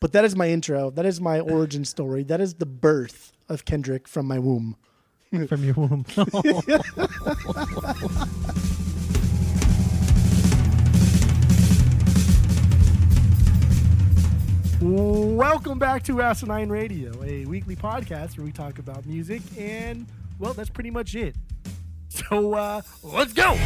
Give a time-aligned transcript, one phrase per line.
[0.00, 0.90] But that is my intro.
[0.90, 2.22] That is my origin story.
[2.22, 4.76] That is the birth of Kendrick from my womb.
[5.48, 6.06] from your womb.
[15.36, 20.06] Welcome back to Asinine Radio, a weekly podcast where we talk about music, and
[20.38, 21.34] well, that's pretty much it.
[22.08, 23.58] So uh, let's go.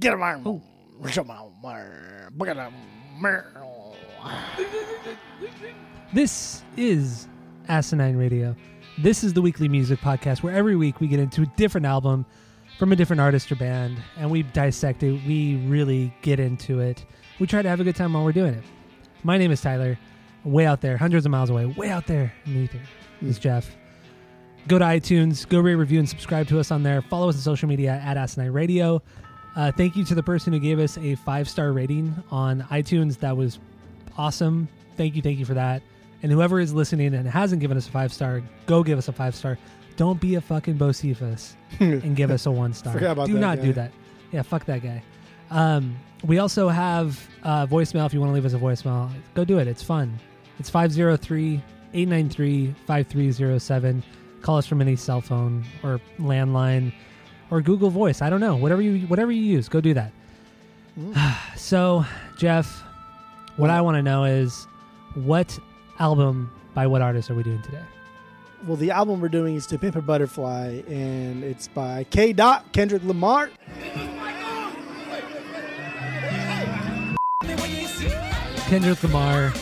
[0.00, 0.60] Get him oh.
[6.12, 7.28] This is
[7.68, 8.56] Asinine Radio.
[8.98, 12.26] This is the weekly music podcast where every week we get into a different album
[12.80, 15.20] from a different artist or band and we dissect it.
[15.24, 17.04] We really get into it.
[17.38, 18.64] We try to have a good time while we're doing it.
[19.22, 19.96] My name is Tyler.
[20.48, 22.80] Way out there, hundreds of miles away, way out there in the ether
[23.20, 23.76] is Jeff.
[24.66, 27.02] Go to iTunes, go rate, review, and subscribe to us on there.
[27.02, 29.02] Follow us on social media at Asinine Radio.
[29.56, 33.18] Uh, thank you to the person who gave us a five star rating on iTunes.
[33.18, 33.58] That was
[34.16, 34.68] awesome.
[34.96, 35.82] Thank you, thank you for that.
[36.22, 39.12] And whoever is listening and hasn't given us a five star, go give us a
[39.12, 39.58] five star.
[39.96, 42.94] Don't be a fucking Bocephus and give us a one star.
[42.94, 43.92] Do that not do that.
[44.32, 45.02] Yeah, fuck that guy.
[45.50, 48.06] Um, we also have uh, voicemail.
[48.06, 49.66] If you want to leave us a voicemail, go do it.
[49.66, 50.18] It's fun.
[50.58, 51.62] It's 503
[51.94, 54.02] 893 5307.
[54.42, 56.92] Call us from any cell phone or landline
[57.50, 58.22] or Google Voice.
[58.22, 58.56] I don't know.
[58.56, 60.12] Whatever you whatever you use, go do that.
[61.56, 62.04] so,
[62.36, 62.82] Jeff,
[63.56, 64.66] what I want to know is
[65.14, 65.58] what
[65.98, 67.82] album by what artist are we doing today?
[68.66, 72.32] Well, the album we're doing is To Pimp a Butterfly, and it's by K.
[72.32, 73.50] Dot Kendrick Lamar.
[78.68, 79.52] Kendrick Lamar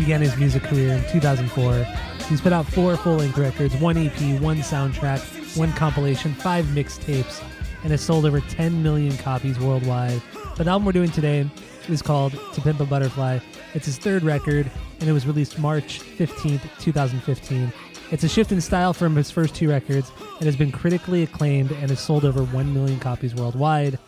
[0.00, 1.84] began his music career in 2004.
[2.28, 5.20] He's put out four full-length records, one EP, one soundtrack,
[5.58, 7.42] one compilation, five mixtapes,
[7.82, 10.22] and has sold over 10 million copies worldwide.
[10.56, 11.48] But the album we're doing today
[11.88, 13.40] is called To Pimp a Butterfly.
[13.74, 17.70] It's his third record, and it was released March 15th, 2015.
[18.10, 21.72] It's a shift in style from his first two records and has been critically acclaimed
[21.72, 23.98] and has sold over 1 million copies worldwide.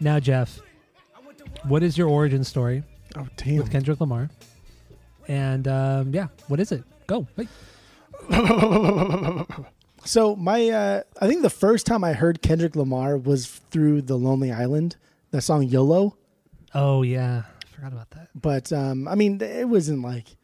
[0.00, 0.60] Now, Jeff,
[1.68, 2.82] what is your origin story
[3.16, 4.28] Oh, with Kendrick Lamar.
[5.28, 6.84] And um, yeah, what is it?
[7.06, 7.26] Go.
[10.04, 14.16] So my, uh, I think the first time I heard Kendrick Lamar was through the
[14.16, 14.96] Lonely Island,
[15.30, 16.16] that song YOLO.
[16.74, 18.28] Oh yeah, I forgot about that.
[18.34, 20.36] But um, I mean, it wasn't like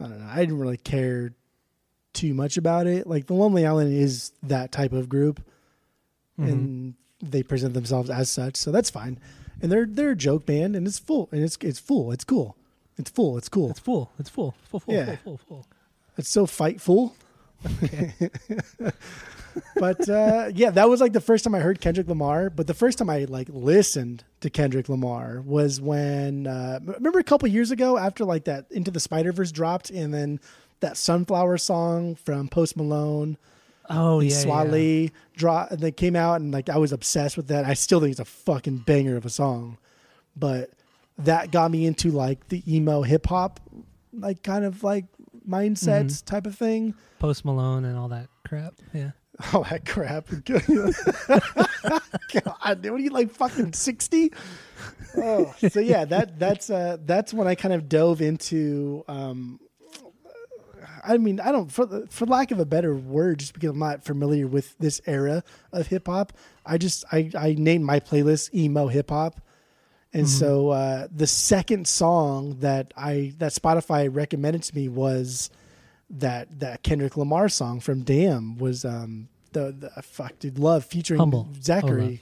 [0.00, 0.28] I don't know.
[0.28, 1.32] I didn't really care
[2.12, 3.06] too much about it.
[3.06, 5.40] Like the Lonely Island is that type of group,
[6.36, 9.20] and they present themselves as such, so that's fine.
[9.62, 12.56] And they're they're a joke band, and it's full, and it's it's full, it's cool,
[13.00, 13.70] it's full, it's cool.
[13.70, 14.12] It's full.
[14.18, 14.54] It's full.
[14.68, 14.80] Full.
[14.80, 14.94] Full.
[14.94, 15.16] Yeah.
[15.16, 15.38] Full.
[15.38, 15.40] Full.
[15.48, 15.66] Full.
[16.16, 17.12] It's so fightful.
[19.76, 22.50] but uh, yeah, that was like the first time I heard Kendrick Lamar.
[22.50, 27.24] But the first time I like listened to Kendrick Lamar was when uh, remember a
[27.24, 30.40] couple years ago after like that Into the Spider Verse dropped, and then
[30.80, 33.36] that Sunflower song from Post Malone.
[33.88, 34.30] Oh yeah.
[34.30, 35.66] Swae Lee yeah.
[35.70, 37.64] and they came out and like I was obsessed with that.
[37.64, 39.78] I still think it's a fucking banger of a song.
[40.36, 40.70] But
[41.24, 43.60] that got me into like the emo hip hop
[44.12, 45.04] like kind of like
[45.48, 46.26] mindsets Mm-hmm.
[46.26, 46.94] type of thing.
[47.18, 48.74] Post Malone and all that crap.
[48.92, 49.10] Yeah.
[49.54, 50.26] All that crap.
[50.44, 51.40] God,
[52.64, 54.32] what are you like fucking 60?
[55.16, 59.58] Oh, so yeah, that that's uh that's when I kind of dove into um
[61.02, 64.04] I mean, I don't for for lack of a better word, just because I'm not
[64.04, 65.42] familiar with this era
[65.72, 66.32] of hip hop.
[66.66, 69.40] I just I I named my playlist emo hip hop,
[70.12, 75.50] and so uh, the second song that I that Spotify recommended to me was
[76.10, 81.18] that that Kendrick Lamar song from Damn was um the, the fuck dude love featuring
[81.18, 81.48] Humble.
[81.60, 82.20] Zacari.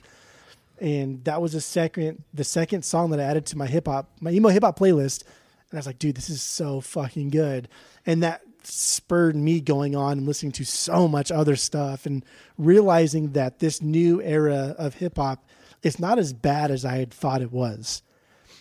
[0.81, 4.11] And that was the second the second song that I added to my hip hop
[4.21, 5.25] my emo hip hop playlist.
[5.71, 7.69] And I was like, dude, this is so fucking good.
[8.07, 12.25] And that spurred me going on and listening to so much other stuff and
[12.59, 15.45] realizing that this new era of hip hop
[15.83, 18.03] is not as bad as I had thought it was.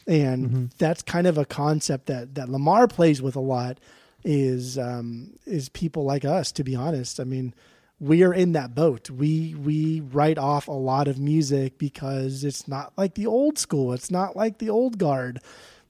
[0.08, 3.78] And that's kind of a concept that, that Lamar plays with a lot
[4.24, 7.20] is um, is people like us, to be honest.
[7.20, 7.54] I mean,
[8.00, 9.10] we are in that boat.
[9.10, 13.94] We we write off a lot of music because it's not like the old school.
[13.94, 15.40] It's not like the old guard.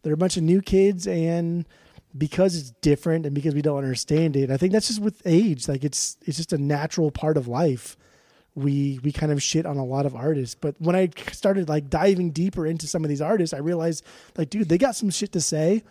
[0.03, 1.65] There are a bunch of new kids and
[2.17, 4.49] because it's different and because we don't understand it.
[4.49, 5.67] I think that's just with age.
[5.67, 7.97] Like it's it's just a natural part of life.
[8.57, 11.91] We we kind of shit on a lot of artists, but when I started like
[11.91, 14.03] diving deeper into some of these artists, I realized
[14.35, 15.83] like, dude, they got some shit to say.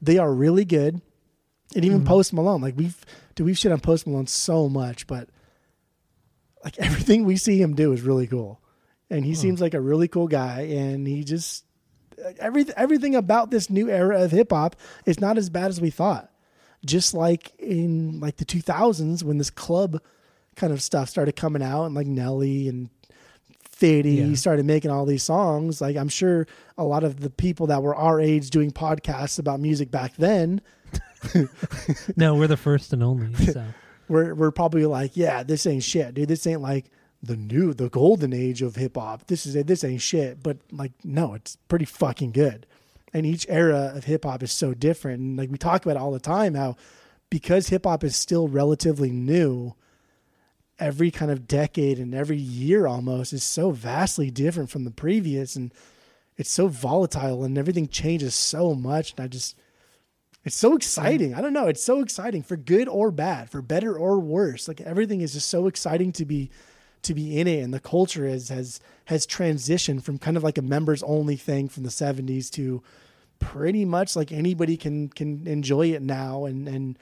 [0.00, 1.02] They are really good,
[1.74, 2.06] and even mm-hmm.
[2.06, 2.60] Post Malone.
[2.60, 5.28] Like we've, dude, we've shit on Post Malone so much, but
[6.62, 8.60] like everything we see him do is really cool,
[9.10, 11.64] and he seems like a really cool guy, and he just
[12.38, 15.90] every everything about this new era of hip hop is not as bad as we
[15.90, 16.30] thought.
[16.86, 20.00] Just like in like the 2000s when this club
[20.56, 22.90] kind of stuff started coming out and like Nelly and
[23.76, 24.34] Fady Yeah.
[24.36, 25.80] started making all these songs.
[25.80, 26.46] Like I'm sure
[26.78, 30.60] a lot of the people that were our age doing podcasts about music back then
[32.16, 33.34] No, we're the first and only.
[33.46, 33.64] So
[34.08, 36.28] we're we're probably like, yeah, this ain't shit, dude.
[36.28, 36.90] This ain't like
[37.22, 39.26] the new the golden age of hip hop.
[39.26, 40.42] This is this ain't shit.
[40.42, 42.66] But like, no, it's pretty fucking good.
[43.12, 45.20] And each era of hip hop is so different.
[45.20, 46.76] And like we talk about it all the time, how
[47.30, 49.74] because hip hop is still relatively new,
[50.78, 55.54] every kind of decade and every year almost is so vastly different from the previous
[55.54, 55.72] and
[56.36, 59.56] it's so volatile and everything changes so much and I just
[60.44, 61.34] it's so exciting.
[61.34, 61.68] I don't know.
[61.68, 64.68] It's so exciting for good or bad, for better or worse.
[64.68, 66.50] Like everything is just so exciting to be
[67.02, 70.58] to be in it, and the culture has has has transitioned from kind of like
[70.58, 72.82] a members only thing from the '70s to
[73.38, 76.98] pretty much like anybody can can enjoy it now and and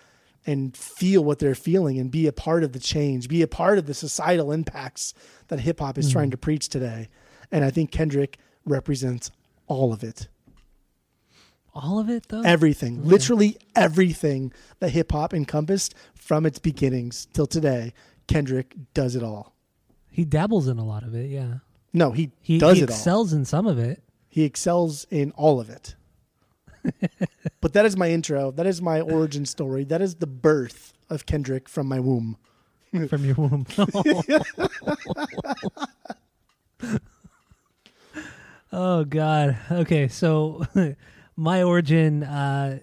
[0.47, 3.79] and feel what they're feeling and be a part of the change, be a part
[3.79, 5.15] of the societal impacts
[5.49, 6.33] that hip hop is trying mm.
[6.33, 7.09] to preach today.
[7.50, 9.31] And I think Kendrick represents
[9.69, 10.29] all of it
[11.75, 12.43] all of it though.
[12.43, 17.93] everything, literally everything that hip hop encompassed from its beginnings till today.
[18.27, 19.55] Kendrick does it all.
[20.11, 21.31] he dabbles in a lot of it.
[21.31, 21.55] Yeah,
[21.93, 22.95] No, he, he, does he it all.
[22.95, 24.03] excels in some of it.
[24.29, 25.95] He excels in all of it.
[27.61, 28.50] But that is my intro.
[28.50, 29.84] That is my origin story.
[29.84, 32.37] That is the birth of Kendrick from my womb.
[33.08, 33.67] from your womb.
[38.73, 39.56] oh God.
[39.70, 40.67] Okay, so
[41.37, 42.23] my origin.
[42.23, 42.79] Uh,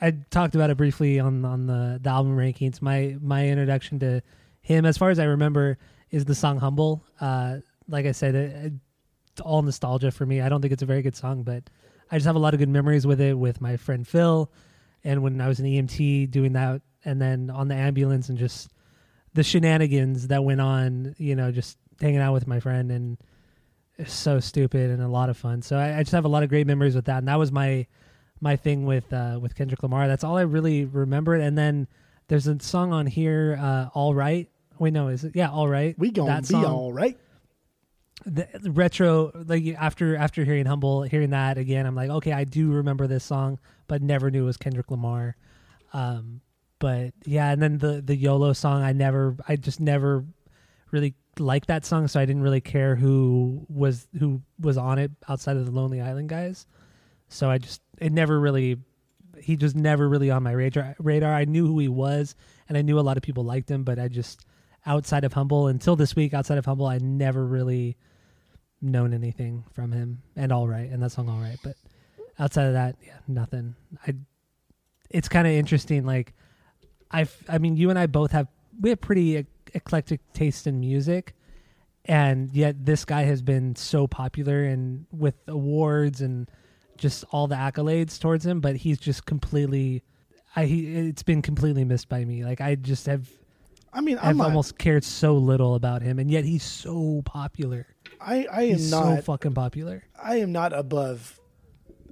[0.00, 2.82] I talked about it briefly on on the, the album rankings.
[2.82, 4.22] My my introduction to
[4.60, 5.78] him, as far as I remember,
[6.10, 8.72] is the song "Humble." Uh, like I said, it,
[9.32, 10.40] it's all nostalgia for me.
[10.40, 11.64] I don't think it's a very good song, but
[12.12, 14.52] I just have a lot of good memories with it with my friend Phil,
[15.02, 18.70] and when I was an EMT doing that, and then on the ambulance and just
[19.34, 23.16] the shenanigans that went on, you know, just hanging out with my friend and
[23.98, 25.62] it's so stupid and a lot of fun.
[25.62, 27.18] So I, I just have a lot of great memories with that.
[27.18, 27.86] And that was my
[28.40, 30.06] my thing with uh, with Kendrick Lamar.
[30.08, 31.34] That's all I really remember.
[31.34, 31.88] And then
[32.28, 34.48] there's a song on here, uh, All Right.
[34.78, 35.34] Wait, no, is it?
[35.36, 35.98] Yeah, All Right.
[35.98, 37.18] We gonna That be song- all right.
[38.24, 42.70] The, retro like after after hearing humble hearing that again i'm like okay i do
[42.72, 43.58] remember this song
[43.88, 45.36] but never knew it was kendrick lamar.
[45.92, 46.40] Um
[46.78, 50.24] but yeah and then the the yolo song i never i just never
[50.90, 55.10] really liked that song so i didn't really care who was who was on it
[55.28, 56.66] outside of the lonely island guys.
[57.28, 58.78] So i just it never really
[59.38, 61.32] he just never really on my radar radar.
[61.32, 62.34] I knew who he was
[62.68, 64.44] and i knew a lot of people liked him but i just
[64.84, 67.96] outside of humble until this week outside of humble i never really
[68.82, 71.76] known anything from him and all right and that song all right but
[72.38, 73.74] outside of that yeah nothing.
[74.06, 74.14] I
[75.10, 76.32] it's kind of interesting like
[77.10, 78.48] i i mean you and i both have
[78.80, 81.34] we have pretty ec- eclectic taste in music
[82.06, 86.50] and yet this guy has been so popular and with awards and
[86.96, 90.02] just all the accolades towards him but he's just completely
[90.56, 92.44] i he, it's been completely missed by me.
[92.44, 93.28] Like i just have
[93.92, 97.86] I mean, i've almost cared so little about him and yet he's so popular
[98.24, 100.04] I, I am not so fucking popular.
[100.22, 101.38] I am not above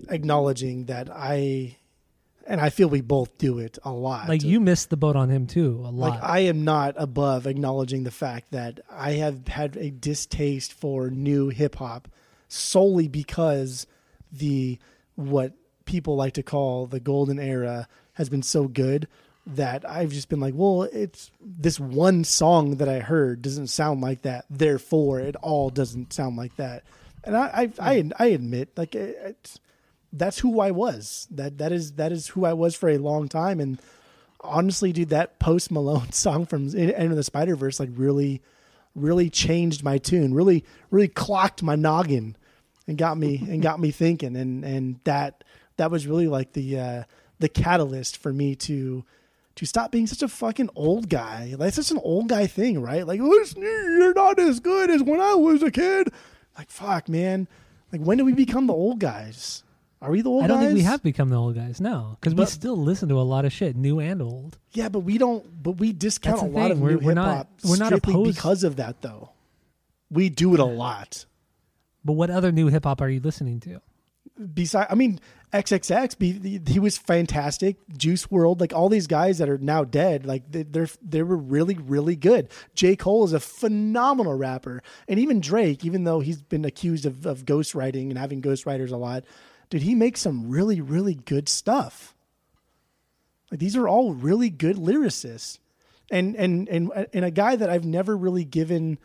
[0.08, 1.76] acknowledging that I,
[2.46, 4.28] and I feel we both do it a lot.
[4.28, 6.10] like you missed the boat on him too a lot.
[6.10, 11.10] Like I am not above acknowledging the fact that I have had a distaste for
[11.10, 12.08] new hip hop
[12.48, 13.86] solely because
[14.32, 14.78] the
[15.14, 15.52] what
[15.84, 19.06] people like to call the golden era has been so good
[19.46, 24.00] that I've just been like, well, it's this one song that I heard doesn't sound
[24.00, 26.84] like that, therefore it all doesn't sound like that.
[27.24, 29.58] And I I I, I admit like it's
[30.12, 31.26] that's who I was.
[31.30, 33.80] That that is that is who I was for a long time and
[34.42, 38.42] honestly, dude, that Post Malone song from End of the Spider Verse like really,
[38.94, 40.34] really changed my tune.
[40.34, 42.36] Really, really clocked my noggin
[42.86, 44.36] and got me and got me thinking.
[44.36, 45.44] And and that
[45.76, 47.02] that was really like the uh,
[47.38, 49.04] the catalyst for me to
[49.60, 51.54] to stop being such a fucking old guy.
[51.58, 53.06] Like it's such an old guy thing, right?
[53.06, 56.08] Like listen, you're not as good as when I was a kid.
[56.58, 57.46] Like fuck, man.
[57.92, 59.62] Like when do we become the old guys?
[60.02, 60.44] Are we the old guys?
[60.44, 60.66] I don't guys?
[60.68, 61.78] think we have become the old guys.
[61.80, 64.56] No, because we But- still listen to a lot of shit, new and old.
[64.72, 65.62] Yeah, but we don't.
[65.62, 66.72] But we discount That's a the lot thing.
[66.72, 69.30] of We're- new we're hip not- hop we're not strictly opposed- because of that, though.
[70.10, 71.26] We do it a lot.
[72.04, 73.82] But what other new hip hop are you listening to?
[74.54, 75.20] Besides, I mean,
[75.52, 77.76] XXX, he was fantastic.
[77.96, 81.36] Juice WRLD, like all these guys that are now dead, like they, they're they were
[81.36, 82.48] really really good.
[82.74, 87.26] J Cole is a phenomenal rapper, and even Drake, even though he's been accused of,
[87.26, 89.24] of ghostwriting and having ghostwriters a lot,
[89.70, 92.14] did he make some really really good stuff.
[93.50, 95.58] Like these are all really good lyricists,
[96.12, 98.98] and and and and a guy that I've never really given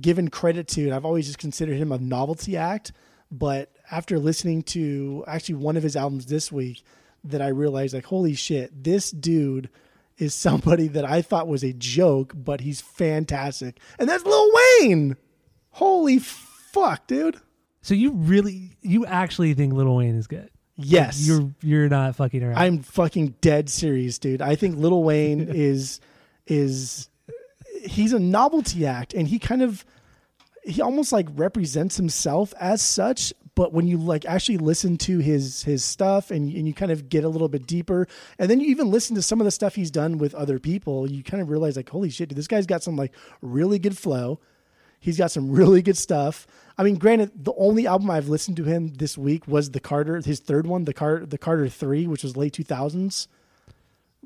[0.00, 2.90] given credit to, and I've always just considered him a novelty act.
[3.30, 6.82] But after listening to actually one of his albums this week,
[7.24, 9.70] that I realized like, holy shit, this dude
[10.18, 14.50] is somebody that I thought was a joke, but he's fantastic, and that's Lil
[14.80, 15.16] Wayne.
[15.70, 17.36] Holy fuck, dude!
[17.82, 20.50] So you really, you actually think Lil Wayne is good?
[20.76, 22.58] Yes, You're you're not fucking around.
[22.58, 24.42] I'm fucking dead serious, dude.
[24.42, 26.00] I think Lil Wayne is
[26.46, 27.08] is
[27.84, 29.84] he's a novelty act and he kind of
[30.64, 35.62] he almost like represents himself as such but when you like actually listen to his
[35.62, 38.06] his stuff and, and you kind of get a little bit deeper
[38.38, 41.10] and then you even listen to some of the stuff he's done with other people
[41.10, 43.96] you kind of realize like holy shit dude, this guy's got some like really good
[43.96, 44.40] flow
[45.00, 46.46] he's got some really good stuff
[46.78, 50.20] i mean granted the only album i've listened to him this week was the carter
[50.20, 53.28] his third one the carter the carter 3 which was late 2000s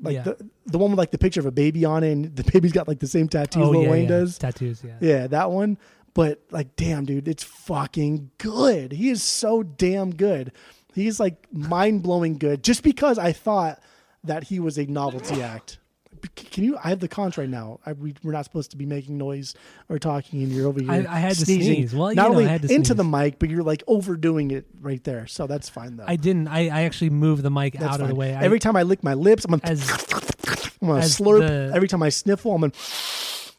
[0.01, 0.23] like Yeah.
[0.23, 2.71] the the one with like the picture of a baby on it and the baby's
[2.71, 4.07] got like the same tattoos oh Lil yeah, Wayne yeah.
[4.09, 4.81] does tattoos.
[4.83, 4.93] Yeah.
[5.01, 5.77] yeah, that one.
[6.19, 8.91] But like, damn, dude, it's fucking good.
[8.91, 10.51] He is so damn good.
[10.93, 12.61] He's like mind blowing good.
[12.61, 13.81] Just because I thought
[14.25, 15.77] that he was a novelty act.
[16.35, 16.77] Can you?
[16.83, 17.79] I have the cons right now.
[17.85, 19.55] I, we, we're not supposed to be making noise
[19.87, 20.91] or talking, and you're over here.
[20.91, 21.95] I- I had to sneeze.
[21.95, 22.97] Well, you not know, only I had to into sneeze.
[22.97, 25.25] the mic, but you're like overdoing it right there.
[25.27, 26.03] So that's fine though.
[26.05, 26.49] I didn't.
[26.49, 28.15] I, I actually moved the mic that's out of the fine.
[28.17, 28.35] way.
[28.35, 29.89] I, Every time I lick my lips, I'm gonna, as
[30.81, 31.47] I'm gonna slurp.
[31.47, 32.73] the- Every time I sniffle, I'm gonna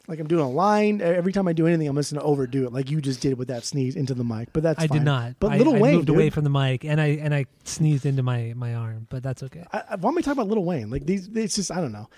[0.07, 1.01] like I'm doing a line.
[1.01, 3.47] Every time I do anything, I'm just gonna overdo it, like you just did with
[3.49, 4.49] that sneeze into the mic.
[4.53, 4.97] But that's I fine.
[4.99, 5.35] did not.
[5.39, 8.05] But I, Little I Wayne moved away from the mic and I and I sneezed
[8.05, 10.89] into my my arm, but that's okay I, why am I talking about Lil Wayne?
[10.89, 12.09] Like these, it's just I don't know.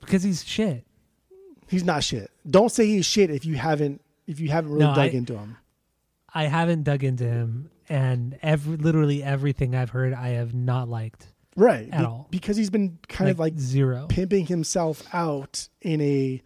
[0.00, 0.84] Because he's shit.
[1.68, 2.30] He's not shit.
[2.48, 5.36] Don't say he's shit if you haven't if you haven't really No, dug I- into
[5.36, 5.56] him.
[6.34, 11.28] I haven't dug into him, and every literally everything I've heard, I have not liked
[11.56, 11.88] Right.
[11.90, 12.28] At Be- all.
[12.30, 14.04] Because he's been kind of like zero.
[14.10, 16.42] pimping himself out in a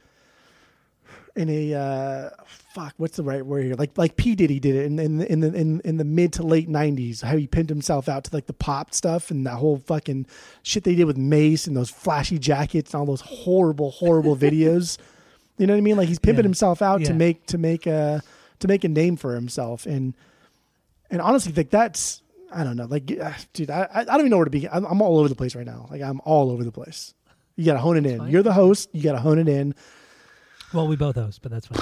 [1.36, 3.74] in a uh fuck what's the right word here?
[3.74, 4.34] Like like P.
[4.34, 7.22] Diddy did it in in the, in the in, in the mid to late 90s
[7.22, 10.26] how he pinned himself out to like the pop stuff and that whole fucking
[10.62, 14.98] shit they did with Mase and those flashy jackets and all those horrible horrible videos.
[15.58, 15.96] You know what I mean?
[15.96, 16.48] Like he's pimping Yeah.
[16.48, 18.22] himself out to make to make a
[18.60, 19.86] to make a name for himself.
[19.86, 20.14] And
[21.10, 22.22] and honestly like that's
[22.52, 22.86] I don't know.
[22.86, 24.70] Like uh, dude I I don't even know where to begin.
[24.72, 25.86] I'm, I'm all over the place right now.
[25.90, 27.14] Like I'm all over the place.
[27.56, 28.18] You gotta hone it in.
[28.18, 28.30] fine.
[28.30, 28.88] you're the host.
[28.92, 29.74] You gotta hone it in
[30.72, 31.78] Well, we both host, but that's fine.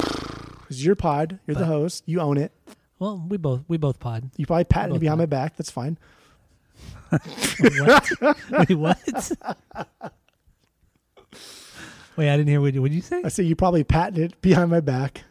[0.70, 2.52] it's your pod you're the host you own it
[2.98, 4.30] Well, we both we both pod.
[4.36, 5.22] you probably patent it both behind know.
[5.22, 5.98] my back that's fine
[7.10, 8.10] what?
[8.68, 9.32] Wait, what?
[12.16, 12.82] Wait, I didn't hear what you.
[12.82, 13.22] What you say?
[13.24, 15.22] I said you probably patented it behind my back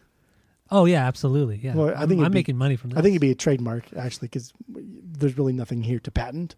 [0.69, 1.57] Oh yeah, absolutely.
[1.63, 2.99] Yeah, Well, I I'm, think I'm be- making money from this.
[2.99, 6.55] I think it'd be a trademark actually because there's really nothing here to patent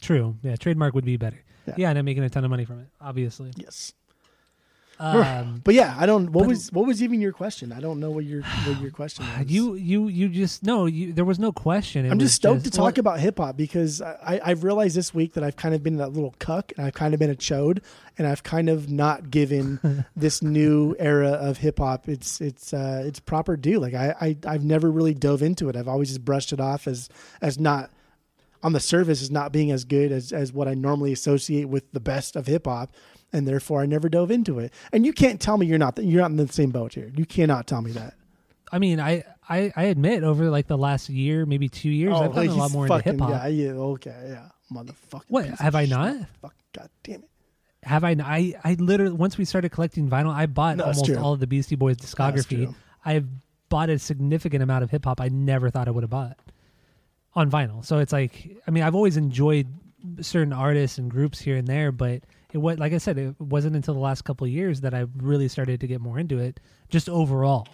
[0.00, 0.36] true.
[0.42, 1.40] Yeah, trademark would be better.
[1.66, 1.74] Yeah.
[1.76, 2.88] Yeah, and I'm making a ton of money from it.
[3.00, 3.52] Obviously.
[3.56, 3.92] yes
[4.98, 8.10] Um, but yeah I don't what was what was even your question I don't know
[8.10, 10.86] what your what your question was you you you just no.
[10.86, 12.06] You, there was no question.
[12.06, 15.14] It I'm just stoked to well, talk about hip hop because I, I've realized this
[15.14, 17.34] week that I've kind of been that little cuck and I've kind of been a
[17.34, 17.82] chode
[18.18, 23.02] and I've kind of not given this new era of hip hop its its uh,
[23.06, 23.80] its proper due.
[23.80, 25.76] Like I, I I've never really dove into it.
[25.76, 27.08] I've always just brushed it off as
[27.40, 27.90] as not
[28.62, 31.90] on the surface as not being as good as as what I normally associate with
[31.92, 32.92] the best of hip hop.
[33.32, 34.72] And therefore, I never dove into it.
[34.92, 37.10] And you can't tell me you're not you're not in the same boat here.
[37.16, 38.14] You cannot tell me that.
[38.70, 42.30] I mean, I, I I admit over like the last year, maybe two years, I've
[42.30, 43.30] oh, gotten a lot more into hip hop.
[43.30, 45.24] Yeah, yeah, okay, yeah, motherfucker.
[45.28, 46.16] What, have I not?
[46.40, 47.30] Fuck, god damn it.
[47.84, 48.16] Have I?
[48.20, 51.46] I I literally once we started collecting vinyl, I bought No, almost all of the
[51.46, 52.74] Beastie Boys discography.
[53.04, 53.26] I've
[53.68, 56.38] bought a significant amount of hip hop I never thought I would have bought
[57.34, 57.84] on vinyl.
[57.84, 59.66] So it's like, I mean, I've always enjoyed
[60.20, 62.22] certain artists and groups here and there, but
[62.52, 65.06] it was like I said, it wasn't until the last couple of years that I
[65.16, 67.66] really started to get more into it, just overall,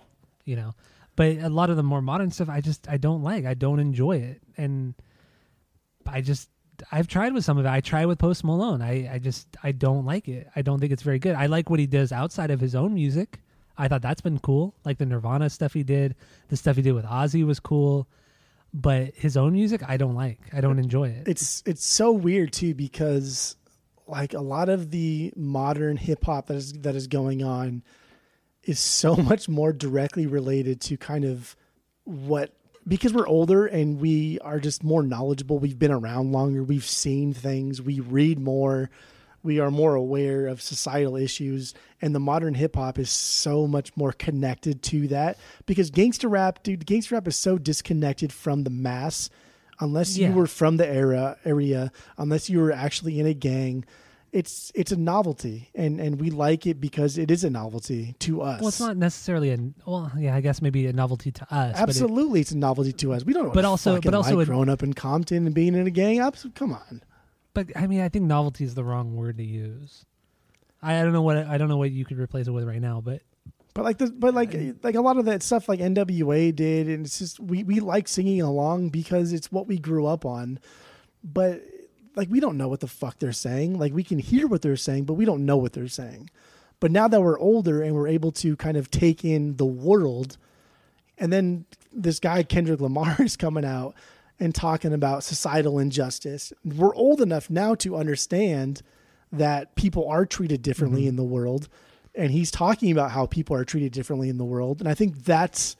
[0.44, 0.74] you know.
[1.16, 3.44] But a lot of the more modern stuff, I just I don't like.
[3.44, 4.94] I don't enjoy it, and
[6.06, 6.48] I just
[6.92, 7.68] I've tried with some of it.
[7.68, 8.80] I tried with Post Malone.
[8.82, 10.48] I I just I don't like it.
[10.54, 11.34] I don't think it's very good.
[11.34, 13.40] I like what he does outside of his own music.
[13.76, 14.74] I thought that's been cool.
[14.84, 16.14] Like the Nirvana stuff he did,
[16.48, 18.08] the stuff he did with Ozzy was cool.
[18.72, 20.40] but his own music I don't like.
[20.52, 21.26] I don't enjoy it.
[21.28, 23.56] It's it's so weird too because
[24.08, 27.82] like a lot of the modern hip hop that is that is going on
[28.62, 31.56] is so much more directly related to kind of
[32.04, 32.52] what
[32.86, 37.34] because we're older and we are just more knowledgeable, we've been around longer, we've seen
[37.34, 38.88] things, we read more,
[39.42, 43.96] we are more aware of societal issues and the modern hip hop is so much
[43.96, 48.70] more connected to that because gangster rap dude gangster rap is so disconnected from the
[48.70, 49.30] mass
[49.80, 50.28] unless Yeah.
[50.28, 53.84] you were from the era area unless you were actually in a gang
[54.30, 58.42] it's it's a novelty and and we like it because it is a novelty to
[58.42, 61.72] us well, it's not necessarily a well, yeah, I guess maybe a novelty to us.
[61.72, 64.36] but it- absolutely it's a novelty to us we don't know But also- but also
[64.36, 67.02] like it- growing up in compton and being in a gang Abs- come on
[67.54, 70.04] But I mean, I think novelty is the wrong word to use.
[70.82, 72.80] I, I don't know what I don't know what you could replace it with right
[72.80, 73.22] now, but
[73.78, 77.06] But like the but like like a lot of that stuff like NWA did, and
[77.06, 80.58] it's just we we like singing along because it's what we grew up on.
[81.22, 81.62] But
[82.16, 83.78] like we don't know what the fuck they're saying.
[83.78, 86.28] Like we can hear what they're saying, but we don't know what they're saying.
[86.80, 90.38] But now that we're older and we're able to kind of take in the world,
[91.16, 93.94] and then this guy Kendrick Lamar is coming out
[94.40, 96.52] and talking about societal injustice.
[96.64, 98.82] We're old enough now to understand
[99.30, 101.10] that people are treated differently mm-hmm.
[101.10, 101.68] in the world
[102.18, 104.80] and he's talking about how people are treated differently in the world.
[104.80, 105.76] And i think that's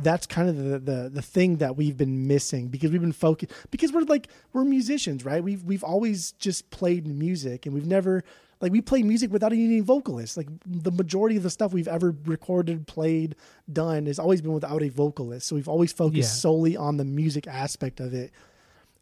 [0.00, 3.52] that's kind of the, the the thing that we've been missing because we've been focused
[3.70, 5.42] because we're like we're musicians right?
[5.42, 8.22] We've we've always just played music and we've never
[8.60, 12.14] like we play music without any vocalists like the majority of the stuff we've ever
[12.26, 13.34] recorded played
[13.72, 15.46] done has always been without a vocalist.
[15.48, 16.42] So we've always focused Yeah.
[16.42, 18.30] solely on the music aspect of it.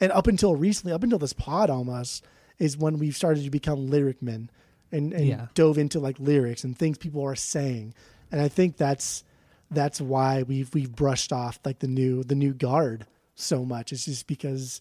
[0.01, 2.25] And up until recently up until this pod almost
[2.59, 4.49] is when we've started to become lyric men
[4.93, 5.47] and, and Yeah.
[5.55, 7.95] dove into like lyrics and things people are saying.
[8.33, 9.25] And i think that's
[9.71, 13.93] that's why we've we've brushed off like the new the new guard so much.
[13.93, 14.81] It's just because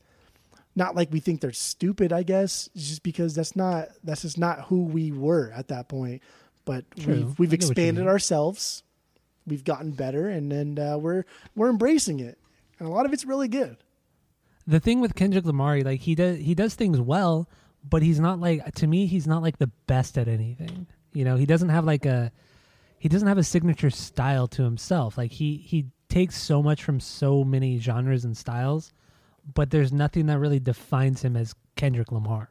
[0.75, 2.69] not like we think they're stupid i guess.
[2.75, 6.21] It's just because that's not that's just not who we were at that point.
[6.65, 7.13] But True.
[7.15, 8.83] we've we've get what you expanded ourselves.
[9.47, 11.23] We've gotten better and and uh, we're
[11.55, 12.37] we're embracing it.
[12.79, 13.77] And a lot of it's really good.
[14.67, 17.47] The thing with Kendrick Lamar, like he does he does things well,
[17.87, 20.87] but he's not like to me he's not like the best at anything.
[21.13, 22.31] You know, he doesn't have like a
[22.99, 25.17] he doesn't have a signature style to himself.
[25.17, 28.93] Like he he takes so much from so many genres and styles,
[29.53, 32.49] but there's nothing that really defines him as Kendrick Lamar.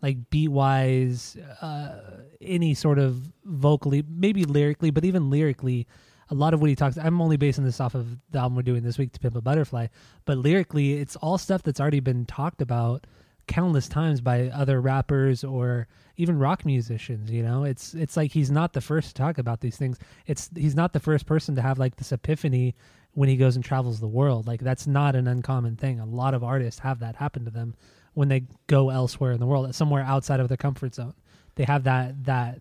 [0.00, 5.88] Like beat wise, uh, any sort of vocally, maybe lyrically, but even lyrically,
[6.30, 6.96] a lot of what he talks.
[6.96, 9.40] I'm only basing this off of the album we're doing this week, To Pimp a
[9.40, 9.88] Butterfly,
[10.24, 13.06] but lyrically, it's all stuff that's already been talked about
[13.48, 17.30] countless times by other rappers or even rock musicians.
[17.30, 19.98] You know, it's it's like he's not the first to talk about these things.
[20.26, 22.76] It's he's not the first person to have like this epiphany
[23.12, 24.46] when he goes and travels the world.
[24.46, 25.98] Like that's not an uncommon thing.
[25.98, 27.74] A lot of artists have that happen to them
[28.14, 31.14] when they go elsewhere in the world, somewhere outside of their comfort zone.
[31.56, 32.60] They have that that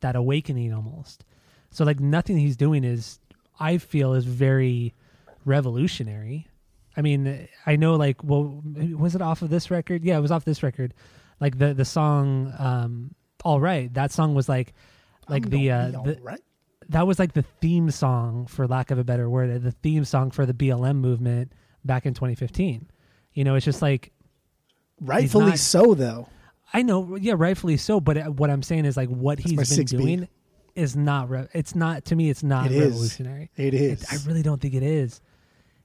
[0.00, 1.24] that awakening almost.
[1.70, 3.18] So like nothing he's doing is
[3.60, 4.94] I feel is very
[5.44, 6.46] revolutionary.
[6.98, 8.60] I mean, I know like well
[8.96, 10.04] was it off of this record?
[10.04, 10.92] Yeah, it was off this record.
[11.40, 14.74] Like the the song um All Right, that song was like
[15.28, 16.40] like I'm the uh the, right.
[16.88, 20.32] that was like the theme song for lack of a better word, the theme song
[20.32, 21.52] for the BLM movement
[21.84, 22.90] back in 2015.
[23.32, 24.10] You know, it's just like
[25.00, 26.28] rightfully not- so though
[26.74, 27.98] I know, yeah, rightfully so.
[28.00, 29.88] But uh, what I'm saying is like what he's been 6B.
[29.98, 30.28] doing
[30.74, 31.30] is not.
[31.30, 32.28] Re- it's not to me.
[32.28, 32.84] It's not It is.
[32.88, 33.50] revolutionary.
[33.56, 35.20] it is It- I really don't think it is.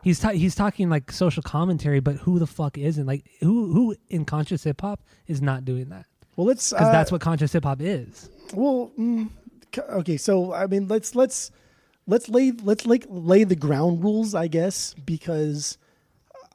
[0.04, 3.06] He's ta- he's talking like social commentary, but who the fuck isn't?
[3.06, 6.06] Like who who in conscious hip hop is not doing that?
[6.36, 8.30] well let's Because uh, that's what conscious hip hop is.
[8.54, 9.30] Well, mm,
[9.78, 10.18] okay.
[10.18, 11.52] So I mean, let's let's
[12.08, 15.78] let's lay let's like lay the ground rules, I guess, because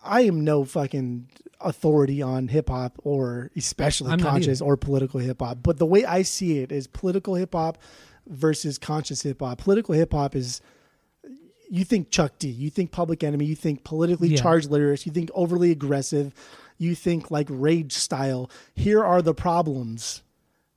[0.03, 1.29] I am no fucking
[1.61, 5.59] authority on hip hop or especially I'm conscious or political hip hop.
[5.63, 7.79] But the way I see it is political hip hop
[8.27, 9.59] versus conscious hip hop.
[9.59, 10.61] Political hip hop is
[11.71, 14.41] you think Chuck D, you think Public Enemy, you think politically Yeah.
[14.41, 16.33] charged lyrics, you think overly aggressive,
[16.79, 18.51] you think like rage style.
[18.75, 20.23] Here are the problems.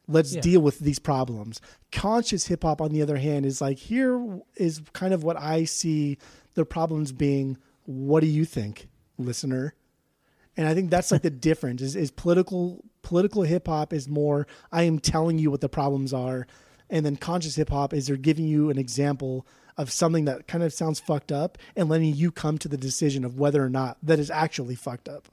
[0.07, 0.41] Let's Yeah.
[0.41, 1.61] deal with these problems.
[1.91, 5.63] Conscious hip hop, on the other hand, is like here is kind of what I
[5.63, 6.17] see
[6.55, 7.57] the problems being.
[7.85, 9.73] What do you think, listener?
[10.57, 14.45] And I think that's like the difference is, is political political hip hop is more
[14.71, 16.45] I am telling you what the problems are,
[16.89, 19.45] and then conscious hip hop is they're giving you an example
[19.81, 23.25] of something that kind of sounds fucked up and letting you come to the decision
[23.25, 25.27] of whether or not that is actually fucked up.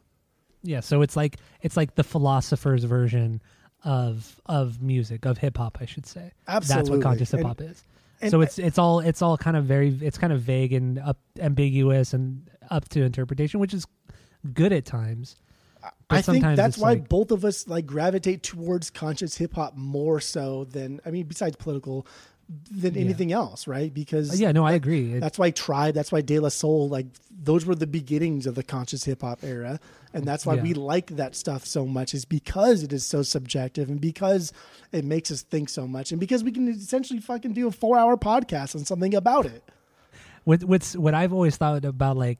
[0.63, 3.41] Yeah, so it's like it's like the philosopher's version
[3.85, 6.33] of of music of hip hop, I should say.
[6.49, 7.85] Absolutely, That's what conscious hip hop is.
[8.21, 10.99] And- so it's it's all it's all kind of very it's kind of vague and
[10.99, 13.87] up, ambiguous and up to interpretation, which is
[14.53, 15.37] good at times.
[16.09, 19.77] But I think that's why like- both of us like gravitate towards conscious hip hop
[19.77, 22.07] more so than I mean, besides political,
[22.71, 23.01] than Yeah.
[23.03, 23.93] anything else, right?
[23.93, 25.15] Because Yeah, no, I agree.
[25.15, 28.55] It- that's why Tribe, that's why De La Soul, like those were the beginnings of
[28.55, 29.79] the conscious hip hop era,
[30.15, 30.63] and that's why Yeah.
[30.63, 32.15] we like that stuff so much.
[32.15, 34.53] Is because it is so subjective, and because
[34.93, 38.17] it makes us think so much, and because we can essentially fucking do a four-hour
[38.17, 39.63] podcast on something about it.
[40.45, 42.39] what what's what I've always thought about like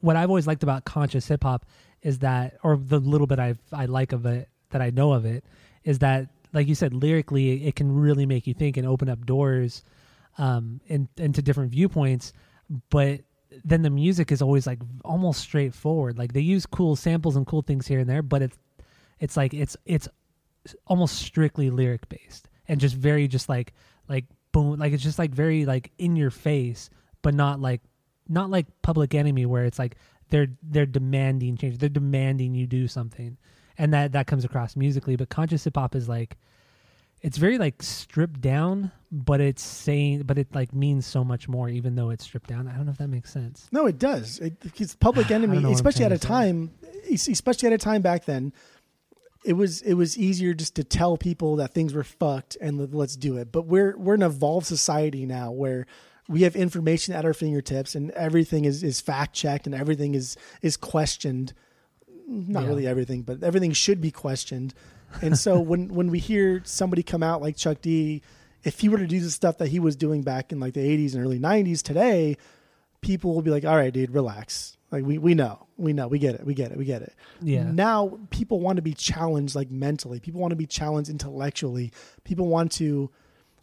[0.00, 1.66] what I've always liked about conscious hip hop
[2.02, 5.26] is that or the little bit I I like of it that I know of
[5.26, 5.44] it
[5.84, 9.24] is that like you said lyrically it can really make you think and open up
[9.24, 9.84] doors
[10.38, 12.32] um in, into different viewpoints.
[12.90, 13.20] But
[13.64, 16.18] then the music is always like almost straightforward.
[16.18, 18.58] Like they use cool samples and cool things here and there but it's
[19.20, 20.08] it's like it's it's
[20.86, 23.72] almost strictly lyric based and just very just like
[24.08, 26.90] like boom like it's just like very like in your face
[27.22, 27.82] but not like
[28.28, 29.94] not like public enemy where it's like
[30.30, 31.78] they're they're demanding change.
[31.78, 33.38] They're demanding you do something
[33.78, 36.36] and that that comes across musically but conscious hip hop is like
[37.20, 41.68] it's very like stripped down but it's saying but it like means so much more
[41.68, 44.38] even though it's stripped down i don't know if that makes sense No, it does.
[44.38, 46.70] It, because Public Enemy, know what I'm especially at a time,
[47.10, 48.52] especially at a time back then,
[49.44, 53.16] it was it was easier just to tell people that things were fucked and let's
[53.16, 53.52] do it.
[53.52, 55.86] But we're we're an evolved society now where
[56.28, 60.36] we have information at our fingertips and everything is, is fact checked and everything is
[60.62, 61.52] is questioned.
[62.30, 62.68] Not Yeah.
[62.68, 64.74] really everything, but everything should be questioned.
[65.22, 68.22] And so when when we hear somebody come out like Chuck D,
[68.64, 70.80] if he were to do the stuff that he was doing back in like the
[70.80, 72.36] 80s and early 90s today,
[73.00, 74.76] people will be like, "All right, dude, relax.
[74.90, 77.14] Like we we know, we know, we get it, we get it, we get it."
[77.40, 77.70] Yeah.
[77.70, 80.20] Now people want to be challenged like mentally.
[80.20, 81.92] People want to be challenged intellectually.
[82.24, 83.10] People want to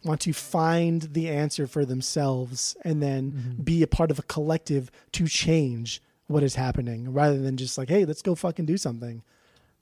[0.03, 3.63] want to find the answer for themselves and then Mm-hmm.
[3.63, 7.89] be a part of a collective to change what is happening rather than just like,
[7.89, 9.23] "Hey, let's go fucking do something."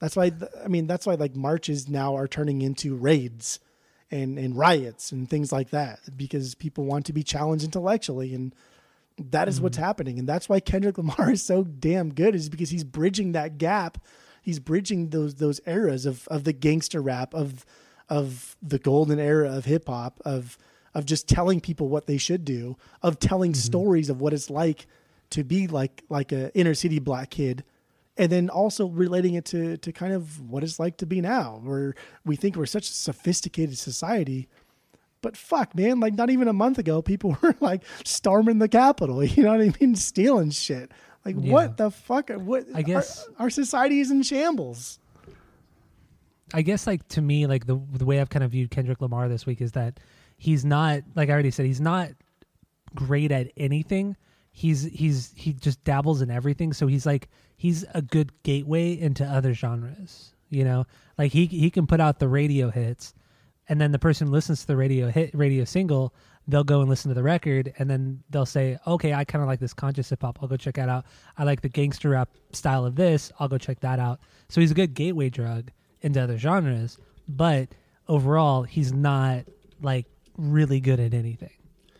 [0.00, 3.60] That's why th- I mean, that's why like marches now are turning into raids
[4.10, 8.54] and and riots and things like that because people want to be challenged intellectually and
[9.18, 9.82] that is what's mm.
[9.82, 10.18] happening.
[10.18, 13.98] And that's why Kendrick Lamar is so damn good is because he's bridging that gap.
[14.42, 17.64] He's bridging those those eras of of the gangster rap of
[18.08, 20.58] of the golden era of hip hop of
[20.92, 23.60] of just telling people what they should do of telling mm-hmm.
[23.60, 24.86] stories of what it's like
[25.30, 27.64] to be like like a inner city black kid
[28.16, 31.60] and then also relating it to to kind of what it's like to be now
[31.64, 34.48] where we think we're such a sophisticated society
[35.22, 39.24] but fuck, man, like not even a month ago, people were like storming the Capitol.
[39.24, 39.94] You know what I mean?
[39.96, 40.92] Stealing shit.
[41.24, 41.50] Like Yeah.
[41.50, 42.28] what the fuck?
[42.28, 42.66] What?
[42.74, 44.98] I guess- our, our society is in shambles.
[46.52, 49.30] I guess like to me, like the the way I've kind of viewed Kendrick Lamar
[49.30, 49.98] this week is that
[50.36, 52.10] he's not like I already said, he's not
[52.94, 54.16] great at anything.
[54.56, 56.72] He's he's he just dabbles in everything.
[56.72, 60.32] So he's like he's a good gateway into other genres.
[60.48, 60.84] You know,
[61.18, 63.14] like he he can put out the radio hits,
[63.68, 66.14] and then the person listens to the radio hit radio single,
[66.46, 69.48] they'll go and listen to the record, and then they'll say, okay, I kind of
[69.48, 70.38] like this conscious hip hop.
[70.40, 71.04] I'll go check that out.
[71.36, 73.32] I like the gangster rap style of this.
[73.40, 74.20] I'll go check that out.
[74.48, 77.70] So he's a good gateway drug into other genres, but
[78.06, 79.46] overall, he's not
[79.82, 81.50] like really good at anything.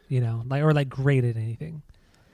[0.08, 1.82] You know, like or like great at anything.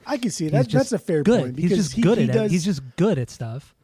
[0.07, 0.67] I can see that.
[0.69, 1.41] just That's a fair good.
[1.41, 2.51] point He's just he, good he at does, it.
[2.53, 3.75] He's just good at stuff.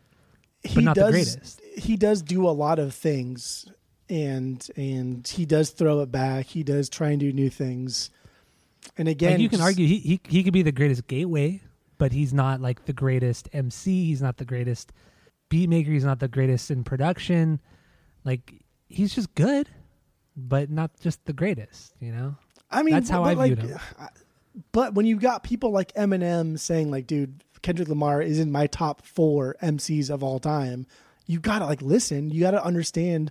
[0.63, 1.61] he not the does, greatest.
[1.77, 3.67] He does do a lot of things,
[4.09, 6.47] and and he does throw it back.
[6.47, 8.11] He does try and do new things.
[8.97, 11.61] And again, like you can argue he, he he could be the greatest gateway,
[11.99, 14.07] but he's not like the greatest MC.
[14.07, 14.93] He's not the greatest
[15.49, 15.91] beat maker.
[15.91, 17.61] He's not the greatest in production.
[18.25, 19.69] Like he's just good,
[20.37, 21.95] but not just the greatest.
[22.01, 22.37] You know.
[22.71, 23.79] I mean, That's how but I like, viewed him.
[24.73, 28.67] But when you got people like Eminem saying like, "Dude, Kendrick Lamar is in my
[28.67, 30.87] top four MCs of all time,"
[31.27, 32.31] you gotta like listen.
[32.31, 33.31] You gotta understand.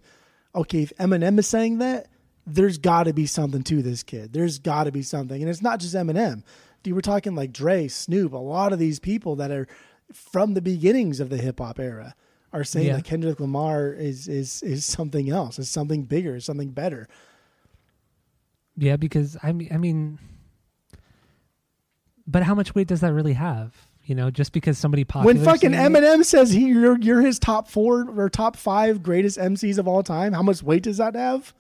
[0.54, 2.08] Okay, if Eminem is saying that,
[2.48, 4.34] there's got to be something to this kid.
[4.34, 6.44] There's got to be something, and it's not just Eminem.
[6.84, 9.68] Dude, we're talking like Dre, Snoop, a lot of these people that are
[10.14, 12.14] from the beginnings of the hip hop era
[12.54, 12.96] are saying Yeah.
[12.98, 17.08] that Kendrick Lamar is is is something else, is something bigger, is something better.
[18.78, 20.20] Yeah, because I mean, I mean,
[22.28, 23.74] but how much weight does that really have?
[24.04, 25.78] You know, just because somebody popular when fucking it?
[25.78, 30.04] Eminem says he you're, you're his top four or top five greatest MCs of all
[30.04, 31.54] time, how much weight does that have?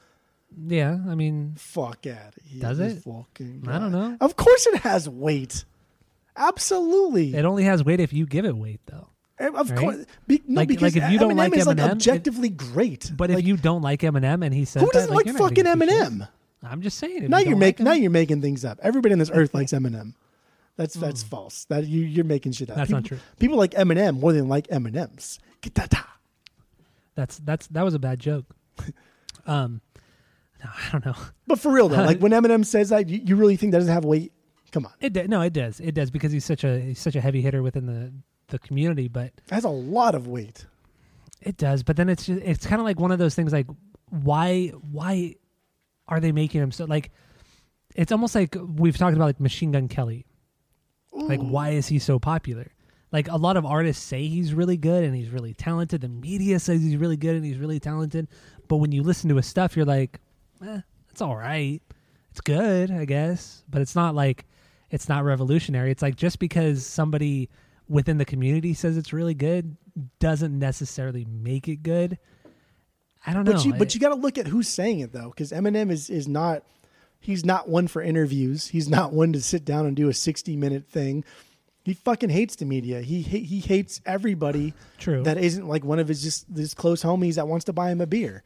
[0.67, 2.59] Yeah, I mean, Fuck out of.
[2.59, 3.03] Does it?
[3.03, 4.15] Fucking I don't know.
[4.21, 5.65] Of course it has weight.
[6.37, 7.35] Absolutely.
[7.35, 9.07] It only has weight if you give it weight, though.
[9.39, 9.79] Eh, of right?
[9.79, 10.05] course.
[10.27, 12.49] Be, no, Like- because like if you don't Eminem like is like Eminem, it- objectively
[12.49, 13.11] great.
[13.15, 15.39] But Like, if you don't like Eminem and he says who doesn't like, you're not
[15.39, 16.11] gonna fucking give a shit.
[16.13, 16.29] Eminem?
[16.63, 17.29] I'm just saying.
[17.29, 18.79] Now you you're making like now you're making things up.
[18.81, 20.13] Everybody on this earth likes Eminem.
[20.77, 21.65] That's that's false.
[21.65, 22.75] That you you're making shit up.
[22.75, 22.79] Hmm.
[22.79, 23.19] That's people, not true.
[23.39, 25.39] People like Eminem more than like M and M's.
[25.61, 25.93] Get that.
[27.15, 28.45] That's that's that was a bad joke.
[29.47, 29.81] um,
[30.63, 31.15] no, I don't know.
[31.47, 33.93] But for real though, like when Eminem says that, you, you really think that doesn't
[33.93, 34.33] have weight?
[34.71, 35.79] Come on, It do- no, it does.
[35.79, 38.11] It does because he's such a he's such a heavy hitter within the
[38.49, 39.07] the community.
[39.07, 40.65] But it has a lot of weight.
[41.41, 43.67] It does, but then it's just it's kind of like one of those things like
[44.09, 45.35] why why
[46.07, 47.11] are they making him so like
[47.95, 50.25] it's almost like we've talked about like Machine Gun Kelly.
[51.15, 52.71] Like why is he so popular?
[53.11, 56.01] Like a lot of artists say he's really good and he's really talented.
[56.01, 58.27] The media says he's really good and he's really talented,
[58.67, 60.19] but when you listen to his stuff, you're like,
[60.65, 61.81] eh, it's all right.
[62.31, 64.45] It's good, I guess, but it's not like
[64.91, 65.91] it's not revolutionary.
[65.91, 67.49] It's like just because somebody
[67.87, 69.77] within the community says it's really good
[70.19, 72.17] doesn't necessarily make it good.
[73.25, 73.53] I don't know.
[73.53, 75.89] But you I- but you got to look at who's saying it though, because Eminem
[75.89, 76.63] is is not
[77.25, 78.67] he's not one for interviews.
[78.67, 81.23] He's not one to sit down and do a sixty minute thing.
[81.83, 83.01] He fucking hates the media.
[83.01, 85.23] He he hates everybody True.
[85.23, 88.01] that isn't like one of his just his close homies that wants to buy him
[88.01, 88.43] a beer.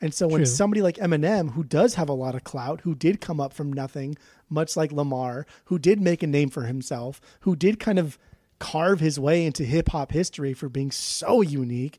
[0.00, 0.46] And so when True.
[0.46, 3.72] somebody like Eminem, who does have a lot of clout, who did come up from
[3.72, 4.16] nothing,
[4.48, 8.18] much like Lamar, who did make a name for himself, who did kind of
[8.58, 11.98] carve his way into hip hop history for being so unique,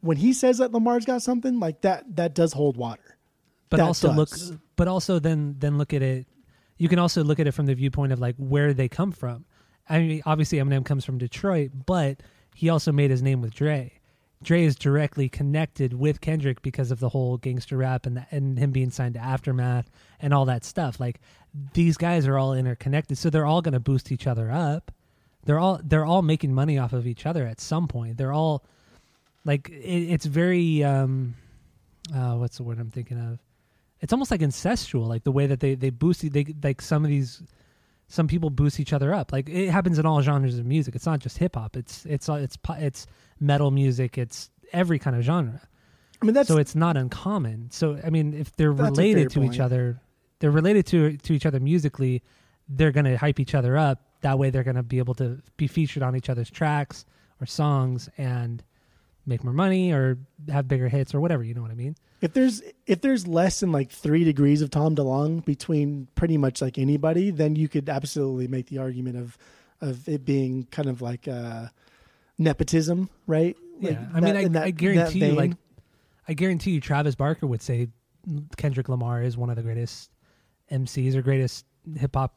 [0.00, 3.16] when he says that Lamar's got something like that, that does hold water.
[3.70, 4.52] but that also look does.
[4.78, 6.26] But also then then look at it
[6.78, 9.44] you can also look at it from the viewpoint of like where they come from.
[9.88, 12.22] I mean obviously eminem comes from detroit but
[12.54, 13.92] he also made his name with dre.
[14.40, 18.70] Dre is directly connected with kendrick because of the whole gangster rap and, and him
[18.70, 21.00] being signed to aftermath and all that stuff.
[21.00, 21.20] Like
[21.74, 24.92] these guys are all interconnected so they're all going to boost each other up.
[25.44, 28.16] They're all they're all making money off of each other at some point.
[28.16, 28.64] They're all
[29.44, 31.34] like it, it's very um
[32.14, 33.38] uh what's the word i'm thinking of
[34.00, 37.10] it's almost like incestual like the way that they they boost they like some of
[37.10, 37.42] these
[38.08, 39.32] some people boost each other up.
[39.32, 40.94] Like it happens in all genres of music.
[40.94, 41.76] It's not just hip hop.
[41.76, 43.06] It's it's uh, it's it's
[43.38, 44.18] metal music.
[44.18, 45.60] It's every kind of genre.
[46.20, 47.70] I mean, that's so it's not uncommon.
[47.70, 50.00] So i mean if they're related to each other
[50.40, 52.22] they're related to to each other musically
[52.68, 54.02] they're going to hype each other up.
[54.20, 57.04] That way they're going to be able to be featured on each other's tracks
[57.40, 58.62] or songs and
[59.28, 60.18] make more money or
[60.50, 63.60] have bigger hits or whatever you know what i mean if there's if there's less
[63.60, 67.88] than like three degrees of Tom DeLonge between pretty much like anybody, then you could
[67.88, 69.38] absolutely make the argument of
[69.80, 71.66] of it being kind of like uh,
[72.36, 73.56] nepotism, right?
[73.80, 75.52] Like yeah, I mean, that- I, that- I guarantee you, like.
[76.26, 77.88] I guarantee you, Travis Barker would say
[78.56, 80.10] Kendrick Lamar is one of the greatest
[80.72, 81.64] MCs or greatest
[81.96, 82.34] hip hop,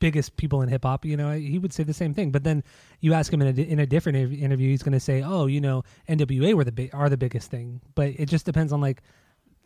[0.00, 1.04] biggest people in hip hop.
[1.04, 2.30] You know, he would say the same thing.
[2.30, 2.62] But then
[3.00, 5.60] you ask him in a, in a different interview, he's going to say, "Oh, you
[5.60, 9.02] know, NWA were the big, are the biggest thing." But it just depends on like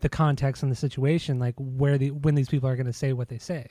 [0.01, 3.13] the context and the situation, like where the when these people are going to say
[3.13, 3.67] what they say.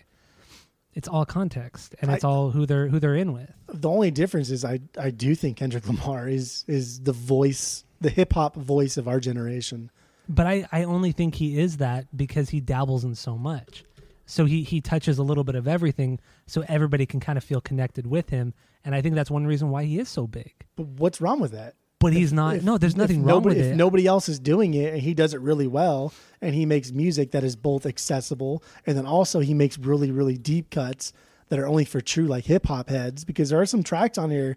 [0.94, 3.50] It's all context, and it's I- all who they're who they're in with.
[3.72, 8.10] the only difference is I I do think Kendrick Lamar is is the voice, the
[8.10, 9.90] hip hop voice of our generation.
[10.30, 13.84] But I, I only think he is that because he dabbles in so much.
[14.30, 17.62] So he, he touches a little bit of everything so everybody can kind of feel
[17.62, 18.52] connected with him.
[18.84, 20.52] And I think that's one reason why he is so big.
[20.76, 21.74] But what's wrong with that?
[21.98, 22.56] But he's not.
[22.56, 23.76] If- no, there's if nothing wrong nobody, with if it.
[23.76, 26.12] nobody else is doing it and he does it really well
[26.42, 30.36] and he makes music that is both accessible and then also he makes really really
[30.36, 31.12] deep cuts
[31.48, 34.30] that are only for true like hip hop heads because there are some tracks on
[34.30, 34.56] here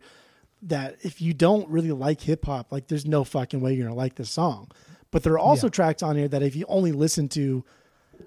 [0.63, 3.95] that if you don't really like hip hop like there's no fucking way you're going
[3.95, 4.69] to like this song.
[5.10, 5.71] But there are also Yeah.
[5.71, 7.63] tracks on here that if you only listen to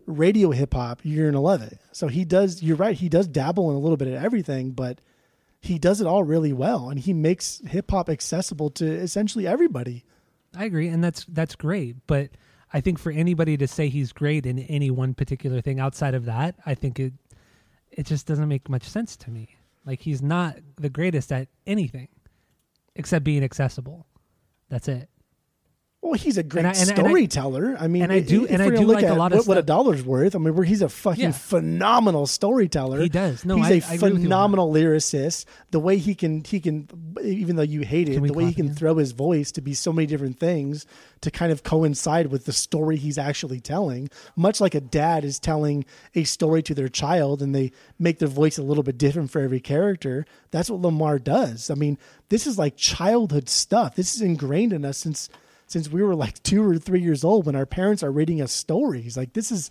[0.06, 1.78] radio hip hop you're to love it.
[1.92, 5.00] So he does you're right he does dabble in a little bit of everything but
[5.60, 10.04] he does it all really well and he makes hip hop accessible to essentially everybody.
[10.56, 11.96] I agree, and that's that's great.
[12.06, 12.30] But
[12.72, 16.24] I think for anybody to say he's great in any one particular thing outside of
[16.26, 17.12] that, I think it
[17.90, 19.56] it just doesn't make much sense to me.
[19.84, 22.08] Like he's not the greatest at anything
[22.96, 24.06] except being accessible.
[24.68, 25.08] That's it.
[26.04, 27.76] Well, he's a great I- and I- and I- storyteller.
[27.80, 29.58] I, mean, and I do- and I do look like a lot of what, what
[29.58, 30.34] a dollar's worth.
[30.34, 31.30] I mean, where he's a fucking Yeah.
[31.32, 33.00] phenomenal storyteller.
[33.00, 33.42] He does.
[33.44, 34.22] No, he's I- a I agree with you on that.
[34.24, 35.46] phenomenal lyricist.
[35.70, 36.88] The way he can, he can,
[37.22, 39.94] even though you hate it, the way he can throw his voice to be so
[39.94, 40.84] many different things
[41.22, 44.10] to kind of coincide with the story he's actually telling.
[44.36, 48.28] Much like a dad is telling a story to their child, and they make their
[48.28, 50.26] voice a little bit different for every character.
[50.50, 51.70] That's what Lamar does.
[51.70, 51.96] I mean,
[52.28, 53.96] this is like childhood stuff.
[53.96, 55.30] This is ingrained in us since
[55.66, 58.52] since we were like two or three years old when our parents are reading us
[58.52, 59.16] stories.
[59.16, 59.70] Like this is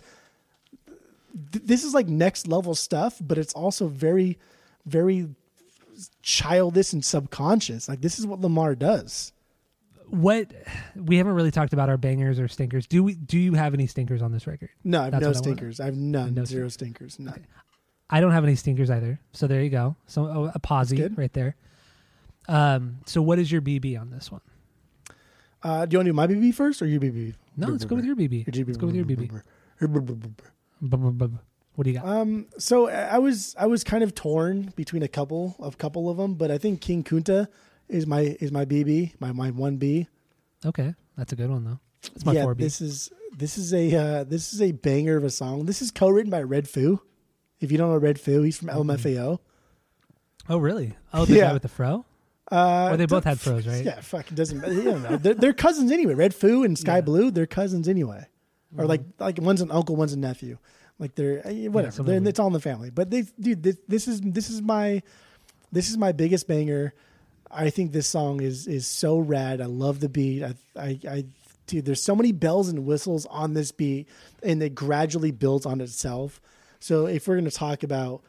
[1.52, 4.38] th- this is like next level stuff, but it's also very,
[4.86, 5.28] very
[6.22, 7.88] childish and subconscious.
[7.88, 9.32] Like this is what Lamar does.
[10.08, 10.50] what
[10.94, 12.86] we haven't really talked about our bangers or stinkers.
[12.86, 13.14] Do we?
[13.14, 14.70] Do you have any stinkers on this record?
[14.82, 15.80] No, I have That's no what I stinkers.
[15.80, 16.34] I have none.
[16.34, 17.18] No Zero stinkers.
[17.18, 17.46] None.
[18.10, 19.18] I don't have any stinkers either.
[19.32, 19.96] So there you go.
[20.06, 21.56] So oh, a posy right there.
[22.48, 22.98] Um.
[23.06, 24.42] So what is your BB on this one?
[25.64, 27.34] Uh, do you want to do my BB first or your BB?
[27.56, 28.46] No, let's go with your BB.
[28.46, 29.40] Let's go with your BB.
[31.74, 32.06] What do you got?
[32.06, 36.16] Um, so I was I was kind of torn between a couple of couple of
[36.18, 37.48] them, but I think King Kunta
[37.88, 40.06] is my is my BB, my my one B.
[40.64, 41.80] Okay, that's a good one though.
[42.02, 42.62] That's my yeah, four B.
[42.62, 45.66] this is this is a uh, this is a banger of a song.
[45.66, 47.00] This is co-written by Red Foo.
[47.58, 49.38] If you don't know Red Foo, he's from LMFAO.
[50.48, 50.94] Oh really?
[51.12, 51.46] Oh, the Yeah.
[51.48, 52.04] guy with the fro.
[52.54, 53.84] Uh, Or they both had froze, right?
[53.84, 54.72] Yeah, fuck, it doesn't matter.
[54.72, 55.16] You know.
[55.16, 56.14] They're, they're cousins anyway.
[56.14, 57.00] Red Foo and Sky Yeah.
[57.02, 58.26] Blu, they're cousins anyway.
[58.76, 59.22] Or like Mm-hmm.
[59.22, 60.58] like one's an uncle, one's a nephew.
[60.98, 61.92] Like they're eh, whatever.
[61.92, 62.90] something they're, it's all in the family.
[62.90, 65.02] But they, dude, this, this is this is my
[65.72, 66.94] this is my biggest banger.
[67.50, 69.60] I think this song is is so rad.
[69.60, 70.42] I love the beat.
[70.42, 71.24] I I, I
[71.66, 74.08] dude, there's so many bells and whistles on this beat,
[74.42, 76.40] and it gradually builds on itself.
[76.80, 78.22] So if we're gonna talk about,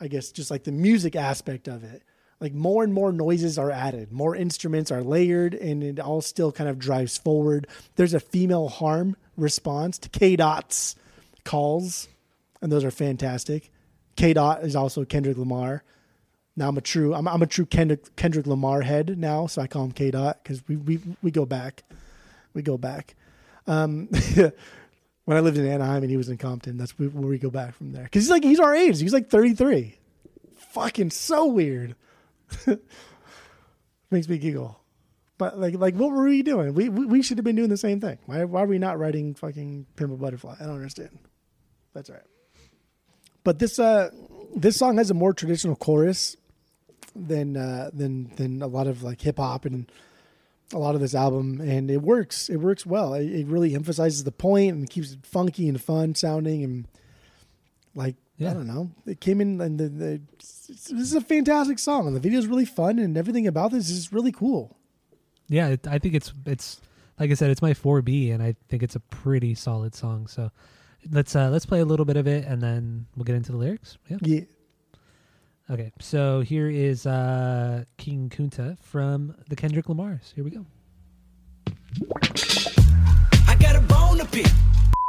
[0.00, 2.02] I guess just like the music aspect of it,
[2.40, 6.50] like more and more noises are added, more instruments are layered, and it all still
[6.50, 7.66] kind of drives forward.
[7.96, 10.96] There's a female harm response to K Dot's
[11.44, 12.08] calls,
[12.62, 13.70] and those are fantastic.
[14.16, 15.84] K Dot is also Kendrick Lamar.
[16.56, 19.66] Now I'm a true I'm, I'm a true Kendrick Kendrick Lamar head now, so I
[19.66, 21.82] call him K Dot because we, we we go back,
[22.54, 23.14] we go back.
[23.66, 24.08] Um,
[25.26, 27.74] when I lived in Anaheim and he was in Compton, that's where we go back
[27.74, 28.04] from there.
[28.04, 28.98] Because he's like he's our age.
[28.98, 29.98] He's like 33.
[30.72, 31.96] Fucking so weird.
[34.10, 34.80] Makes me giggle.
[35.38, 36.74] But like like what were we doing?
[36.74, 38.18] We we, we should have been doing the same thing.
[38.26, 40.56] Why why are we not writing fucking Pimp a Butterfly?
[40.60, 41.18] I don't understand.
[41.94, 42.24] That's all right.
[43.42, 44.10] But this uh
[44.54, 46.36] this song has a more traditional chorus
[47.16, 49.90] than uh than than a lot of like hip hop and
[50.72, 52.48] a lot of this album and it works.
[52.50, 53.14] It works well.
[53.14, 56.86] It, it really emphasizes the point and keeps it funky and fun sounding and
[57.94, 58.50] like Yeah.
[58.50, 58.90] I don't know.
[59.06, 60.20] It came in and the, the
[60.70, 63.90] this is a fantastic song and the video is really fun and everything about this
[63.90, 64.76] is really cool.
[65.48, 66.80] Yeah, it, I think it's it's
[67.18, 70.26] like I said, it's my four B, and I think it's a pretty solid song.
[70.26, 70.50] So
[71.10, 73.58] let's uh let's play a little bit of it, and then we'll get into the
[73.58, 73.98] lyrics.
[74.08, 74.18] Yeah.
[74.22, 74.40] Yeah.
[75.68, 75.92] Okay.
[76.00, 80.32] So here is uh King Kunta from the Kendrick Lamar's.
[80.34, 80.64] Here we go.
[83.46, 84.46] I got a bone to pick.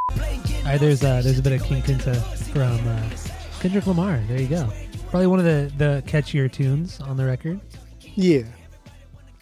[0.10, 2.15] All right, there's uh there's a bit of King Kunta
[2.52, 3.10] from uh,
[3.62, 4.19] Kendrick Lamar.
[4.28, 4.69] There you go.
[5.12, 7.60] Probably one of the the catchier tunes on the record,
[8.15, 8.43] Yeah.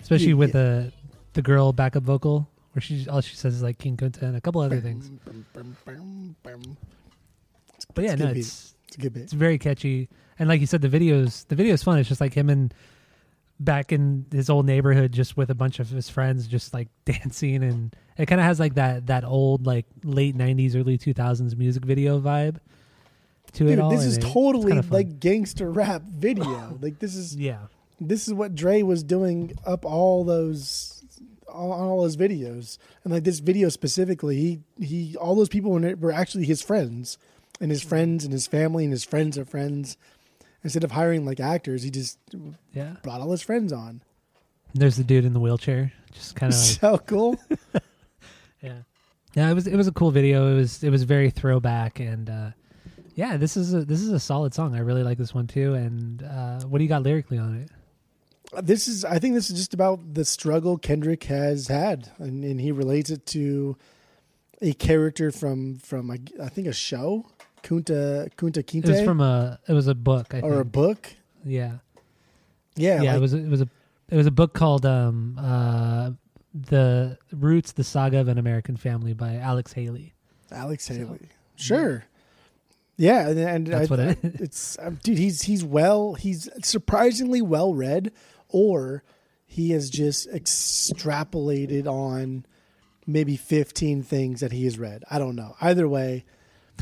[0.01, 0.62] especially Yeah, with yeah.
[0.62, 0.91] the
[1.34, 4.41] the girl backup vocal where she all she says is like King Kunta and a
[4.41, 5.12] couple other things.
[7.93, 9.23] But yeah, It's no, good it's It's a good bit.
[9.23, 12.34] it's very catchy and like you said the videos the video's fun it's just like
[12.34, 12.73] him and
[13.60, 17.63] back in his old neighborhood just with a bunch of his friends just like dancing
[17.63, 21.84] and it kind of has like that that old like late 90s early 2000s music
[21.86, 22.58] video vibe
[23.53, 26.77] to it Dude, all this is it- totally like gangster rap video.
[26.81, 27.59] like this is yeah
[27.99, 31.03] this is what Dre was doing up all those
[31.47, 32.77] all, all those videos.
[33.03, 37.17] And like this video specifically, he he all those people were, were actually his friends
[37.59, 39.97] and his friends and his family and his friends of friends.
[40.63, 42.17] Instead of hiring like actors, he just
[42.73, 44.01] yeah brought all his friends on.
[44.73, 47.39] there's the dude in the wheelchair just kind of like so cool.
[48.62, 48.79] Yeah.
[49.35, 50.51] Yeah, it was it was a cool video.
[50.51, 52.49] It was it was very throwback and uh
[53.21, 54.75] yeah, this is a this is a solid song.
[54.75, 55.73] I really like this one too.
[55.73, 57.69] And uh what do you got lyrically on it?
[58.65, 62.60] this is I think this is just about the struggle Kendrick has had, and, and
[62.60, 63.77] he relates it to
[64.62, 67.25] a character from from a, I think a show,
[67.62, 71.01] Kunta Kunta Kinte, It was from a it was a book, I or a book.
[71.45, 71.73] yeah.
[72.75, 73.67] Yeah, Yeah, like- it was it was a
[74.10, 76.12] it was a book called um uh
[76.71, 80.13] The Roots, the Saga of an American Family by Alex Haley.
[80.51, 81.29] Alex Haley.
[81.55, 82.05] Sure.
[83.01, 85.17] Yeah, and, and That's I, what it I- it's um, dude.
[85.17, 86.15] He's he's well.
[86.15, 88.12] He's surprisingly well read,
[88.49, 89.03] or
[89.47, 92.45] he has just extrapolated on
[93.07, 95.03] maybe fifteen things that he has read.
[95.09, 95.55] I don't know.
[95.62, 96.25] Either way,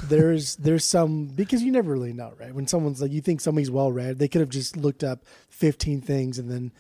[0.06, 2.54] there's there's some because you never really know, right?
[2.54, 6.02] When someone's like you think somebody's well read, they could have just looked up fifteen
[6.02, 6.72] things and then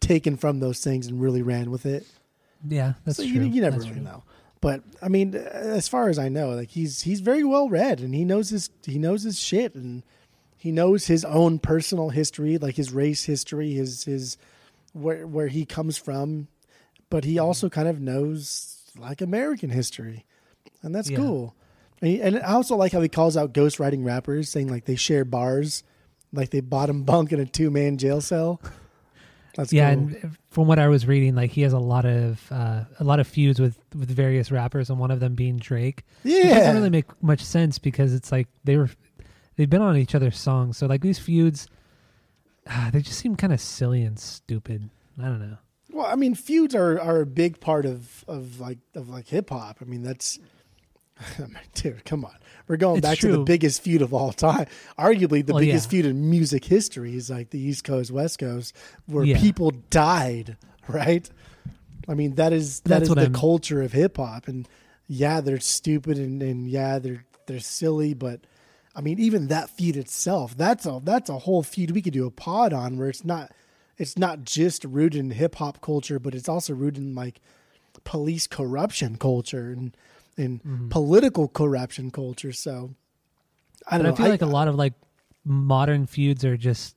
[0.00, 2.06] taken from those things and really ran with it.
[2.66, 3.32] Yeah, that's So true.
[3.32, 4.10] you, you never That's really true.
[4.10, 4.24] know.
[4.60, 8.00] But I mean, uh, as far as I know, like he's he's very well read
[8.00, 10.02] and he knows his he knows his shit and
[10.56, 14.36] he knows his own personal history, like his race history, his his
[14.92, 16.48] where where he comes from.
[17.10, 17.44] But he mm-hmm.
[17.44, 20.24] also kind of knows like American history,
[20.82, 21.18] and that's Yeah.
[21.18, 21.54] cool.
[22.00, 24.96] And, he, and I also like how he calls out ghostwriting rappers, saying like they
[24.96, 25.82] share bars,
[26.32, 28.60] like they bottom bunk in a two man jail cell.
[29.56, 30.04] That's yeah, cool.
[30.04, 33.20] and from what I was reading, like he has a lot of uh, a lot
[33.20, 36.04] of feuds with with various rappers, and one of them being Drake.
[36.24, 38.90] Yeah, It doesn't really make much sense because it's like they were
[39.56, 41.68] they've been on each other's songs, so like these feuds,
[42.68, 44.90] ah, they just seem kind of silly and stupid.
[45.18, 45.56] I don't know.
[45.90, 49.48] Well, I mean, feuds are, are a big part of, of like of like hip
[49.48, 49.78] hop.
[49.80, 50.38] I mean, that's
[51.74, 52.04] dude.
[52.04, 52.34] Come on,
[52.68, 54.66] we're going It's back to the biggest feud of all time.
[54.98, 55.90] Arguably, the Well, biggest yeah.
[56.02, 58.74] feud in music history is like the East Coast West Coast,
[59.06, 59.40] where Yeah.
[59.40, 60.56] people died.
[60.88, 61.28] Right?
[62.08, 64.46] I mean, that is that That's is the I'm- culture of hip hop.
[64.46, 64.68] And
[65.08, 68.40] yeah, they're stupid and, and yeah, they're they're silly, but
[68.94, 72.24] I mean, even that feud itself, that's a that's a whole feud we could do
[72.24, 73.50] a pod on where it's not
[73.98, 77.40] it's not just rooted in hip hop culture, but it's also rooted in like
[78.04, 79.96] police corruption culture and
[80.36, 80.88] and mm-hmm.
[80.88, 82.52] political corruption culture.
[82.52, 82.94] So
[83.88, 84.16] I don't I know.
[84.16, 84.94] feel like a lot of like
[85.44, 86.96] modern feuds are just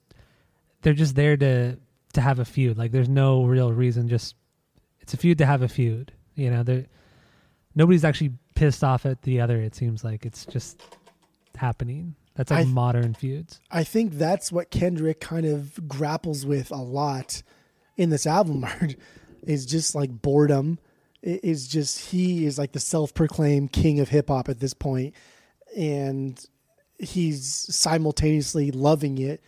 [0.81, 1.77] they're just there to
[2.13, 2.77] to have a feud.
[2.77, 4.07] Like there's no real reason.
[4.07, 4.35] Just
[4.99, 6.11] it's a feud to have a feud.
[6.35, 6.85] You know, there
[7.75, 9.59] nobody's actually pissed off at the other.
[9.61, 10.81] It seems like it's just
[11.55, 12.15] happening.
[12.35, 13.59] That's like I- modern feuds.
[13.69, 17.43] I think that's what Kendrick kind of grapples with a lot
[17.97, 18.95] in this album art
[19.43, 20.79] is just like boredom.
[21.22, 25.13] It is just he is like the self-proclaimed king of hip hop at this point,
[25.76, 26.43] and
[26.97, 27.45] he's
[27.76, 29.41] simultaneously loving it,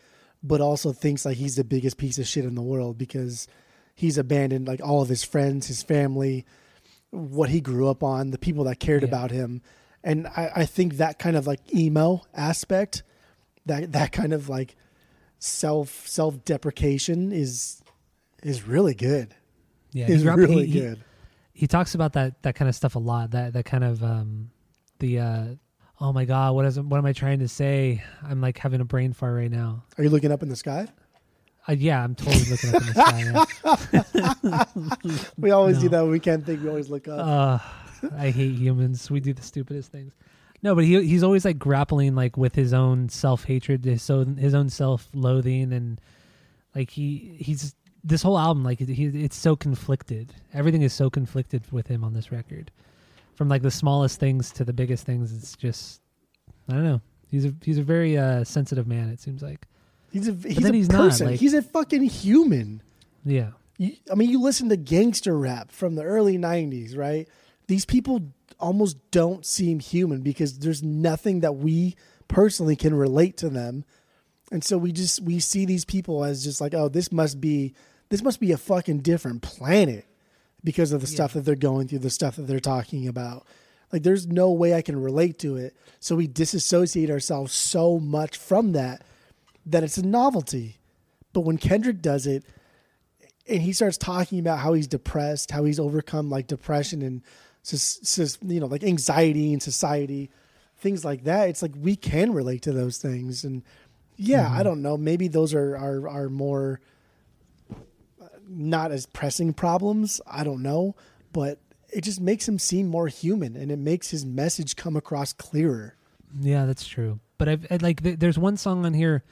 [0.44, 3.48] but also thinks like he's the biggest piece of shit in the world because
[3.96, 6.46] he's abandoned like all of his friends, his family,
[7.12, 9.08] what he grew up on, the people that cared Yeah.
[9.10, 9.62] about him.
[10.04, 13.04] And I, I think that kind of like emo aspect,
[13.66, 14.76] that that kind of like
[15.40, 17.82] self self deprecation is
[18.44, 19.36] is really good.
[19.94, 21.04] Yeah, Is really he- good.
[21.62, 23.32] He talks about that that kind of stuff a lot.
[23.32, 24.50] That that kind of um
[24.98, 25.46] the uh
[26.00, 28.04] oh my god, what is what am I trying to say?
[28.24, 29.84] I'm like having a brain fart right now.
[29.96, 30.88] Are you looking up in the sky?
[31.70, 33.46] Uh, yeah, I'm totally looking up in the
[34.64, 34.66] sky.
[35.04, 35.34] yeah.
[35.38, 36.64] We always do that when we can't think.
[36.64, 37.20] We always look up.
[37.20, 39.12] Uh, I hate humans.
[39.12, 40.14] We do the stupidest things.
[40.64, 44.38] No, but he he's always like grappling like with his own self hatred, his own
[44.38, 46.02] his own self loathing, and
[46.74, 50.34] like he he's this whole album like he it's so conflicted.
[50.54, 52.72] Everything is so conflicted with him on this record,
[53.36, 55.34] from like the smallest things to the biggest things.
[55.34, 56.02] It's just
[56.70, 57.02] I don't know.
[57.30, 59.10] He's a he's a very uh, sensitive man.
[59.10, 59.68] It seems like
[60.12, 61.28] he's a he's a he's not, person.
[61.28, 62.82] like- he's a fucking human.
[63.26, 63.52] yeah.
[63.78, 67.28] You, I mean, you listen to gangster rap from the early '90s, right?
[67.68, 68.22] These people
[68.60, 71.96] almost don't seem human because there's nothing that we
[72.28, 73.84] personally can relate to them,
[74.52, 77.74] and so we just we see these people as just like, oh, this must be
[78.10, 80.06] this must be a fucking different planet
[80.64, 83.48] because of the stuff that they're going through, the stuff that they're talking about.
[83.92, 85.76] Like, there's no way I can relate to it.
[86.00, 89.04] So we disassociate ourselves so much from that
[89.66, 90.78] that it's a novelty.
[91.34, 92.44] But when Kendrick does it,
[93.48, 97.22] and he starts talking about how he's depressed, how he's overcome like depression and
[98.46, 100.30] you know like anxiety in society,
[100.78, 101.50] things like that.
[101.50, 103.64] It's like we can relate to those things, and
[104.22, 106.80] yeah, I don't know, maybe those are are are more
[108.48, 110.22] not as pressing problems.
[110.28, 110.96] I don't know,
[111.34, 111.60] but
[111.92, 115.96] it just makes him seem more human, and it makes his message come across clearer.
[116.40, 117.20] Yeah, that's true.
[117.38, 119.24] But I've I, like th- there's one song on here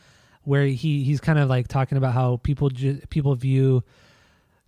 [0.43, 3.83] where he he's kind of like talking about how people ju- people view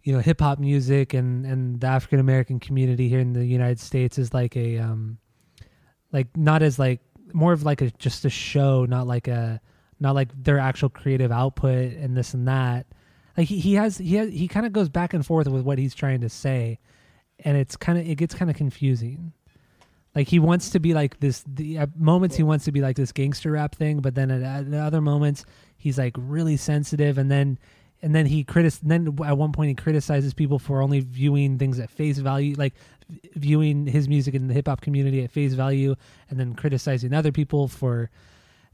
[0.03, 3.79] you know hip hop music and and the African American community here in the United
[3.79, 5.17] States is like a um
[6.11, 6.99] like not as like
[7.33, 9.61] more of like a just a show, not like a
[10.01, 12.87] not like their actual creative output and this and that.
[13.37, 15.77] Like he, he has he has, he kind of goes back and forth with what
[15.77, 16.79] he's trying to say,
[17.39, 19.31] and it's kind of it gets kind of confusing.
[20.13, 21.43] Like he wants to be like this.
[21.47, 24.41] The at moments he wants to be like this gangster rap thing, but then at,
[24.41, 25.45] at other moments
[25.77, 27.57] he's like really sensitive, and then
[28.01, 28.73] and then he critic.
[28.83, 32.73] Then at one point he criticizes people for only viewing things at face value, like
[33.35, 35.95] viewing his music in the hip hop community at face value,
[36.29, 38.09] and then criticizing other people for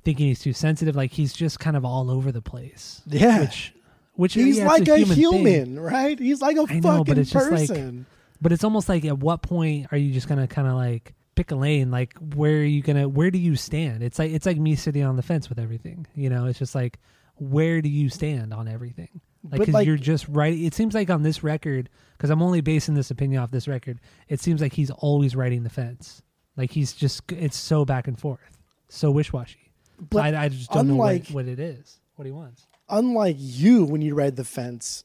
[0.07, 0.95] thinking he's too sensitive.
[0.95, 3.01] Like he's just kind of all over the place.
[3.07, 3.41] Yeah.
[3.41, 3.73] which
[4.13, 6.17] which He's yeah, like a human, human, right?
[6.17, 8.05] He's like a I know, but fucking it's just like- person.
[8.41, 11.51] But it's almost like at what point are you just gonna kind of like pick
[11.51, 11.91] a lane?
[11.91, 13.09] Like where are you gonna?
[13.09, 14.01] Where do you stand?
[14.01, 16.07] It's like it's like me sitting on the fence with everything.
[16.15, 16.99] You know, it's just like
[17.35, 19.09] where do you stand on everything?
[19.43, 20.63] Like because like- you're just writing.
[20.63, 23.99] It seems like on this record, because I'm only basing this opinion off this record.
[24.29, 26.21] It seems like he's always writing the fence.
[26.55, 29.66] Like he's just it's so back and forth, so wish washy.
[29.99, 32.65] But I, I just don't unlike- know what, what it is, what he wants.
[32.89, 35.03] unlike you when you ride the fence,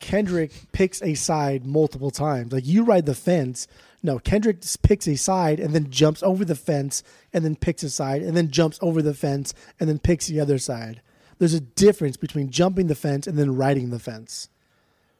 [0.00, 2.52] Kendrick picks a side multiple times.
[2.52, 3.66] Like you ride the fence.
[4.02, 7.82] No, Kendrick just picks a side and then jumps over the fence and then picks
[7.82, 11.00] a side and then jumps over the fence and then picks the other side.
[11.38, 14.50] There's a difference between jumping the fence and then riding the fence.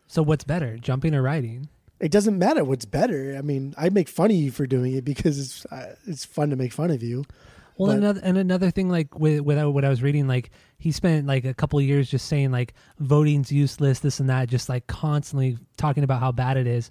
[0.07, 1.70] So what's better, jumping or riding?
[1.99, 3.35] It doesn't matter what's better.
[3.39, 6.51] I mean, I make fun of you for doing it because it's uh, it's fun
[6.51, 7.25] to make fun of you.
[7.77, 10.51] Well, But- another and another thing, like with, with uh, what I was reading, like
[10.79, 14.49] he spent like a couple of years just saying like voting's useless, this and that,
[14.49, 16.91] just like constantly talking about how bad it is,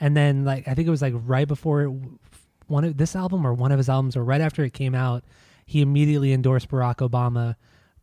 [0.00, 1.92] and then like I think it was like right before it,
[2.66, 5.22] one of this album or one of his albums or right after it came out,
[5.66, 7.54] he immediately endorsed Barack Obama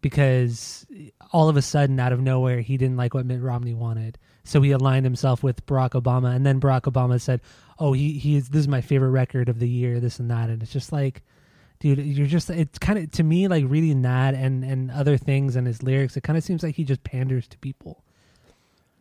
[0.02, 0.86] because
[1.32, 4.18] all of a sudden out of nowhere he didn't like what Mitt Romney wanted.
[4.44, 7.42] So he aligned himself with Barack Obama and then Barack Obama said,
[7.78, 10.50] "Oh, he he is this is my favorite record of the year, this and that."
[10.50, 11.22] And it's just like
[11.82, 15.56] dude, you're just it's kind of to me like reading that and and other things
[15.58, 18.02] and his lyrics, it kind of seems like he just panders to people.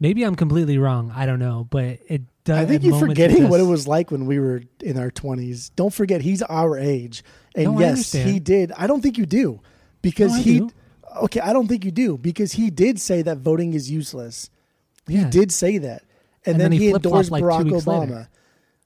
[0.01, 1.12] Maybe I'm completely wrong.
[1.14, 4.24] I don't know, but it does I think you're forgetting what it was like when
[4.26, 5.70] we were in our 20s.
[5.76, 7.22] Don't forget, he's our age.
[7.55, 8.72] And No, yes, he did.
[8.78, 9.61] I don't think you do
[10.03, 10.59] because No, he.
[10.61, 10.70] do.
[11.22, 14.49] Okay, I don't think you do because he did say that voting is useless.
[15.07, 15.28] He Yeah.
[15.28, 16.03] did say that,
[16.47, 18.01] and, And then, then he he endorsed like Barack weeks Obama.
[18.01, 18.28] later.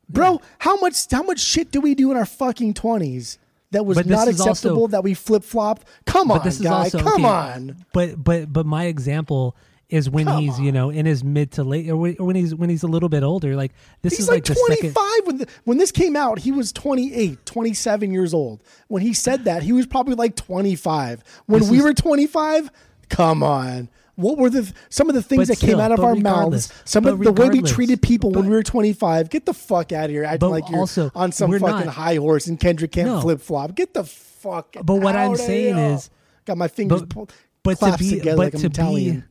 [0.08, 3.38] Bro, how much how much shit do we do in our fucking 20s
[3.74, 5.84] that was But not is also- acceptable that we flip flop.
[6.06, 7.76] Come on, this is guy, also come okay, on.
[7.92, 9.54] But but but my example
[9.90, 12.70] is when Come he's you know in his mid to late or when, he's when
[12.70, 13.54] he's a little bit older.
[13.54, 13.72] Like
[14.02, 15.26] this He's is like, the 25 second.
[15.26, 16.38] when the, when this came out.
[16.38, 18.62] He was 28, 27 years old.
[18.88, 21.22] When he said that, he was probably like 25.
[21.46, 22.70] When This we is- were 25,
[23.10, 23.90] come on.
[24.16, 26.72] What were the some of the things But that came out of our mouths?
[26.84, 29.28] Some of the way we treated people when we were 25.
[29.30, 32.16] Get the fuck out of here, acting like you're also, on some fucking not- high
[32.16, 33.20] horse and Kendrick can't No.
[33.20, 33.74] flip flop.
[33.74, 34.54] Get the fuck.
[34.54, 34.82] Out of here.
[34.84, 35.94] But what I'm saying here.
[35.94, 36.10] is-
[36.44, 39.20] got my fingers but, pulled, but to be together but like I'm to Italian.
[39.20, 39.22] be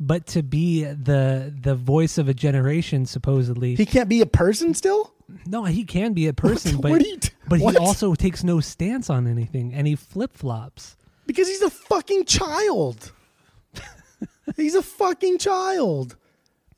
[0.00, 4.72] but to be the the voice of a generation supposedly he can't be a person
[4.74, 5.12] still.
[5.46, 8.60] no he can be a person What but you t- but he also takes no
[8.60, 13.12] stance on anything and he flip-flops Because he's a fucking child.
[14.56, 16.16] He's a fucking child.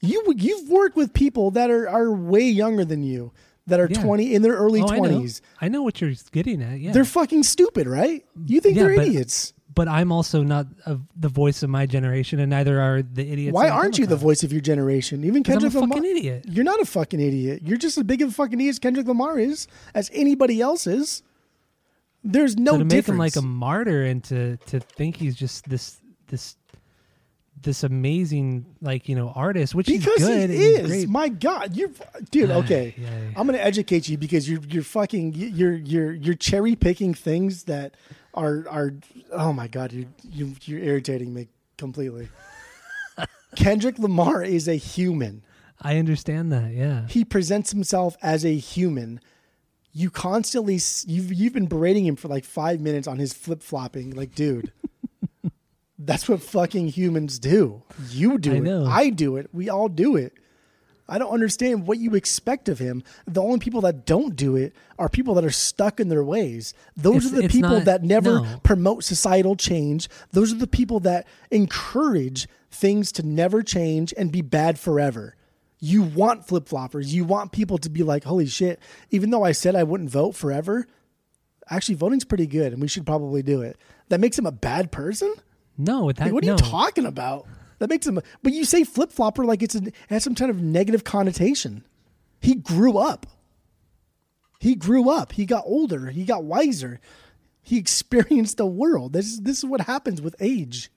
[0.01, 3.33] You you've worked with people that are, are way younger than you,
[3.67, 4.03] that are Yeah.
[4.03, 5.09] twenty in their early Oh, I know.
[5.09, 5.41] twenties.
[5.61, 8.25] I know what you're getting at yeah They're fucking stupid, right?
[8.47, 9.53] You think Yeah, they're but- idiots.
[9.75, 13.55] but I'm also not of the voice of my generation and neither are the idiots
[13.55, 15.25] Why aren't you the voice of your generation?
[15.25, 15.97] Even 'Cause I'm a Kendrick Lamar.
[15.99, 16.45] fucking idiot.
[16.49, 17.63] You're not a fucking idiot.
[17.65, 20.87] You're just as big of a fucking idiot as Kendrick Lamar is, as anybody else
[20.87, 21.23] is.
[22.23, 25.69] There's no so to make him like a martyr and to to think he's just
[25.69, 25.97] this
[26.29, 26.57] this
[27.65, 31.07] this amazing like you know artist which because he's good he is.
[31.09, 31.93] My God, you,
[32.31, 32.51] dude.
[32.51, 33.29] Okay, yeah, yeah.
[33.37, 37.95] I'm gonna educate you because you're you're fucking you're you're you're cherry picking things that
[38.35, 38.95] are are.
[39.33, 42.29] Oh my God, you you you're irritating me completely.
[43.57, 45.43] Kendrick Lamar is a human.
[45.81, 49.21] I understand that yeah He presents himself as a human.
[49.93, 54.11] You constantly you've you've been berating him for like five minutes on his flip flopping.
[54.11, 54.73] Like, dude.
[56.07, 57.83] That's what fucking humans do.
[58.11, 58.63] You do I it.
[58.63, 58.85] know.
[58.87, 59.49] I do it.
[59.53, 60.33] We all do it.
[61.07, 63.03] I don't understand what you expect of him.
[63.27, 66.73] The only people that don't do it are people that are stuck in their ways.
[66.97, 68.61] Those It's- are the people not- that never no.
[68.63, 70.09] promote societal change.
[70.33, 75.37] Those are the people that encourage things to never change and be bad forever.
[75.79, 77.09] You want flip floppers.
[77.09, 78.81] You want people to be like, holy shit,
[79.11, 80.87] even though I said I wouldn't vote forever,
[81.69, 83.77] actually voting's pretty good and we should probably do it.
[84.09, 85.35] That makes him a bad person?
[85.79, 86.53] No that Like, what are no.
[86.53, 87.47] you talking about?
[87.79, 88.21] That makes him.
[88.43, 91.85] But you say flip flopper like it's a, it has some kind of negative connotation.
[92.41, 93.27] He grew up.
[94.61, 95.33] He grew up.
[95.33, 96.07] He got older.
[96.11, 97.01] He got wiser.
[97.63, 99.13] He experienced the world.
[99.13, 100.91] This is this is what happens with age.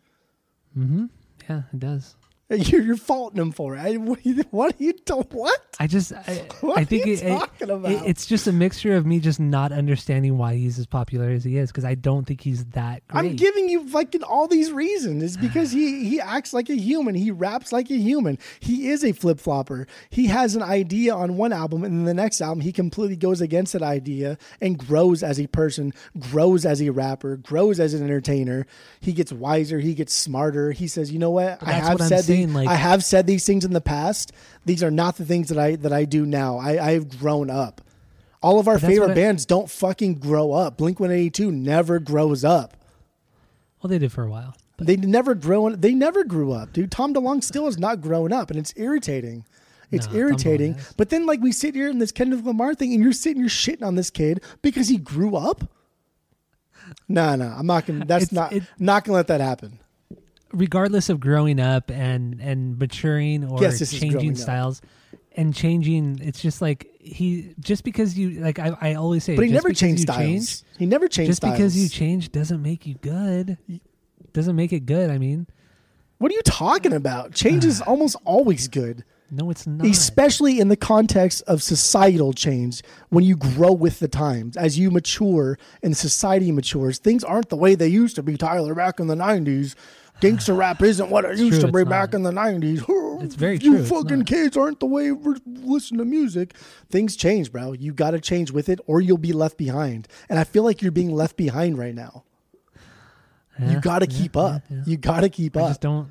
[0.73, 1.05] Hmm.
[1.49, 2.15] yeah it does
[2.55, 3.79] You're, you're faulting him for it.
[3.79, 4.43] I, what are you?
[4.51, 4.93] What are you?
[4.93, 5.59] do- What?
[5.81, 8.07] I just I, I think it, it- talking it- about?
[8.07, 11.57] it's just a mixture of me just not understanding why he's as popular as he
[11.57, 13.19] is because I don't think he's that great.
[13.19, 15.23] I'm giving you fucking all these reasons.
[15.23, 17.15] It's because he he acts like a human.
[17.15, 18.37] He raps like a human.
[18.61, 19.85] He is a flip flopper.
[20.09, 23.41] He has an idea on one album, and then the next album he completely goes
[23.41, 28.03] against that idea and grows as a person, grows as a rapper, grows as an
[28.05, 28.65] entertainer.
[29.01, 29.79] He gets wiser.
[29.79, 30.71] He gets smarter.
[30.71, 31.57] He says, "You know what?
[31.61, 34.31] I have what said saying, like- I have said these things in the past.
[34.65, 36.57] These are not the things that I that I do now.
[36.57, 37.81] I I've grown up."
[38.41, 40.77] All of our favorite I- bands don't fucking grow up.
[40.77, 42.77] Blink 182 never grows up.
[43.81, 44.55] well, they did for a while.
[44.79, 45.69] They never grow.
[45.75, 46.91] They never grew up, dude.
[46.91, 49.43] Tom DeLonge still is not grown up, and it's irritating.
[49.89, 50.75] It's No, irritating.
[50.97, 53.49] But then, like, we sit here in this Kendrick Lamar thing, and you're sitting, you're
[53.49, 55.63] shitting on this kid because he grew up.
[57.07, 58.05] No, no, I'm not gonna.
[58.05, 59.79] That's It's- not it- not gonna let that happen.
[60.57, 64.37] Regardless of growing up and and maturing or Yes, this is growing changing up.
[64.37, 64.81] styles
[65.35, 69.45] and changing it's just like he just because you like i, I always say But
[69.45, 70.19] he never changed styles.
[70.21, 71.55] change- he never changed just styles.
[71.57, 73.57] because you change doesn't make you good
[74.33, 75.47] doesn't make it good i mean
[76.19, 77.33] What are you talking about?
[77.33, 79.03] Change is almost always good.
[79.29, 79.85] No, it's not.
[79.85, 84.89] especially in the context of societal change when you grow with the times as you
[84.89, 89.07] mature and society matures things aren't the way they used to be tyler back in
[89.07, 89.75] the 90s
[90.20, 92.84] gangster rap isn't what it used true, to be back in the 90s
[93.24, 96.53] It's very you true, it's fucking kids aren't the way we listen to music
[96.89, 100.39] things change bro you got to change with it or you'll be left behind and
[100.39, 102.24] i feel like you're being left behind right now
[103.59, 104.84] you got to yeah, keep yeah, up yeah.
[104.86, 106.09] you got to keep I up just don't.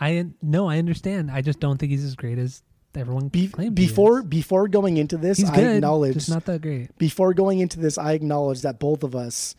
[0.00, 1.30] I no, I understand.
[1.30, 2.62] I just don't think he's as great as
[2.94, 4.24] everyone Be- before is.
[4.26, 6.96] before going into this he's i good, acknowledge not that great.
[6.96, 9.54] before going into this, I acknowledge that both of us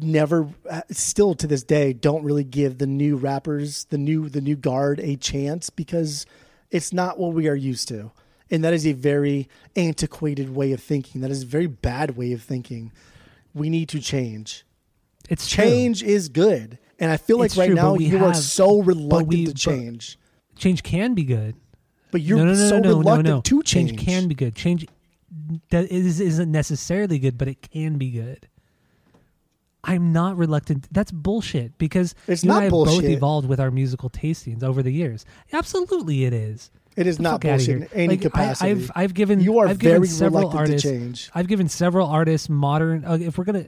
[0.00, 4.40] never, uh, still to this day, don't really give the new rappers, the new the
[4.40, 6.26] new guard, a chance because
[6.70, 8.10] it's not what we are used to,
[8.50, 11.20] and that is a very antiquated way of thinking.
[11.20, 12.92] That is a very bad way of thinking.
[13.52, 14.64] We need to change.
[15.28, 15.64] It's true.
[15.64, 19.28] Change is good, and I feel like It's right true, now you are so reluctant
[19.28, 20.18] we- to change.
[20.56, 21.56] Change can be good.
[22.10, 23.40] But you're no, no, no, so no, no, reluctant no, no.
[23.40, 23.90] to change.
[23.90, 24.54] Change can be good.
[24.54, 24.86] Change
[25.70, 28.48] that is isn't necessarily good, but it can be good.
[29.84, 30.86] I'm not reluctant.
[30.92, 34.82] That's bullshit because It's you and I have both evolved with our musical tastings over
[34.82, 35.24] the years.
[35.52, 36.70] Absolutely, it is.
[36.96, 38.70] It is The not bullshit in any Like, capacity.
[38.70, 40.88] I, have I've given You are I've given very several reluctant to artists.
[40.88, 41.30] change.
[41.34, 43.04] I've given several artists modern.
[43.04, 43.66] Uh, if we're gonna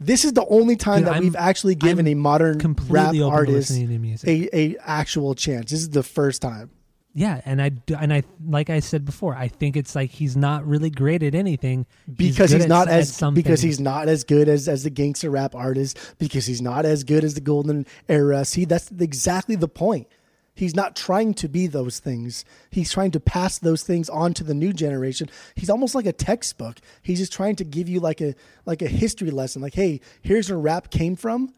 [0.00, 3.12] This is the only time Dude, that I'm- we've actually given I'm a modern rap
[3.12, 5.70] to artist to a, a actual chance.
[5.70, 6.70] This is the first time.
[7.18, 10.64] Yeah, and I and I like I said before, I think it's like he's not
[10.64, 14.22] really great at anything Because good he's, not at as some because he's not as
[14.22, 17.86] good as as the gangster rap artist, because he's not as good as the golden
[18.08, 18.44] era.
[18.44, 20.06] See, that's exactly the point.
[20.54, 22.44] He's not trying to be those things.
[22.70, 25.28] He's trying to pass those things on to the new generation.
[25.56, 26.78] He's almost like a textbook.
[27.02, 29.60] He's just trying to give you like a like a history lesson.
[29.60, 31.52] Like, hey, here's where rap came from.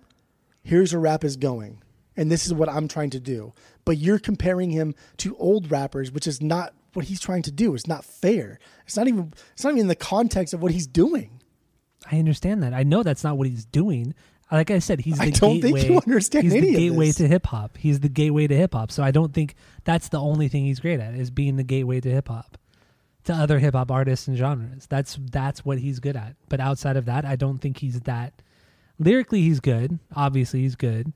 [0.63, 1.83] here's where rap is going
[2.17, 3.53] and this is what i'm trying to do
[3.85, 7.75] but you're comparing him to old rappers which is not what he's trying to do
[7.75, 10.87] it's not fair it's not even it's not even in the context of what he's
[10.87, 11.41] doing
[12.11, 12.73] I understand that.
[12.73, 14.15] I know that's not what he's doing.
[14.51, 15.89] Like I said, he's the I don't think gateway.
[15.95, 17.17] you understand he's any the of gateway this.
[17.17, 17.77] to hip hop.
[17.77, 18.91] He's the gateway to hip hop.
[18.91, 19.55] So I don't think
[19.85, 22.59] that's the only thing he's great at is being the gateway to hip hop,
[23.25, 24.87] to other hip hop artists and genres.
[24.87, 26.35] That's that's what he's good at.
[26.49, 28.33] But outside of that, I don't think he's that.
[28.99, 29.99] Lyrically, he's good.
[30.17, 31.13] Obviously, he's good.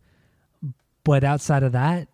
[1.02, 2.08] But outside of that,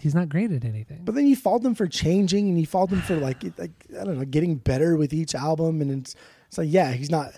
[0.00, 1.00] he's not great at anything.
[1.04, 3.70] but then you fault him for changing and you fault him for like like
[4.00, 6.14] i don't know getting better with each album and it's
[6.48, 7.32] it's like yeah he's not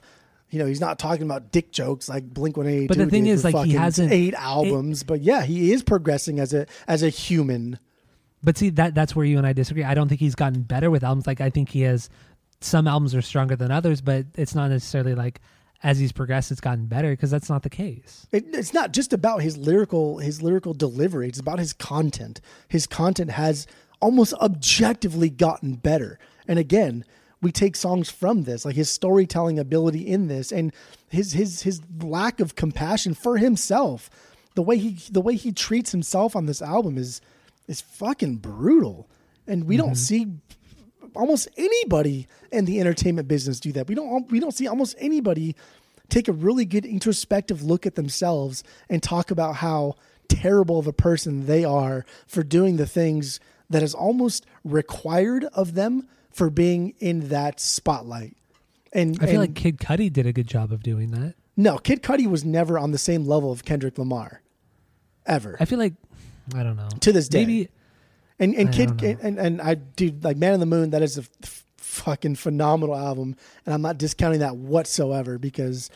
[0.50, 3.44] you know he's not talking about dick jokes like blink 182 But the thing is,
[3.44, 7.78] like, he hasn't- eight albums but yeah he is progressing as a as a human
[8.42, 9.84] But see that that's where you and I disagree.
[9.84, 11.26] I don't think he's gotten better with albums.
[11.26, 12.08] Like I think he has
[12.60, 15.40] some albums are stronger than others, but it's not necessarily like
[15.82, 18.26] as he's progressed it's gotten better because that's not the case.
[18.32, 22.40] it, it's not just about his lyrical his lyrical delivery it's about his content.
[22.68, 23.66] His content has
[24.00, 26.18] almost objectively gotten better.
[26.46, 27.04] And again
[27.40, 30.72] we take songs from this like his storytelling ability in this and
[31.08, 34.10] his his his lack of compassion for himself.
[34.54, 37.20] The way he the way he treats himself on this album is
[37.68, 39.08] is fucking brutal.
[39.46, 39.94] And we don't mm-hmm.
[39.94, 40.26] see
[41.18, 43.88] almost anybody in the entertainment business do that.
[43.88, 45.54] We don't we don't see almost anybody
[46.08, 49.96] take a really good introspective look at themselves and talk about how
[50.28, 55.74] terrible of a person they are for doing the things that is almost required of
[55.74, 58.36] them for being in that spotlight.
[58.92, 61.34] And I feel and like Kid Cudi did a good job of doing that.
[61.56, 64.40] no, Kid Cudi was never on the same level of Kendrick Lamar,
[65.26, 65.56] ever.
[65.60, 65.94] I feel like
[66.54, 66.88] I don't know.
[67.00, 67.40] To this day.
[67.44, 67.68] Maybe
[68.38, 70.90] And and I kid and, and I do like Man in the Moon.
[70.90, 73.36] That is a f- fucking phenomenal album,
[73.66, 75.90] and I'm not discounting that whatsoever because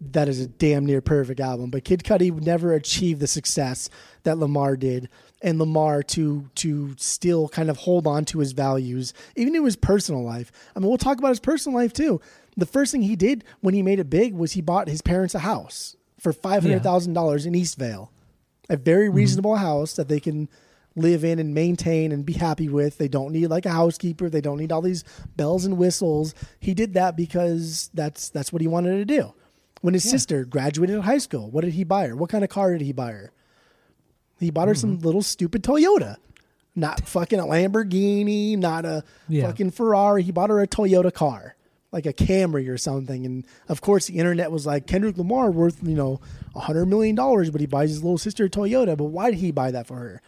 [0.00, 1.70] that is a damn near perfect album.
[1.70, 3.90] But Kid Cudi would never achieve the success
[4.22, 5.08] that Lamar did,
[5.42, 9.76] and Lamar to to still kind of hold on to his values, even in his
[9.76, 10.50] personal life.
[10.74, 12.20] I mean, we'll talk about his personal life too.
[12.56, 15.34] The first thing he did when he made it big was he bought his parents
[15.34, 18.08] a house for five hundred thousand dollars in Eastvale
[18.68, 19.16] a very mm-hmm.
[19.16, 20.48] reasonable house that they can
[20.96, 22.98] live in and maintain and be happy with.
[22.98, 24.28] They don't need like a housekeeper.
[24.28, 25.04] They don't need all these
[25.36, 26.34] bells and whistles.
[26.58, 29.34] He did that because that's that's what he wanted to do.
[29.82, 32.16] When his sister graduated high school, what did he buy her?
[32.16, 33.30] What kind of car did he buy her?
[34.40, 35.06] He bought her some mm-hmm.
[35.06, 36.16] little stupid Toyota.
[36.74, 39.46] Not fucking a Lamborghini, not a Yeah.
[39.46, 40.22] fucking Ferrari.
[40.22, 41.56] He bought her a Toyota car,
[41.90, 43.24] like a Camry or something.
[43.24, 46.20] And of course, the internet was like Kendrick Lamar worth you know
[46.54, 48.96] a hundred million dollars, but he buys his little sister a Toyota.
[48.96, 50.22] But why did he buy that for her?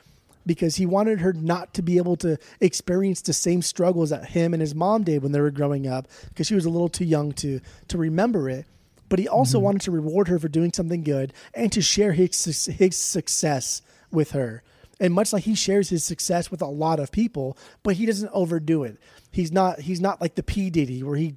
[0.49, 4.53] Because he wanted her not to be able to experience the same struggles that him
[4.55, 7.05] and his mom did when they were growing up, because she was a little too
[7.05, 8.67] young to to remember it.
[9.09, 9.65] But he also mm-hmm.
[9.67, 14.31] wanted to reward her for doing something good and to share his his success with
[14.33, 14.63] her.
[15.01, 18.31] And much like he shares his success with a lot of people, but he doesn't
[18.33, 18.99] overdo it.
[19.31, 21.35] He's not he's not like the P Diddy where he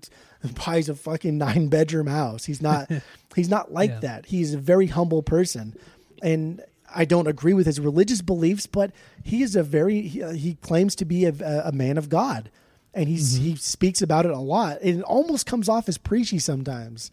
[0.65, 2.45] buys a fucking nine bedroom house.
[2.45, 2.89] He's not
[3.35, 3.99] he's not like Yeah.
[3.99, 4.25] that.
[4.25, 5.75] He's a very humble person.
[6.23, 6.61] And
[6.93, 8.91] I don't agree with his religious beliefs, but
[9.23, 11.33] he is a very he, uh, he claims to be a,
[11.65, 12.49] a man of God,
[12.93, 14.77] and he's he speaks about it a lot.
[14.81, 17.11] It almost comes off as preachy sometimes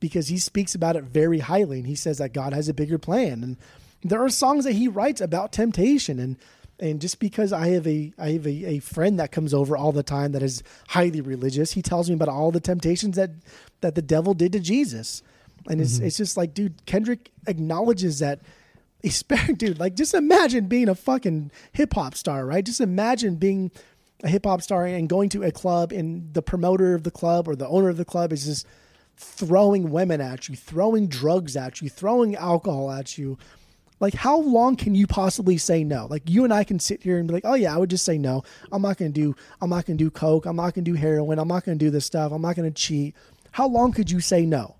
[0.00, 2.98] because he speaks about it very highly, and he says that God has a bigger
[2.98, 3.42] plan.
[3.42, 3.56] And
[4.02, 6.36] there are songs that he writes about temptation, and
[6.78, 9.92] and just because I have a I have a, a friend that comes over all
[9.92, 13.30] the time that is highly religious, he tells me about all the temptations that
[13.80, 15.22] that the devil did to Jesus.
[15.68, 18.40] And it's it's just like, dude, Kendrick acknowledges that
[19.06, 19.22] he's
[19.56, 22.64] dude, like just imagine being a fucking hip hop star, right?
[22.64, 23.70] Just imagine being
[24.22, 27.48] a hip hop star and going to a club and the promoter of the club
[27.48, 28.66] or the owner of the club is just
[29.16, 33.38] throwing women at you, throwing drugs at you, throwing alcohol at you.
[33.98, 36.06] Like, how long can you possibly say no?
[36.10, 38.04] Like, you and I can sit here and be like, "Oh yeah, I would just
[38.04, 38.42] say no.
[38.70, 39.34] I'm not gonna do.
[39.62, 40.44] I'm not gonna do coke.
[40.44, 41.38] I'm not gonna do heroin.
[41.38, 42.32] I'm not gonna do this stuff.
[42.32, 43.14] I'm not gonna cheat."
[43.52, 44.76] How long could you say no?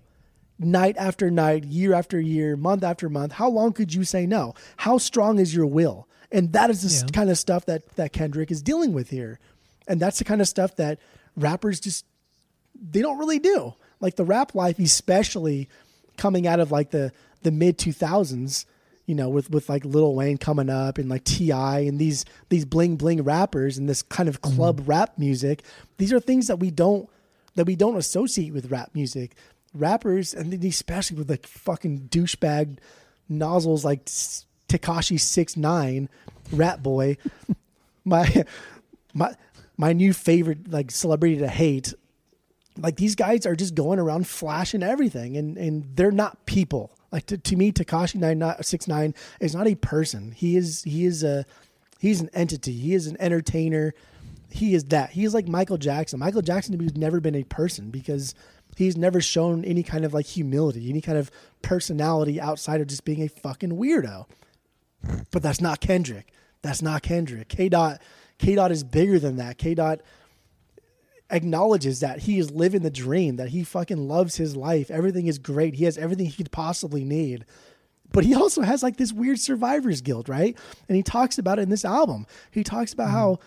[0.59, 3.33] Night after night, year after year, month after month.
[3.33, 4.55] How long could you say no?
[4.77, 6.07] How strong is your will?
[6.31, 7.11] And that is the Yeah.
[7.11, 9.39] kind of stuff that that Kendrick is dealing with here,
[9.87, 10.99] and that's the kind of stuff that
[11.35, 12.05] rappers just
[12.79, 13.73] they don't really do.
[13.99, 15.69] Like the rap life, especially
[16.17, 17.11] coming out of like the
[17.43, 18.65] the mid two thousands,
[19.05, 21.79] you know, with with like Lil Wayne coming up and like T.I.
[21.81, 24.55] and these these bling bling rappers and this kind of mm-hmm.
[24.55, 25.63] club rap music.
[25.97, 27.09] These are things that we don't
[27.55, 29.35] that we don't associate with rap music.
[29.79, 32.77] Rappers and then especially with like fucking douchebag
[33.29, 36.09] nozzles like Tekashi six nine,
[36.51, 37.17] Rat Boy.
[38.05, 38.45] my
[39.13, 39.35] my
[39.77, 41.93] my new favorite like celebrity to hate
[42.79, 46.91] like these guys are just going around flashing everything and and they're not people.
[47.11, 50.31] Like to, to me tekashi 969 is not a person.
[50.31, 51.45] He is he is a
[51.99, 52.73] he's an entity.
[52.73, 53.93] He is an entertainer.
[54.49, 55.11] He is that.
[55.11, 56.19] He is like michael jackson.
[56.19, 58.33] Michael jackson to me has never been a person because
[58.77, 63.05] he's never shown any kind of like humility any kind of personality outside of just
[63.05, 64.25] being a fucking weirdo
[65.31, 68.01] but that's not kendrick that's not kendrick k dot
[68.37, 70.01] k dot is bigger than that k dot
[71.29, 74.89] acknowledges that he is living the dream, that he fucking loves his life.
[74.89, 75.75] Everything is great.
[75.75, 77.45] He has everything he could possibly need.
[78.13, 80.57] But he also has like this weird survivor's guilt, right?
[80.87, 82.25] And he talks about it in this album.
[82.51, 83.13] He talks about mm.
[83.13, 83.39] how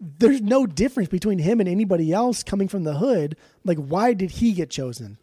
[0.00, 3.36] there's no difference between him and anybody else coming from the hood.
[3.64, 5.18] Like, why did he get chosen?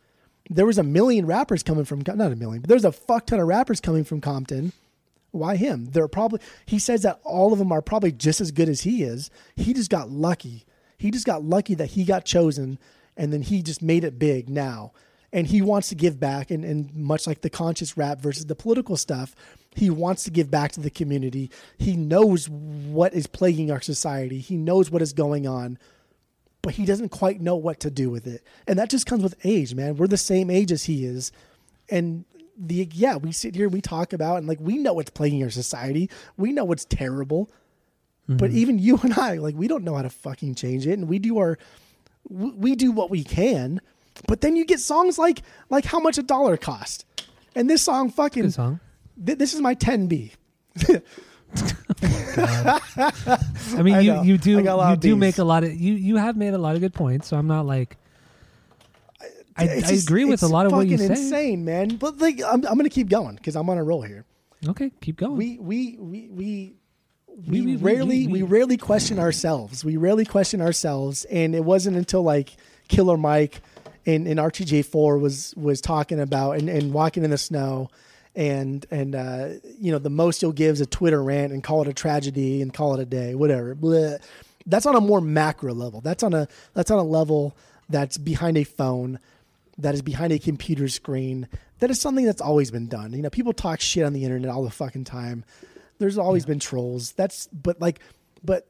[0.50, 3.40] There was a million rappers coming from, not a million, but there's a fuck ton
[3.40, 4.74] of rappers coming from Compton.
[5.32, 5.86] Why him?
[5.86, 9.04] They're probably, he says that all of them are probably just as good as he
[9.04, 9.30] is.
[9.56, 10.66] He just got lucky.
[10.98, 12.78] He just got lucky that he got chosen
[13.18, 14.92] and then he just made it big now.
[15.32, 16.52] And he wants to give back.
[16.52, 19.36] And, and much like the conscious rap versus the political stuff,
[19.76, 21.50] he wants to give back to the community.
[21.78, 25.78] He knows what is plaguing our society, he knows what is going on
[26.64, 28.42] but he doesn't quite know what to do with it.
[28.68, 29.98] And that just comes with age, man.
[29.98, 31.32] We're the same age as he is.
[31.90, 32.24] And
[32.58, 35.50] the yeah, we sit here, we talk about and like we know what's plaguing our
[35.50, 36.10] society.
[36.38, 37.52] We know what's terrible.
[38.26, 38.58] But mm-hmm.
[38.58, 41.20] even you and I, like we don't know how to fucking change it and we
[41.20, 41.60] do our
[42.30, 43.82] we we do what we can.
[44.28, 47.06] But then you get songs like like how much a dollar cost.
[47.56, 48.80] And this song fucking Good song.
[49.26, 50.32] Th- this is my 10B.
[52.36, 54.22] I mean, I you, know.
[54.24, 56.36] you do I got a lot you do make a lot of you you have
[56.38, 57.28] made a lot of good points.
[57.28, 57.98] So I'm not like
[59.56, 61.22] I, I just- agree with a lot of what you fucking say.
[61.24, 61.96] insane, man.
[61.98, 64.26] But like I'm I'm going to keep going cuz I'm on a roll here.
[64.68, 65.36] Okay, keep going.
[65.38, 66.76] we we we we
[67.36, 69.84] We- we we- rarely we- we, rarely question ourselves.
[69.86, 72.56] We rarely question ourselves, and it wasn't until like
[72.88, 73.62] Killer Mike
[74.06, 77.90] in in RTJ4 was was talking about and, and walking in the snow,
[78.36, 81.82] and and uh, you know the most you'll give is a Twitter rant and call
[81.82, 83.76] it a tragedy and call it a day, whatever.
[83.76, 84.22] Bleh.
[84.66, 86.00] That's on a more macro level.
[86.02, 87.56] That's on a that's on a level
[87.90, 89.20] that's behind a phone
[89.78, 91.48] that is behind a computer screen.
[91.80, 93.14] That is something that's always been done.
[93.14, 95.44] You know, people talk shit on the internet all the fucking time.
[96.00, 97.12] There's always been trolls.
[97.12, 98.00] That's but like
[98.44, 98.68] but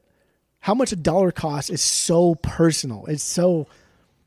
[0.60, 3.06] how much a dollar costs is so personal.
[3.06, 3.68] It's so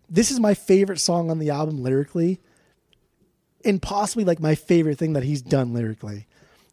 [0.10, 2.40] this is my favorite song on the album lyrically
[3.66, 6.28] and possibly like my favorite thing that he's done lyrically.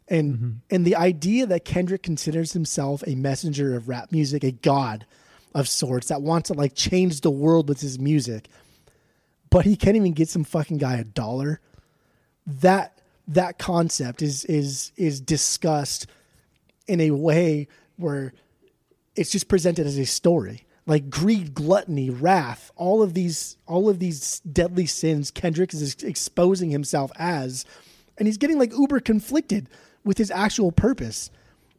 [0.09, 0.51] And mm-hmm.
[0.70, 5.07] and the idea that Kendrick considers himself a messenger of rap music, a god
[5.55, 8.49] of sorts that wants to like change the world with his music,
[9.51, 11.61] but he can't even get some fucking guy a dollar.
[12.47, 16.07] That that concept is is is discussed
[16.87, 18.35] in a way where
[19.16, 23.99] it's just presented as a story like greed gluttony wrath all of these all of
[23.99, 27.64] these deadly sins kendrick is exposing himself as
[28.18, 29.68] and he's getting like uber conflicted
[30.05, 31.30] with his actual purpose.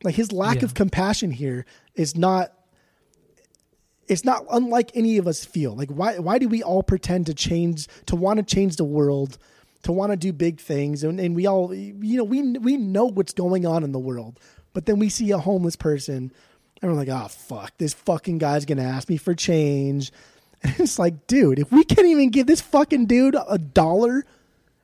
[0.03, 0.66] Like his lack Yeah.
[0.66, 2.51] of compassion here is not
[4.08, 5.76] it's not unlike any of us feel.
[5.76, 9.38] Like why why do we all pretend to change to want to change the world,
[9.84, 13.06] to want to do big things and, and we all you know we we know
[13.06, 14.39] what's going on in the world.
[14.74, 16.32] But then we see a homeless person
[16.86, 20.11] and we're like, "Oh fuck, this fucking guy's going to ask me for change."
[20.63, 24.25] And it's like, dude, if we can't even give this fucking dude a dollar,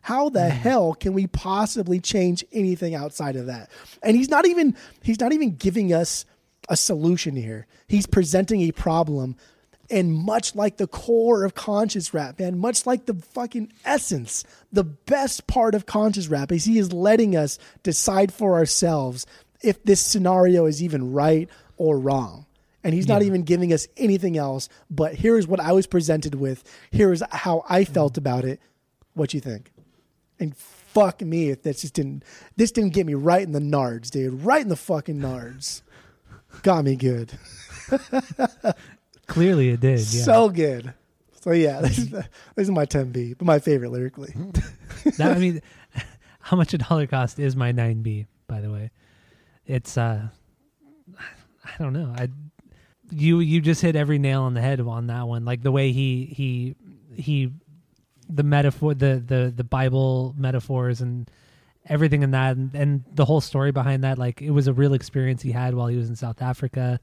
[0.02, 0.50] how the mm.
[0.50, 3.72] hell can we possibly change anything outside of that?
[4.04, 6.26] And he's not even he's not even giving us
[6.70, 7.66] a solution here.
[7.88, 9.38] He's presenting a problem
[9.92, 14.86] and much like the core of conscious rap, man, much like the fucking essence, the
[14.86, 19.26] best part of conscious rap is he is letting us decide for ourselves
[19.62, 21.50] if this scenario is even right
[21.82, 22.46] or wrong.
[22.84, 26.64] And he's not even giving us anything else, but here's what I was presented with.
[26.92, 28.60] Here's how I felt about it.
[29.14, 29.72] What you think?
[30.40, 32.24] And fuck me if this just didn't
[32.56, 34.44] this didn't get me right in the nards, dude.
[34.44, 35.82] Right in the fucking nards.
[36.62, 37.32] Got me good.
[39.28, 40.00] Clearly, it did.
[40.00, 40.24] Yeah.
[40.24, 40.94] So good.
[41.42, 42.26] So yeah, this is, this
[42.58, 44.34] is my 10B, but my favorite lyrically.
[45.18, 45.62] that, I mean,
[46.42, 48.92] how much a dollar cost is my 9B, by the way?
[49.66, 50.28] It's, uh,
[51.64, 52.14] I don't know.
[52.18, 52.30] I,
[53.12, 55.46] you, you just hit every nail on the head on that one.
[55.46, 56.76] Like the way he, he,
[57.16, 57.52] he,
[58.30, 61.30] the metaphor, the, the, the Bible metaphors and
[61.88, 64.18] everything in that and, and the whole story behind that.
[64.18, 67.00] Like it was a real experience he had while he was in South Africa.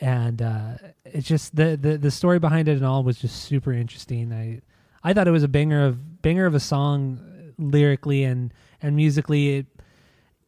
[0.00, 0.74] And, uh,
[1.04, 4.32] it's just the, the, the story behind it and all was just super interesting.
[4.32, 4.60] I,
[5.04, 9.58] I thought it was a banger of banger of a song lyrically and and musically.
[9.58, 9.66] It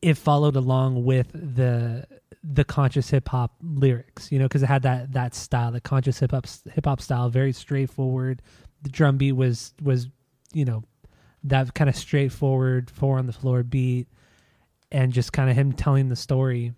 [0.00, 2.06] it followed along with the
[2.48, 6.18] the conscious hip hop lyrics, you know, because it had that that style, the conscious
[6.18, 8.42] hip hop hip hop style, very straightforward.
[8.82, 10.08] The drum beat was was
[10.52, 10.84] you know
[11.44, 14.06] that kind of straightforward four on the floor beat,
[14.92, 16.72] and just kind of him telling the story,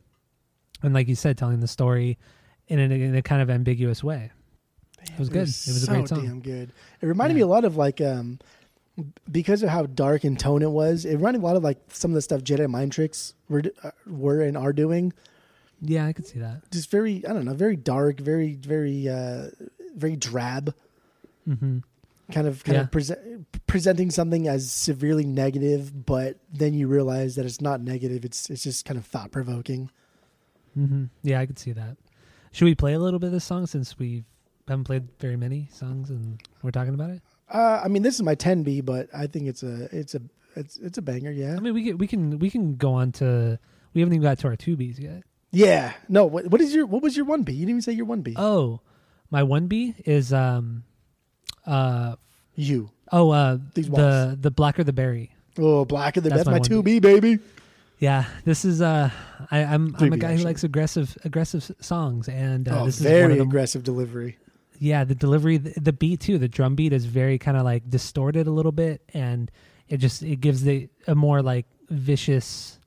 [0.83, 2.19] and like you said, telling the story
[2.69, 4.31] in a, in a kind of ambiguous way.
[5.03, 5.43] It was good.
[5.43, 6.25] It was a so great song.
[6.25, 6.73] damn good.
[7.01, 7.41] It reminded Yeah.
[7.41, 8.39] me a lot of like um
[9.31, 11.05] because of how dark in tone it was.
[11.05, 13.63] It reminded me a lot of like some of the stuff Jedi Mind Tricks were
[13.85, 15.13] uh, were and are doing.
[15.81, 16.71] Yeah, I could see that.
[16.71, 19.49] Just very I don't know, very dark, very very uh
[19.97, 20.75] very drab.
[21.45, 21.79] hmm
[22.31, 22.83] Kind of kind Yeah.
[22.83, 28.25] of prese- presenting something as severely negative, but then you realize that it's not negative.
[28.25, 29.91] It's it's just kind of thought provoking.
[30.79, 31.05] Mm-hmm.
[31.23, 31.97] Yeah, I could see that.
[32.53, 34.25] Should we play a little bit of this song since we
[34.69, 37.23] haven't played very many songs and we're talking about it?
[37.51, 40.21] Uh, I mean, this is my 10B, but I think it's a it's a
[40.55, 41.31] it's it's a banger.
[41.31, 43.59] Yeah, I mean, we can we can we can go on to.
[43.95, 45.23] We haven't even got to our two Bs yet.
[45.51, 45.95] Yeah.
[46.09, 47.53] No, what, what is your what was your one B?
[47.53, 48.35] You didn't even say your one B.
[48.37, 48.81] Oh,
[49.31, 50.85] my one B is um,
[51.67, 52.17] uh,
[52.55, 52.91] you.
[53.13, 54.37] oh, uh, These the walls.
[54.41, 55.33] the blacker the berry.
[55.59, 57.39] Oh, black of the That's that's, my my two B baby.
[57.99, 59.11] Yeah, this is uh,
[59.51, 63.01] I, I'm I'm a 3B guy who likes aggressive aggressive songs, and uh, oh, this
[63.01, 64.39] is very aggressive delivery.
[64.79, 67.91] yeah the delivery the, the beat too the drum beat is very kind of like
[67.91, 69.51] distorted a little bit and
[69.89, 72.79] it just it gives the a more like vicious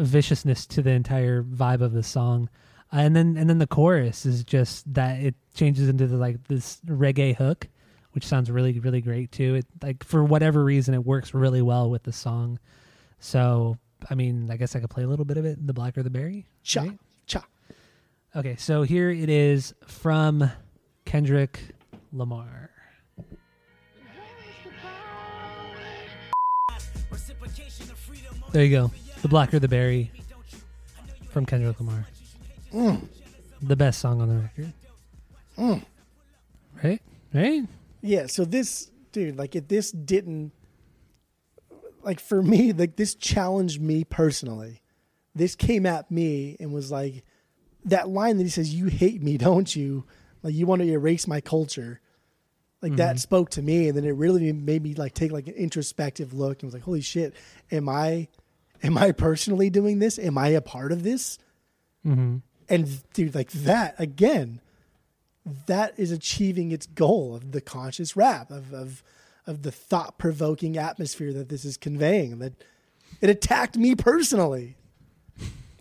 [0.00, 2.48] viciousness to the entire vibe of the song
[2.92, 6.42] uh, and then and then the chorus is just that it changes into the like
[6.48, 7.68] this reggae hook
[8.12, 11.90] which sounds really really great too it like for whatever reason it works really well
[11.90, 12.58] with the song
[13.18, 13.76] so
[14.10, 16.10] i mean i guess i could play a little bit of it the blacker the
[16.10, 16.98] berry Cha right?
[17.26, 17.44] cha.
[18.36, 20.48] Okay, so here it is from
[21.04, 21.60] Kendrick
[22.12, 22.70] Lamar.
[28.52, 28.90] There you go.
[29.22, 30.10] The Blacker the Berry
[31.30, 32.06] from Kendrick Lamar.
[32.72, 33.02] Mm.
[33.62, 34.72] The best song on the record.
[35.58, 35.84] Mm.
[36.82, 37.02] Right?
[37.34, 37.62] Right?
[38.00, 38.26] Yeah.
[38.26, 40.52] So this dude, like, if this didn't,
[42.02, 44.80] like, for me, like, this challenged me personally.
[45.34, 47.22] This came at me and was like,
[47.84, 50.04] that line that he says, "You hate me, don't you?
[50.42, 52.00] Like, you want to erase my culture."
[52.82, 53.20] Like that Mhm.
[53.20, 56.62] spoke to me, and then it really made me like take like an introspective look
[56.62, 57.34] and was like, "Holy shit,
[57.70, 58.28] am I,
[58.82, 60.18] am I personally doing this?
[60.18, 61.38] Am I a part of this?"
[62.06, 62.36] Mm-hmm.
[62.68, 64.60] And dude, like that again,
[65.66, 69.02] that is achieving its goal of the conscious rap of of
[69.46, 72.38] of the thought provoking atmosphere that this is conveying.
[72.38, 72.52] That
[73.20, 74.76] it attacked me personally,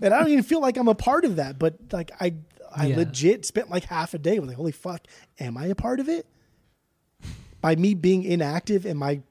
[0.02, 1.60] and I don't even feel like I'm a part of that.
[1.60, 2.34] But like I,
[2.76, 2.98] I Yeah.
[2.98, 5.06] legit spent like half a day with like, holy fuck,
[5.40, 6.26] am I a part of it?
[7.62, 9.22] By me being inactive, am I?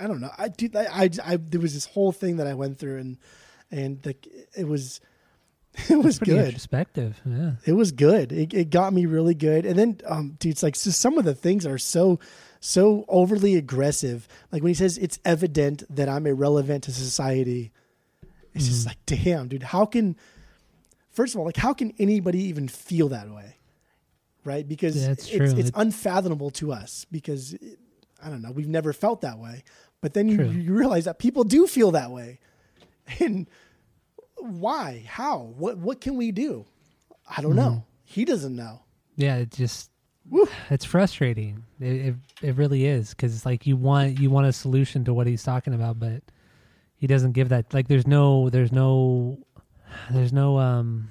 [0.00, 0.30] I don't know.
[0.38, 3.18] I dude, I, I, I there was this whole thing that I went through, and
[3.70, 5.00] and like it was,
[5.88, 7.20] it was Pretty good introspective.
[7.24, 7.52] Yeah.
[7.64, 8.32] it was good.
[8.32, 9.66] It, it got me really good.
[9.66, 12.18] And then, um, dude, it's like just some of the things are so,
[12.58, 14.26] so overly aggressive.
[14.50, 17.70] Like when he says it's evident that I'm irrelevant to society,
[18.54, 20.16] It's just like, damn, dude, how can
[21.10, 23.56] first of all, like how can anybody even feel that way?
[24.44, 24.66] Right?
[24.66, 27.54] Because Yeah, it's it's, it's unfathomable to us because
[28.22, 29.64] I don't know, we've never felt that way.
[30.00, 32.38] But then you, you realize that people do feel that way.
[33.18, 33.46] And
[34.38, 35.04] why?
[35.06, 35.52] How?
[35.56, 36.64] What what can we do?
[37.36, 37.60] I don't Mm-hmm.
[37.60, 37.84] know.
[38.04, 38.80] He doesn't know.
[39.16, 39.90] Yeah, it just
[40.70, 41.64] it's frustrating.
[41.80, 45.14] It it, it really is because it's like you want you want a solution to
[45.14, 46.22] what he's talking about, but
[46.96, 47.72] he doesn't give that.
[47.74, 49.38] Like, there's no there's no
[50.10, 51.10] there's no um.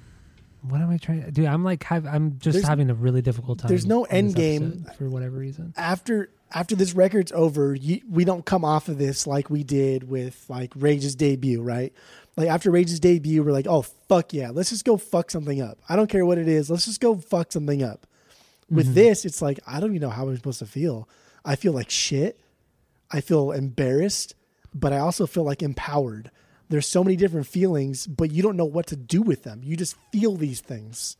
[0.62, 1.46] What am I trying to do?
[1.46, 3.68] I'm like I'm just There's- having a really difficult time.
[3.68, 4.84] there's no end game.
[4.98, 5.72] for whatever reason.
[5.76, 10.08] after after this record's over, you, we don't come off of this like we did
[10.08, 11.92] with like Rage's debut, right?
[12.36, 15.78] Like after Rage's debut, we're like, oh fuck yeah, let's just go fuck something up.
[15.88, 18.06] I don't care what it is, let's just go fuck something up.
[18.70, 18.94] With mm-hmm.
[18.94, 21.08] this, it's like I don't even know how I'm supposed to feel.
[21.44, 22.40] I feel like shit.
[23.10, 24.34] I feel embarrassed,
[24.72, 26.30] but I also feel like empowered.
[26.68, 29.62] There's so many different feelings, but you don't know what to do with them.
[29.64, 31.16] You just feel these things.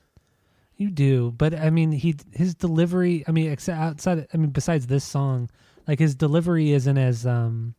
[0.81, 3.23] You do, but I mean, he his delivery.
[3.29, 4.27] I mean, except outside.
[4.33, 5.51] I mean, besides this song,
[5.87, 7.75] like his delivery isn't as um,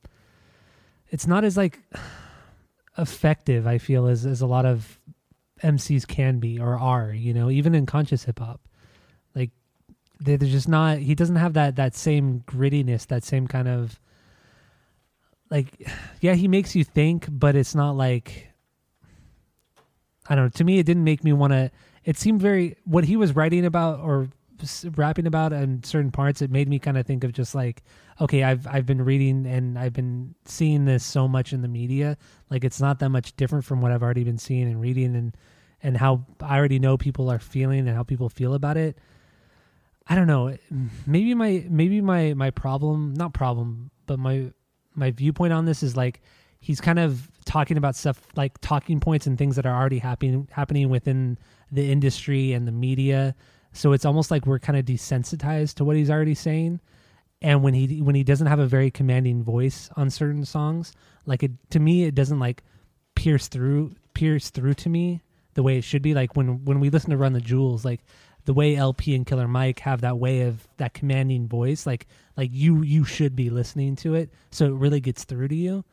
[1.09, 1.79] it's not as like
[2.99, 3.65] effective.
[3.65, 4.99] I feel as as a lot of
[5.63, 7.11] MCs can be or are.
[7.11, 8.61] You know, even in conscious hip hop,
[9.33, 9.49] like
[10.19, 10.99] they're they're just not.
[10.99, 13.99] He doesn't have that that same grittiness, that same kind of
[15.49, 15.73] like.
[16.21, 18.50] Yeah, he makes you think, but it's not like
[20.31, 20.49] I don't know.
[20.49, 21.69] To me, it didn't make me want to.
[22.05, 24.29] It seemed very what he was writing about or
[24.95, 26.41] rapping about in certain parts.
[26.41, 27.83] It made me kind of think of just like,
[28.21, 32.17] okay, I've I've been reading and I've been seeing this so much in the media.
[32.49, 35.35] Like it's not that much different from what I've already been seeing and reading and
[35.83, 38.97] and how I already know people are feeling and how people feel about it.
[40.07, 40.55] I don't know.
[41.05, 44.53] Maybe my maybe my my problem, not problem, but my
[44.95, 46.21] my viewpoint on this is like
[46.61, 50.47] he's kind of talking about stuff like talking points and things that are already happening
[50.51, 51.37] happening within
[51.69, 53.35] the industry and the media.
[53.73, 56.79] So it's almost like we're kind of desensitized to what he's already saying.
[57.41, 60.93] And when he when he doesn't have a very commanding voice on certain songs,
[61.25, 62.63] like it to me it doesn't like
[63.15, 65.21] pierce through pierce through to me
[65.55, 66.13] the way it should be.
[66.13, 67.99] Like when when we listen to Run the Jewels, like
[68.45, 72.49] the way El-P and Killer Mike have that way of that commanding voice, like like
[72.53, 75.83] you you should be listening to it, so it really gets through to you.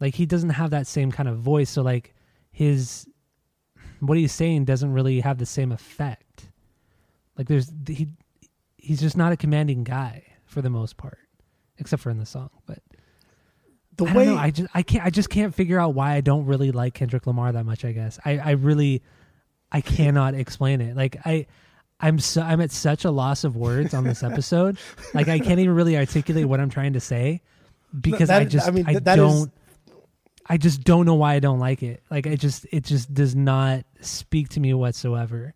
[0.00, 2.14] Like he doesn't have that same kind of voice, so like
[2.50, 3.06] his
[4.00, 6.50] what he's saying doesn't really have the same effect.
[7.36, 8.08] Like there's he
[8.76, 11.18] he's just not a commanding guy for the most part,
[11.78, 12.50] except for in the song.
[12.66, 12.78] But
[13.96, 14.36] The I way know.
[14.36, 17.26] I just I can't I just can't figure out why I don't really like Kendrick
[17.26, 17.84] Lamar that much.
[17.84, 19.02] I guess I I really
[19.72, 20.96] I cannot explain it.
[20.96, 21.46] Like I
[22.00, 24.78] I'm so I'm at such a loss of words on this episode.
[25.14, 27.42] like I can't even really articulate what I'm trying to say
[28.00, 29.52] because that- I just I I, mean, th- that is- don't
[30.48, 32.02] I just don't know why I don't like it.
[32.10, 35.54] Like it just it just does not speak to me whatsoever.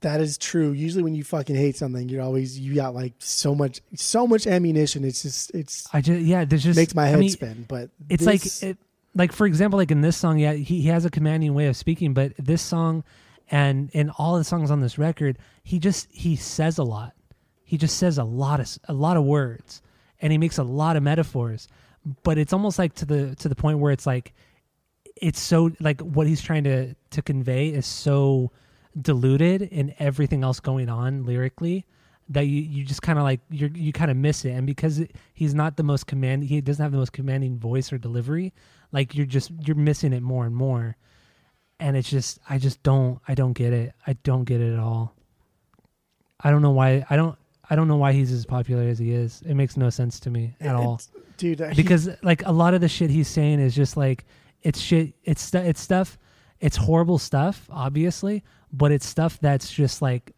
[0.00, 0.72] That is true.
[0.72, 4.46] Usually, when you fucking hate something, you're always you got like so much, so much
[4.46, 5.04] ammunition.
[5.04, 7.64] It's just it's I just yeah, there's just makes my I head mean, spin.
[7.68, 8.78] But it's this- like it,
[9.14, 11.76] like for example like in this song yeah he, he has a commanding way of
[11.76, 13.04] speaking but this song
[13.50, 17.12] and in all the songs on this record he just he says a lot
[17.62, 19.82] he just says a lot of a lot of words
[20.22, 21.68] and he makes a lot of metaphors
[22.24, 24.32] but it's almost like to the to the point where it's like
[25.16, 28.50] it's so like what he's trying to to convey is so
[29.00, 31.86] diluted in everything else going on lyrically
[32.28, 34.50] that you, you just kind of like you you kind of miss it.
[34.50, 37.92] And because it, he's not the most command he doesn't have the most commanding voice
[37.92, 38.52] or delivery
[38.90, 40.96] like you're just you're missing it more and more.
[41.78, 43.92] And it's just i just don't i don't get it.
[44.06, 45.14] I don't get it at all.
[46.40, 47.36] I don't know why i don't
[47.70, 49.42] i don't know why he's as popular as he is.
[49.46, 50.94] It makes no sense to me at all.
[50.94, 51.10] it's-
[51.42, 51.76] dude.
[51.76, 54.24] because like a lot of the shit he's saying is just like
[54.62, 56.18] it's shit it's it's stuff
[56.60, 60.32] it's horrible stuff obviously but it's stuff that's just like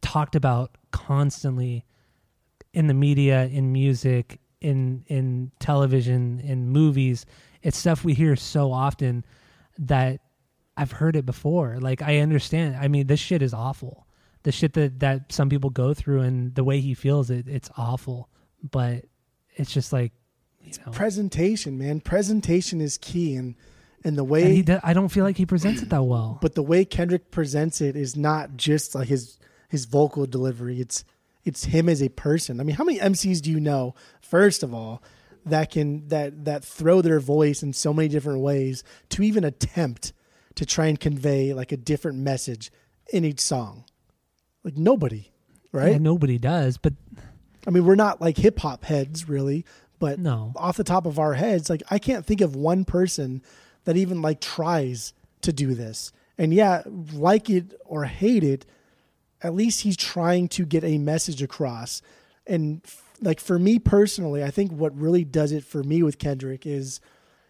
[0.00, 1.84] talked about constantly
[2.72, 7.26] in the media in music in in television in movies.
[7.62, 9.24] It's stuff we hear so often
[9.78, 10.20] that
[10.76, 11.78] I've heard it before.
[11.80, 12.76] Like I understand.
[12.76, 14.06] I mean this shit is awful.
[14.44, 17.70] The shit that that some people go through and the way he feels it it's
[17.76, 18.28] awful.
[18.62, 19.04] But
[19.56, 20.12] it's just like
[20.76, 22.00] you know presentation, man.
[22.00, 23.54] Presentation is key, and
[24.04, 26.38] and the way and he I don't feel like he presents it that well.
[26.42, 29.38] but the way Kendrick presents it is not just like his
[29.68, 30.80] his vocal delivery.
[30.80, 31.04] It's
[31.44, 32.60] it's him as a person.
[32.60, 33.94] I mean, how many MCs do you know?
[34.20, 35.02] First of all,
[35.46, 40.12] that can that that throw their voice in so many different ways to even attempt
[40.56, 42.70] to try and convey like a different message
[43.12, 43.84] in each song.
[44.64, 45.30] Like nobody,
[45.72, 45.92] right?
[45.92, 46.94] Yeah, nobody does, but
[47.66, 49.64] I mean, we're not like hip hop heads really,
[49.98, 50.52] but No.
[50.56, 53.42] off the top of our heads, like I can't think of one person
[53.84, 56.12] that even like tries to do this.
[56.36, 56.82] And yeah,
[57.12, 58.66] like it or hate it,
[59.42, 62.02] at least he's trying to get a message across.
[62.46, 62.82] And
[63.20, 67.00] like for me personally, I think what really does it for me with Kendrick is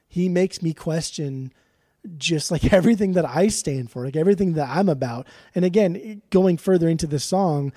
[0.09, 1.53] he makes me question
[2.16, 5.26] just like everything that I stand for, like everything that I'm about.
[5.55, 7.72] And again, going further into the song,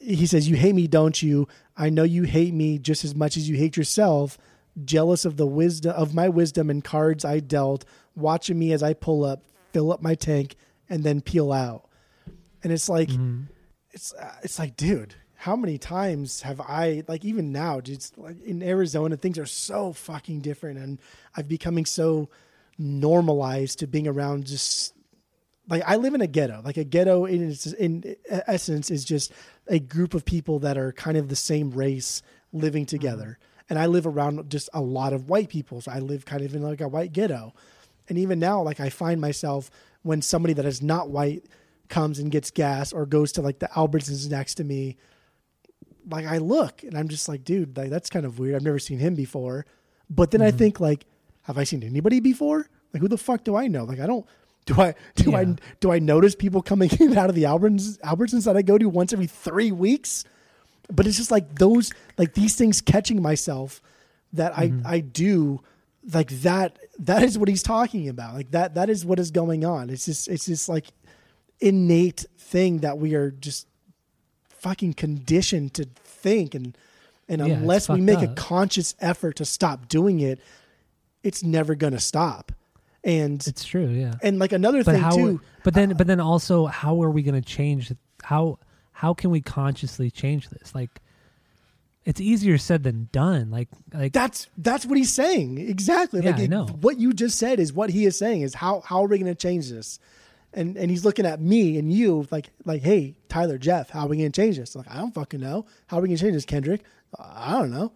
[0.00, 1.48] he says, You hate me, don't you?
[1.76, 4.38] I know you hate me just as much as you hate yourself.
[4.84, 7.84] Jealous of the wisdom of my wisdom and cards I dealt,
[8.14, 10.56] watching me as I pull up, fill up my tank,
[10.90, 11.88] and then peel out.
[12.62, 13.10] And it's like,
[13.92, 18.42] it's uh, it's like, dude, how many times have I like even now, just like
[18.42, 20.98] in Arizona, things are so fucking different, and
[21.36, 22.28] I've becoming so
[22.78, 24.92] normalized to being around just
[25.68, 26.60] like I live in a ghetto.
[26.64, 29.32] Like a ghetto in its in essence is just
[29.66, 33.38] a group of people that are kind of the same race living together.
[33.40, 33.64] Mm-hmm.
[33.68, 35.80] And I live around just a lot of white people.
[35.80, 37.52] So I live kind of in like a white ghetto.
[38.08, 39.70] And even now, like I find myself
[40.02, 41.46] when somebody that is not white
[41.88, 44.96] comes and gets gas or goes to like the Albertsons next to me,
[46.08, 48.54] like I look and I'm just like, dude, like that's kind of weird.
[48.54, 49.66] I've never seen him before.
[50.08, 50.58] But then I mm-hmm.
[50.58, 51.04] think like,
[51.42, 52.68] have I seen anybody before?
[52.94, 53.82] Like who the fuck do I know?
[53.82, 54.26] Like I don't
[54.66, 57.98] do I do I do I notice people coming in and out of the Albertsons
[58.00, 60.24] Albertsons that I go to once every three weeks?
[60.92, 63.80] But it's just like those like these things catching myself
[64.32, 65.62] that I I do
[66.12, 68.34] like that that is what he's talking about.
[68.34, 69.90] Like that that is what is going on.
[69.90, 70.86] It's just it's just like
[71.60, 73.66] innate thing that we are just
[74.48, 76.76] fucking conditioned to think and
[77.28, 80.40] and Yeah, unless we make a conscious effort to stop doing it,
[81.22, 82.52] it's never gonna stop.
[83.06, 84.14] And It's true, yeah.
[84.20, 85.14] and like another But thing how?
[85.16, 87.92] too, but then, uh, but then also, how are we going to change?
[88.24, 88.58] How
[88.90, 90.74] how can we consciously change this?
[90.74, 90.90] Like,
[92.04, 93.50] it's easier said than done.
[93.52, 96.20] Like, like that's that's what he's saying exactly.
[96.20, 96.66] Yeah, like I it- know.
[96.66, 99.32] what you just said is what he is saying is how how are we going
[99.32, 100.00] to change this?
[100.52, 104.08] And and he's looking at me and you like like hey Tyler Jeff how are
[104.08, 104.74] we going to change this?
[104.74, 106.82] Like I don't fucking know how are we going to change this Kendrick?
[107.18, 107.92] I don't know.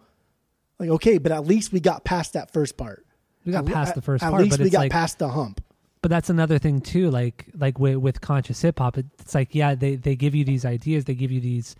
[0.79, 3.05] Like okay, but at least we got past that first part.
[3.45, 5.19] We got At- past the first At part, least but we it's got like, past
[5.19, 5.63] the hump.
[6.01, 7.09] but that's another thing too.
[7.09, 10.65] Like, like with, with conscious hip hop, it's like, yeah, they they give you these
[10.65, 11.75] ideas, they give you these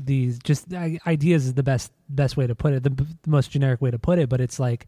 [0.00, 3.80] these just ideas is the best best way to put it, the, the most generic
[3.82, 4.28] way to put it.
[4.28, 4.86] But it's like,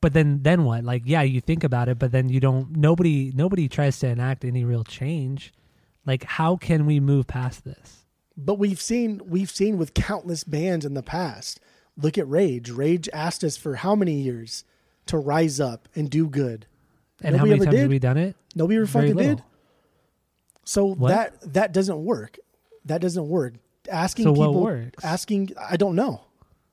[0.00, 0.84] but then then what?
[0.84, 2.76] Like, yeah, you think about it, but then you don't.
[2.76, 5.52] Nobody nobody tries to enact any real change.
[6.04, 8.04] Like, how can we move past this?
[8.36, 11.60] But we've seen we've seen with countless bands in the past.
[11.96, 12.70] Look at Rage.
[12.70, 14.64] Rage asked us for how many years
[15.06, 16.66] to rise up and do good.
[17.22, 17.80] And how Nobody many ever times did.
[17.82, 18.36] have we done it?
[18.54, 19.34] Nobody ever Very fucking little.
[19.36, 19.44] did.
[20.64, 21.08] So What?
[21.08, 22.38] that that doesn't work.
[22.84, 23.54] That doesn't work.
[23.90, 25.04] Asking So what people, works?
[25.04, 26.22] asking, I don't know.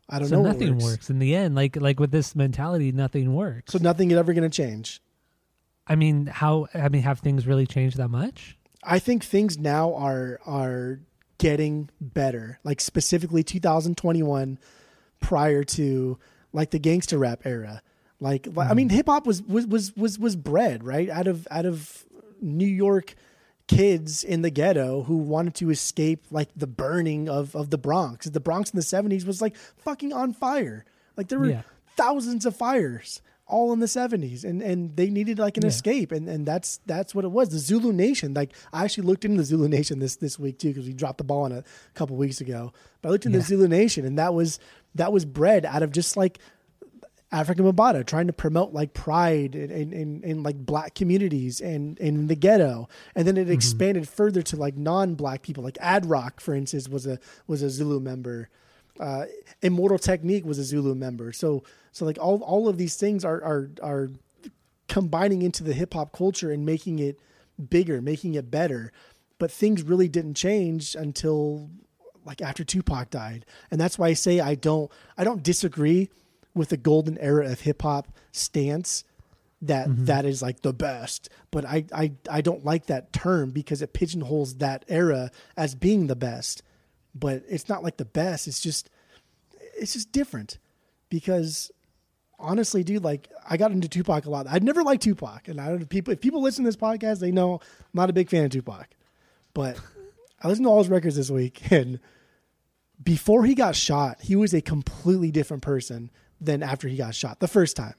[0.08, 0.42] I don't So know.
[0.42, 1.10] what nothing works.
[1.10, 1.56] in the end.
[1.56, 3.72] Like like with this mentality, nothing works.
[3.74, 5.02] So nothing is ever going to change.
[5.88, 6.68] I mean, how?
[6.74, 8.58] I mean, have things really changed that much?
[8.84, 11.00] I think things now are are
[11.40, 12.60] getting better.
[12.64, 14.60] Like specifically 2021
[15.20, 16.18] prior to
[16.54, 17.82] like the gangster rap era.
[18.20, 18.76] Like I Mm-hmm.
[18.76, 21.10] mean hip hop was was was was was bred, right?
[21.10, 22.06] Out of out of
[22.42, 23.16] New York
[23.68, 28.26] kids in the ghetto who wanted to escape like the burning of of the Bronx.
[28.28, 30.86] The Bronx in the 70s was like fucking on fire.
[31.16, 31.62] Like there were Yeah.
[31.96, 35.70] thousands of fires all in the 70s and and they needed like an Yeah.
[35.70, 39.26] escape and and that's that's what it was the zulu nation like i actually looked
[39.26, 41.66] into the zulu nation this this week too because we dropped the ball on it
[41.66, 42.72] a couple weeks ago
[43.02, 43.42] but i looked into Yeah.
[43.44, 44.60] the zulu nation and that was
[44.96, 46.40] that was bred out of just like
[47.32, 52.00] Afrika Bambaataa trying to promote like pride in, in, in, in like black communities and,
[52.00, 52.90] and in the ghetto.
[53.14, 57.06] And then it expanded further to like non-black people, like Ad Rock, for instance, was
[57.06, 58.50] a, was a Zulu member.
[59.00, 59.26] Uh,
[59.62, 61.32] Immortal Technique was a Zulu member.
[61.32, 64.10] So, so like all, all of these things are, are, are
[64.88, 67.20] combining into the hip hop culture and making it
[67.70, 68.92] bigger, making it better.
[69.38, 71.70] But things really didn't change until
[72.26, 73.46] like after Tupac died.
[73.72, 76.10] And that's why I say I don't I don't disagree
[76.54, 79.04] with the golden era of hip hop stance
[79.62, 80.06] that mm-hmm.
[80.06, 81.30] that is like the best.
[81.52, 86.08] But I, I I don't like that term because it pigeonholes that era as being
[86.08, 86.64] the best.
[87.16, 88.48] But it's not like the best.
[88.48, 88.90] It's just
[89.78, 90.60] it's just different
[91.10, 91.72] because
[92.40, 94.48] honestly, dude, like I got into Tupac a lot.
[94.48, 97.20] I'd never liked Tupac, and I don't know people if people listen to this podcast,
[97.20, 98.88] they know I'm not a big fan of Tupac.
[99.54, 99.80] But
[100.42, 102.00] I listened to all his records this week, and
[103.04, 106.12] before he got shot, he was a completely different person
[106.42, 107.96] than after he got shot the first time.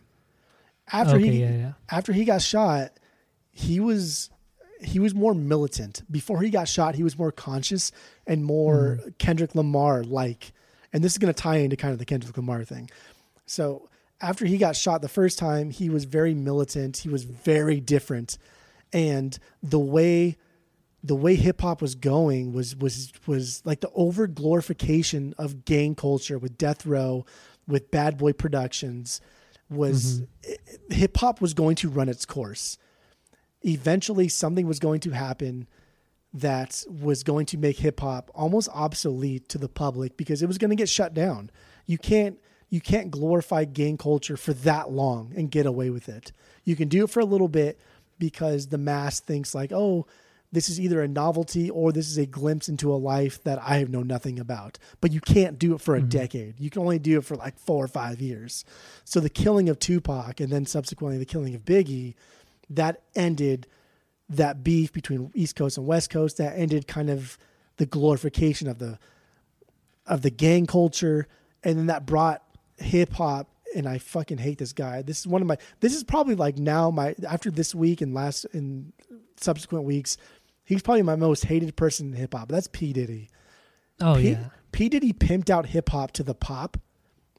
[0.92, 1.72] After Okay, he yeah, yeah.
[1.90, 2.92] after he got shot,
[3.52, 4.30] he was
[4.80, 6.02] he was more militant.
[6.10, 7.92] Before he got shot, he was more conscious
[8.26, 9.10] and more Mm-hmm.
[9.18, 10.52] Kendrick Lamar like.
[10.92, 12.90] And this is going to tie into kind of the Kendrick Lamar thing.
[13.46, 13.89] So
[14.20, 16.98] after he got shot the first time, he was very militant.
[16.98, 18.38] He was very different,
[18.92, 20.36] and the way
[21.02, 25.94] the way hip hop was going was was was like the over glorification of gang
[25.94, 27.24] culture with Death Row,
[27.66, 29.20] with Bad Boy Productions,
[29.70, 30.94] was mm-hmm.
[30.94, 32.76] hip hop was going to run its course.
[33.62, 35.66] Eventually, something was going to happen
[36.32, 40.58] that was going to make hip hop almost obsolete to the public because it was
[40.58, 41.50] going to get shut down.
[41.86, 42.38] You can't
[42.70, 46.32] you can't glorify gang culture for that long and get away with it.
[46.64, 47.78] You can do it for a little bit
[48.18, 50.06] because the mass thinks like, "Oh,
[50.52, 53.78] this is either a novelty or this is a glimpse into a life that I
[53.78, 56.08] have known nothing about." But you can't do it for a mm-hmm.
[56.08, 56.60] decade.
[56.60, 58.64] You can only do it for like 4 or 5 years.
[59.04, 62.14] So the killing of Tupac and then subsequently the killing of Biggie
[62.70, 63.66] that ended
[64.28, 67.36] that beef between East Coast and West Coast that ended kind of
[67.78, 68.98] the glorification of the
[70.06, 71.26] of the gang culture
[71.64, 72.42] and then that brought
[72.80, 75.02] hip hop and I fucking hate this guy.
[75.02, 78.12] This is one of my this is probably like now my after this week and
[78.14, 78.92] last and
[79.36, 80.16] subsequent weeks,
[80.64, 82.48] he's probably my most hated person in hip hop.
[82.48, 83.28] That's P Diddy.
[84.00, 84.44] Oh P, yeah.
[84.72, 86.78] P Diddy pimped out hip hop to the pop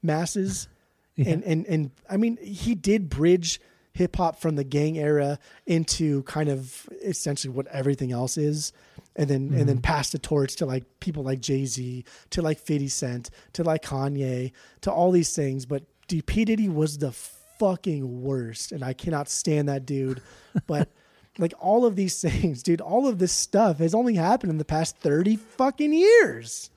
[0.02, 0.68] masses,
[1.18, 1.30] Yeah.
[1.34, 3.60] and and and I mean he did bridge
[3.94, 5.38] hip hop from the gang era
[5.68, 8.72] into kind of essentially what everything else is,
[9.16, 9.66] and then and Mm-hmm.
[9.66, 13.64] then passed the torch to like people like Jay Z, to like Fifty Cent, to
[13.64, 14.52] like Kanye,
[14.82, 15.66] to all these things.
[15.66, 20.22] But dude, P Diddy was the fucking worst, and I cannot stand that dude.
[20.68, 20.90] But
[21.38, 24.66] like all of these things, dude, all of this stuff has only happened in the
[24.66, 26.70] past thirty fucking years.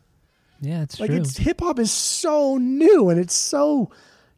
[0.60, 1.18] Yeah, it's Like true.
[1.18, 3.90] it's hip hop is so new and it's so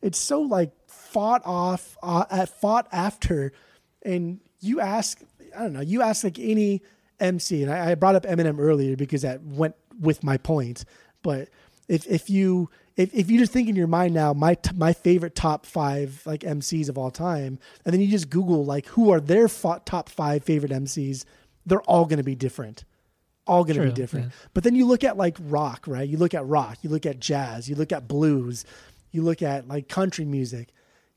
[0.02, 3.52] it's so like fought off uh, at fought after
[4.02, 5.20] and you ask
[5.56, 6.82] I don't know you ask like any
[7.20, 10.84] MC and I, I brought up Eminem earlier because that went with my point
[11.22, 11.48] but
[11.88, 14.93] if if you if, if you just think in your mind now my t- my
[14.93, 19.10] favorite top five like MCs of all time and then you just Google like who
[19.10, 21.24] are their fo- top five favorite MCs
[21.64, 22.84] they're all going to be different
[23.47, 24.26] all going to be different.
[24.26, 24.48] yeah.
[24.55, 26.09] But then you look at like rock, right?
[26.09, 28.64] You look at rock, you look at jazz, you look at blues,
[29.12, 30.70] you look at like country music.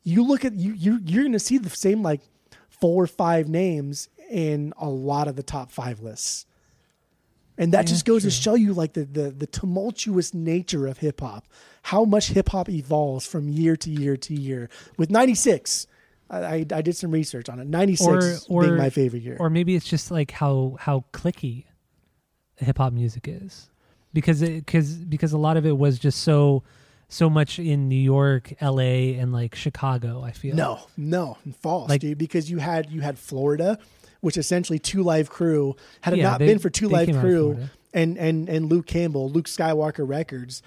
[0.04, 2.22] You look at you you you're going to see the same like
[2.70, 6.46] four or five names in a lot of the top 5 lists.
[7.58, 8.30] And that Yeah, just goes true.
[8.32, 11.46] to show you like the, the the tumultuous nature of hip hop,
[11.84, 14.70] how much hip hop evolves from year to year to year.
[14.98, 15.86] With 96,
[16.30, 17.68] I, I, I did some research on it.
[17.68, 19.36] 96 or or being my favorite year.
[19.40, 21.66] Or maybe it's just like how how clicky
[22.56, 23.70] hip hop music is,
[24.14, 26.64] because it because because a lot of it was just so
[27.10, 30.22] so much in New York, L.A., and like Chicago.
[30.24, 32.18] I feel No, no, false, Like- dude.
[32.18, 33.80] Because you had you had Florida,
[34.22, 37.16] which essentially Two Live Crew had it Yeah, not they- been for Two Live came
[37.16, 40.62] out of Crew and and and Luke Campbell, Luke Skywalker Records,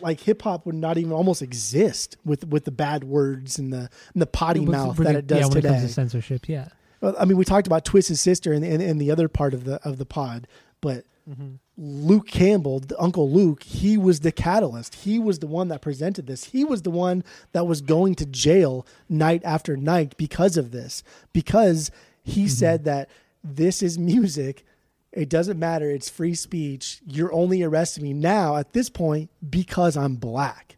[0.00, 3.88] like hip hop would not even almost exist with with the bad words and the
[4.12, 5.68] and the potty mouth that it does yeah, when today.
[5.68, 6.48] it comes to censorship.
[6.48, 6.68] Yeah,
[7.00, 9.64] Well, I mean, we talked about Twisted Sister in, in, in the other part of
[9.64, 10.46] the of the pod,
[10.80, 11.54] but mm-hmm.
[11.78, 14.94] Luke Campbell, Uncle Luke, he was the catalyst.
[14.96, 16.44] He was the one that presented this.
[16.44, 17.22] He was the one
[17.52, 21.02] that was going to jail night after night because of this.
[21.34, 21.90] Because
[22.26, 22.48] he mm-hmm.
[22.48, 23.08] said that
[23.42, 24.64] this is music.
[25.12, 25.90] It doesn't matter.
[25.90, 27.00] It's free speech.
[27.06, 30.76] You're only arresting me now at this point because I'm black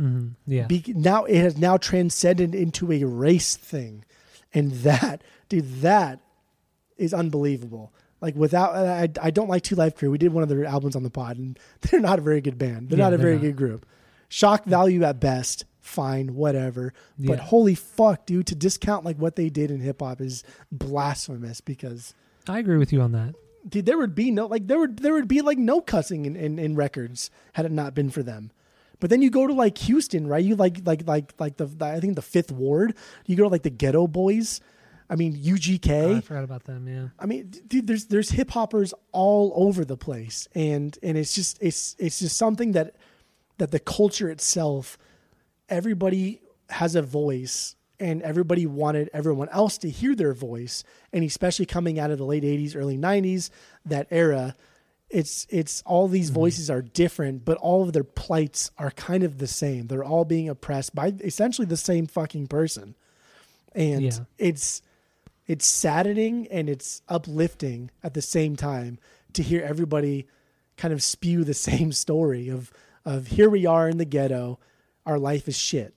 [0.00, 0.28] mm-hmm.
[0.46, 0.66] yeah.
[0.66, 4.04] be, now it has now transcended into a race thing
[4.52, 6.20] and that dude that
[6.96, 10.48] is unbelievable like without I, I don't like two Live Crew we did one of
[10.48, 13.14] their albums on the pod and they're not a very good band they're Yeah, not
[13.14, 13.42] a they're very not.
[13.42, 13.86] good group
[14.28, 19.48] shock value at best fine whatever but holy fuck dude to discount like what they
[19.50, 22.14] did in hip-hop is blasphemous because
[22.48, 23.34] I agree with you on that.
[23.68, 26.34] dude, there would be no like there would there would be like no cussing in,
[26.36, 28.50] in, in records had it not been for them.
[28.98, 30.44] But then you go to like Houston, right?
[30.44, 32.94] You like like like like the, the I think the Fifth Ward.
[33.26, 34.60] You go to like the Geto Boys.
[35.08, 35.90] I mean UGK.
[35.90, 36.86] Oh, I forgot about them.
[36.86, 37.08] Yeah.
[37.18, 41.58] I mean, dude, there's there's hip hoppers all over the place, and and it's just
[41.60, 42.94] it's it's just something that
[43.58, 44.98] that the culture itself,
[45.70, 51.66] everybody has a voice, and everybody wanted everyone else to hear their voice, and especially
[51.66, 53.50] coming out of the late '80s, early '90s,
[53.86, 54.56] that era.
[55.08, 56.40] It's it's all these mm-hmm.
[56.40, 59.86] voices are different, but all of their plights are kind of the same.
[59.86, 62.94] They're all being oppressed by essentially the same fucking person,
[63.74, 64.18] and Yeah.
[64.38, 64.82] it's
[65.46, 68.98] it's saddening and it's uplifting at the same time
[69.32, 70.28] to hear everybody
[70.76, 72.72] kind of spew the same story of
[73.04, 74.60] of here we are in the ghetto
[75.10, 75.94] our life is shit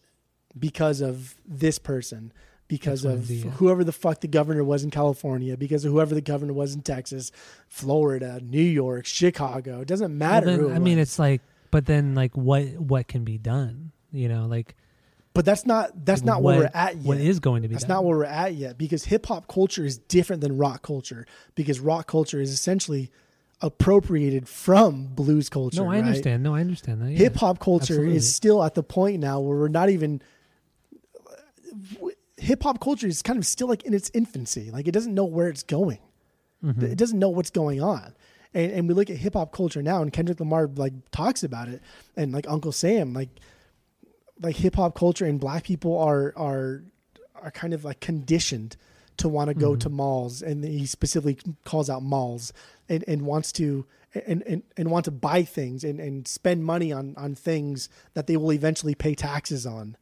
[0.57, 2.33] because of this person
[2.67, 3.51] because of yeah.
[3.51, 6.81] whoever the fuck the governor was in California because of whoever the governor was in
[6.81, 7.31] Texas
[7.67, 11.41] Florida New York Chicago it doesn't matter Well, then, who it I mean, it's like,
[11.71, 13.91] but then like, what what can be done?
[14.11, 14.75] You know, like
[15.33, 17.05] but that's not that's not what, where we're at yet.
[17.05, 17.73] What is going to be?
[17.73, 17.93] That's that.
[17.93, 21.25] not where we're at yet because hip hop culture is different than rock culture
[21.55, 23.11] because rock culture is essentially
[23.63, 25.81] appropriated from blues culture.
[25.81, 26.03] No, I right?
[26.03, 26.43] understand.
[26.43, 27.11] No, I understand that.
[27.11, 27.17] yeah.
[27.17, 28.17] Hip hop culture Absolutely.
[28.17, 30.21] is still at the point now where we're not even.
[32.37, 34.69] Hip hop culture is kind of still like in its infancy.
[34.69, 35.99] Like it doesn't know where it's going.
[36.63, 36.85] Mm-hmm.
[36.85, 38.13] It doesn't know what's going on.
[38.53, 41.69] And and we look at hip hop culture now, and Kendrick Lamar like talks about
[41.69, 41.81] it,
[42.17, 43.29] and like Uncle Sam, like
[44.41, 46.83] like hip hop culture and black people are are
[47.41, 48.75] are kind of like conditioned
[49.17, 52.51] to want to go to malls and he specifically calls out malls
[52.89, 53.85] and, and wants to
[54.27, 58.27] and, and, and want to buy things and, and spend money on, on things that
[58.27, 59.97] they will eventually pay taxes on.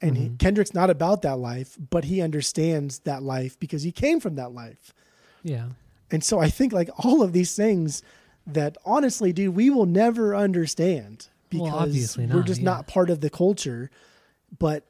[0.00, 0.36] And he, mm-hmm.
[0.36, 4.52] Kendrick's not about that life, but he understands that life because he came from that
[4.52, 4.92] life.
[5.44, 5.68] Yeah.
[6.10, 8.02] And so I think like all of these things
[8.46, 12.64] that honestly, dude, we will never understand Well, because we're just yeah.
[12.64, 13.90] not part of the culture.
[14.58, 14.84] But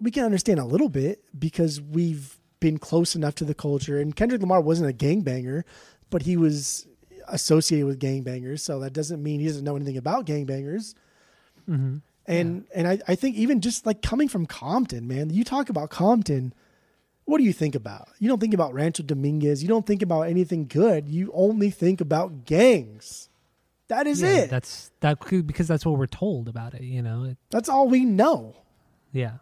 [0.00, 3.98] we can understand a little bit because we've been close enough to the culture.
[3.98, 5.64] And Kendrick Lamar wasn't a gangbanger,
[6.08, 6.86] but he was
[7.28, 8.60] associated with gangbangers.
[8.60, 10.94] So that doesn't mean he doesn't know anything about gangbangers.
[11.68, 11.96] Mm-hmm.
[12.26, 15.90] And and I, I think even just like coming from Compton, man, you talk about
[15.90, 16.54] Compton.
[17.24, 18.08] What do you think about?
[18.18, 19.62] You don't think about Rancho Dominguez.
[19.62, 21.08] You don't think about anything good.
[21.08, 23.28] You only think about gangs.
[23.88, 24.50] That is yeah, it.
[24.50, 26.82] That's that could- because that's what we're told about it.
[26.82, 27.24] You know.
[27.24, 28.56] It, That's all we know.
[29.12, 29.38] yeah.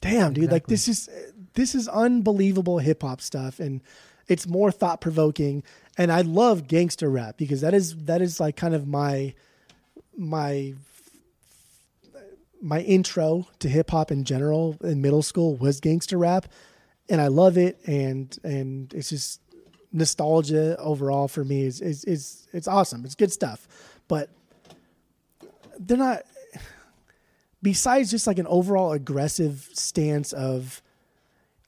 [0.00, 1.08] Damn, dude, like this is
[1.54, 3.80] this is unbelievable hip hop stuff and
[4.28, 5.62] it's more thought provoking
[5.98, 9.34] and I love gangster rap because that is that is like kind of my
[10.16, 10.74] my
[12.60, 16.46] my intro to hip hop in general in middle school was gangster rap
[17.08, 19.40] and I love it and and it's just
[19.92, 23.04] nostalgia overall for me is is is it's awesome.
[23.04, 23.66] It's good stuff.
[24.08, 24.28] But
[25.78, 26.22] they're not
[27.62, 30.82] besides just like an overall aggressive stance of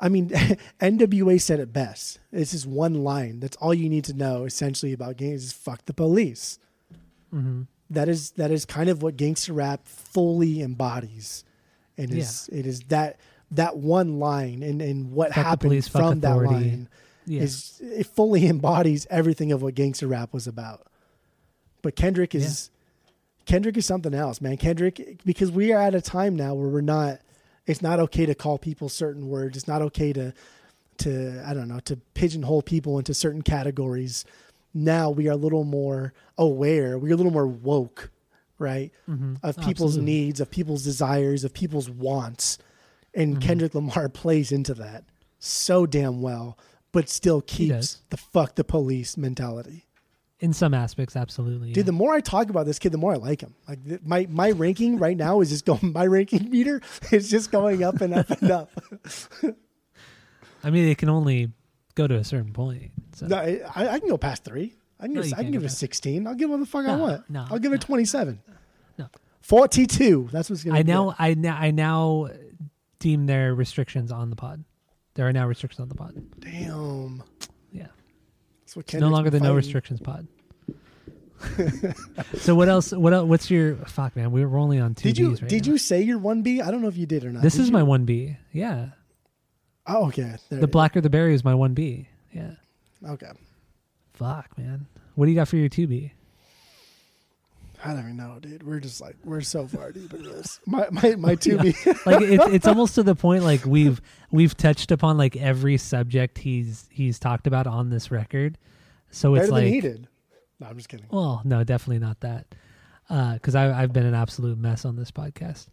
[0.01, 0.29] I mean
[0.81, 2.19] NWA said it best.
[2.33, 3.41] It's just one line.
[3.41, 6.59] That's all you need to know essentially about gangs is fuck the police.
[7.33, 7.63] Mm-hmm.
[7.91, 11.45] That is that is kind of what gangster rap fully embodies.
[11.97, 13.19] And is it is that
[13.53, 16.89] that one line and, and what Fuck happened police, from that line
[17.27, 17.43] Yeah.
[17.43, 20.87] is it fully embodies everything of what gangster rap was about.
[21.83, 22.71] But Kendrick is
[23.47, 24.57] Kendrick is something else, man.
[24.57, 27.21] Kendrick because we are at a time now where we're not
[27.67, 29.57] it's not okay to call people certain words.
[29.57, 30.33] It's not okay to
[30.99, 34.25] to I don't know, to pigeonhole people into certain categories.
[34.73, 36.99] Now we are a little more aware.
[36.99, 38.11] We're a little more woke,
[38.59, 38.93] right?
[39.09, 39.39] Mhm.
[39.43, 40.05] Of people's Absolutely.
[40.13, 42.59] needs, of people's desires, of people's wants.
[43.15, 43.47] And Mm-hmm.
[43.47, 45.05] Kendrick Lamar plays into that
[45.39, 46.57] so damn well,
[46.93, 49.85] but still keeps the fuck the police mentality.
[50.41, 51.69] In some aspects, absolutely.
[51.69, 51.83] Dude, yeah.
[51.85, 53.55] the more I talk about this kid, the more I like him.
[53.69, 55.93] Like th- my my ranking right now is just going.
[55.93, 56.83] My ranking meter
[57.13, 58.71] is just going up and up and up.
[60.65, 61.53] I mean, it can only
[61.95, 62.91] go to a certain point.
[63.15, 63.27] So.
[63.29, 64.75] No, I, I can go past three.
[64.99, 66.27] I can No, give, I can give it a sixteen.
[66.27, 67.31] I'll give what the fuck I No, want.
[67.31, 68.41] no, I'll give it twenty seven.
[68.99, 69.07] No.
[69.41, 70.29] Forty two.
[70.33, 70.79] That's what's gonna.
[70.79, 71.17] I be now, it.
[71.19, 72.29] I now, I now
[72.99, 74.65] deem there restrictions on the pod.
[75.15, 76.21] There are now restrictions on the pod.
[76.41, 77.23] Damn.
[78.75, 80.27] That's what no longer the been no restrictions pod.
[82.39, 82.93] so what else?
[82.93, 83.29] What else?
[83.29, 84.33] What's your fuck, man?
[84.33, 85.09] We're only on two.
[85.09, 85.73] Did you Bs right did now.
[85.73, 86.61] you say your one B?
[86.63, 87.43] I don't know if you did or not.
[87.43, 87.73] This Did is you?
[87.73, 88.37] my one B.
[88.53, 88.89] Yeah,
[89.87, 90.37] Oh, okay.
[90.49, 92.09] There the blacker the berry is my one B.
[92.33, 92.53] Yeah.
[93.07, 93.31] Okay.
[94.15, 94.87] Fuck, man.
[95.15, 96.13] What do you got for your two B?
[97.85, 98.63] I don't even know, dude.
[98.63, 100.59] We're just like we're so far deep into this.
[100.67, 101.75] My my my two B.
[102.07, 104.01] like it's it's almost to the point like we've
[104.31, 108.57] we've touched upon like every subject he's he's talked about on this record.
[109.11, 110.09] So it's Better like did.
[110.61, 111.07] No, I'm just kidding.
[111.11, 112.47] well, no, definitely not that.
[113.09, 115.67] Because I I've been an absolute mess on this podcast,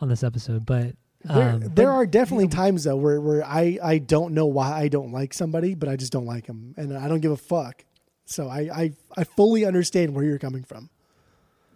[0.00, 0.64] on this episode.
[0.64, 0.94] But
[1.24, 4.70] There, um, there but- are definitely times though where, where I, I don't know why
[4.78, 7.36] I don't like somebody, but I just don't like them, and I don't give a
[7.36, 7.84] fuck.
[8.26, 10.88] So I, I I fully understand where you're coming from.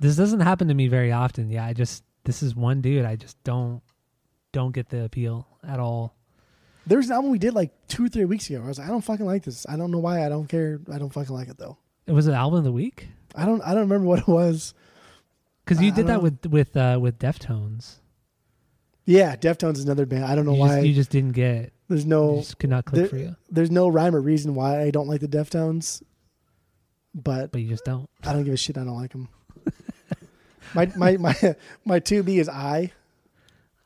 [0.02, 1.50] This doesn't happen to me very often.
[1.50, 3.80] Yeah, I just this is one dude I just don't
[4.52, 6.14] don't get the appeal at all.
[6.86, 8.60] There was an album we did like two or three weeks ago.
[8.62, 9.64] I was like, I don't fucking like this.
[9.68, 10.26] I don't know why.
[10.26, 10.80] I don't care.
[10.92, 11.78] I don't fucking like it though.
[12.06, 14.74] It was an album of the week I don't I don't remember what it was.
[15.64, 18.00] because you I did that don't with with uh, with Deftones.
[19.04, 20.24] Yeah, Deftones is another band.
[20.24, 20.74] I don't know you why.
[20.76, 21.72] Just, you just didn't get.
[21.88, 24.82] there's no just could not click there- for you, there's no rhyme or reason why
[24.82, 26.02] I don't like the Deftones,
[27.14, 28.08] but but you just don't.
[28.24, 28.76] I don't give a shit.
[28.78, 29.28] I don't like them.
[30.74, 32.92] My my my my two B is I.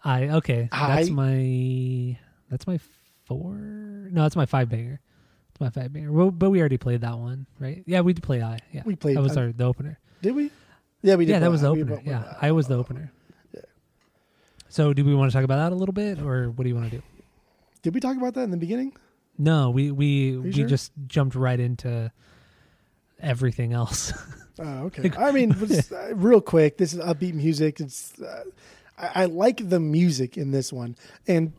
[0.04, 0.68] I okay.
[0.70, 2.18] That's my
[2.50, 2.78] that's my
[3.24, 3.54] four.
[3.54, 5.00] No, that's my five banger.
[5.50, 6.12] It's my five banger.
[6.12, 7.82] Well, but we already played that one, right?
[7.86, 8.58] Yeah, we did play I.
[8.72, 9.98] Yeah, We played- That was I- our the opener.
[10.22, 10.50] Did we?
[11.02, 11.32] Yeah, we did.
[11.32, 11.70] Yeah, that was the I.
[11.70, 11.96] Opener.
[12.04, 13.12] we- Yeah, I was the uh, opener.
[14.68, 16.74] So, do we want to talk about that a little bit, or what do you
[16.74, 17.02] want to do?
[17.82, 18.92] Did we talk about that in the beginning?
[19.38, 20.66] No, we we we sure?
[20.66, 22.12] just jumped right into
[23.20, 24.12] everything else.
[24.58, 25.10] Oh, okay.
[25.18, 25.52] I mean,
[25.92, 27.80] uh, real quick, this is upbeat music.
[27.80, 28.44] It's uh,
[28.98, 30.96] I, I like the music in this one,
[31.26, 31.52] and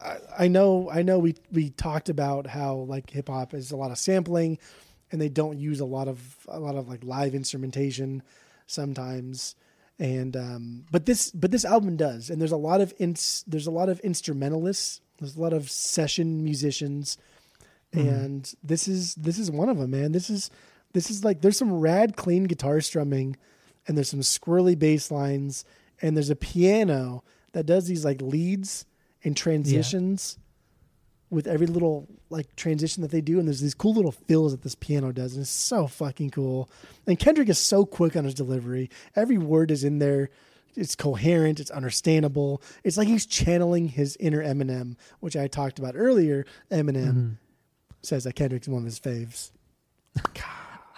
[0.00, 3.76] I, I know I know we we talked about how like hip hop is a
[3.76, 4.58] lot of sampling,
[5.12, 8.22] and they don't use a lot of a lot of like live instrumentation
[8.66, 9.54] sometimes,
[9.98, 13.66] and um, but this but this album does, and there's a lot of ins, there's
[13.66, 17.18] a lot of instrumentalists, there's a lot of session musicians,
[17.92, 20.12] and this is this is one of them, man.
[20.12, 20.50] This is
[20.92, 23.36] this is like there's some rad clean guitar strumming
[23.86, 25.64] and there's some squirrely bass lines
[26.02, 27.22] and there's a piano
[27.52, 28.86] that does these like leads
[29.24, 30.38] and transitions
[31.30, 34.62] with every little like transition that they do and there's these cool little fills that
[34.62, 36.68] this piano does and it's so fucking cool.
[37.06, 38.90] And kendrick is so quick on his delivery.
[39.14, 40.30] Every word is in there.
[40.76, 41.60] It's coherent.
[41.60, 42.62] It's understandable.
[42.84, 46.46] It's like he's channeling his inner eminem which i talked about earlier.
[46.70, 47.30] Eminem mm-hmm.
[48.02, 49.50] says that kendrick's one of his faves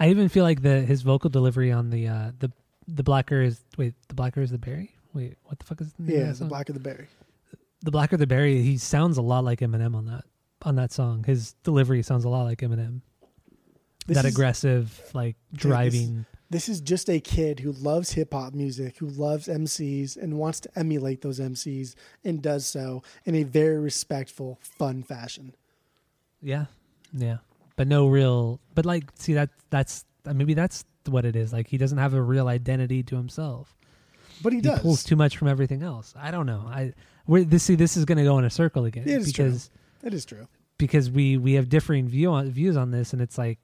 [0.02, 2.50] I even feel like the his vocal delivery on the uh the
[2.88, 6.12] the blacker is wait the blacker is the berry wait what the fuck is the
[6.12, 6.48] yeah the song?
[6.48, 7.06] black the berry
[7.82, 10.24] the blacker the berry he sounds a lot like Eminem on that
[10.62, 11.24] on that song.
[11.24, 13.00] His delivery sounds a lot like Eminem.
[14.06, 16.26] This that is- aggressive like this- driving.
[16.50, 20.60] This is just a kid who loves hip hop music, who loves MCs and wants
[20.60, 25.54] to emulate those MCs and does so in a very respectful, fun fashion.
[26.42, 26.66] yeah
[27.12, 27.38] yeah
[27.76, 31.76] but no real but like see that that's maybe that's what it is like he
[31.78, 33.74] doesn't have a real identity to himself
[34.42, 34.80] But he he does.
[34.80, 36.92] pulls too much from everything else i don't know i
[37.26, 39.44] we're this see this is going to go in a circle again It is true.
[39.46, 39.70] because
[40.04, 40.46] it is true.
[40.78, 43.58] because we we have differing view on views on this and it's like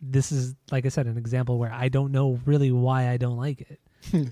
[0.00, 3.36] this is like i said an example where i don't know really why i don't
[3.36, 3.80] like it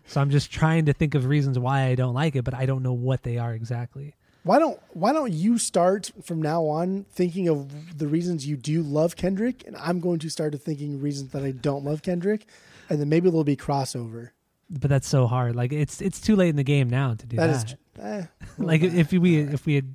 [0.06, 2.66] so i'm just trying to think of reasons why i don't like it but i
[2.66, 7.04] don't know what they are exactly Why don't Why don't you start from now on
[7.10, 11.32] thinking of the reasons you do love Kendrick, and I'm going to start thinking reasons
[11.32, 12.46] that I don't love Kendrick,
[12.88, 14.30] and then maybe there'll be crossover.
[14.70, 17.36] but that's so hard like it's it's too late in the game now to do
[17.36, 18.26] that that, is eh,
[18.58, 19.94] like if we if we had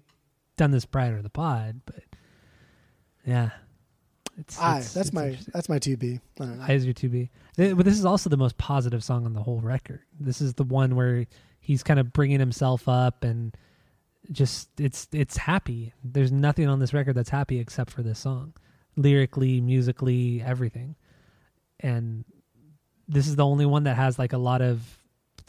[0.58, 2.04] done this prior to the pod but
[3.26, 3.50] yeah
[4.38, 6.20] it's, I, it's- that's it's my that's my two B.
[6.42, 6.58] I.
[6.68, 7.30] I is your 2B.
[7.56, 10.02] But this is also the most positive song on the whole record.
[10.20, 11.26] This is the one where
[11.62, 13.56] he's kind of bringing himself up and
[14.32, 15.94] just it's it's happy.
[16.04, 18.54] There's nothing on this record that's happy except for this song.
[18.96, 20.96] Lyrically, musically, everything.
[21.80, 22.26] And
[23.08, 24.98] this is the only one that has like a lot of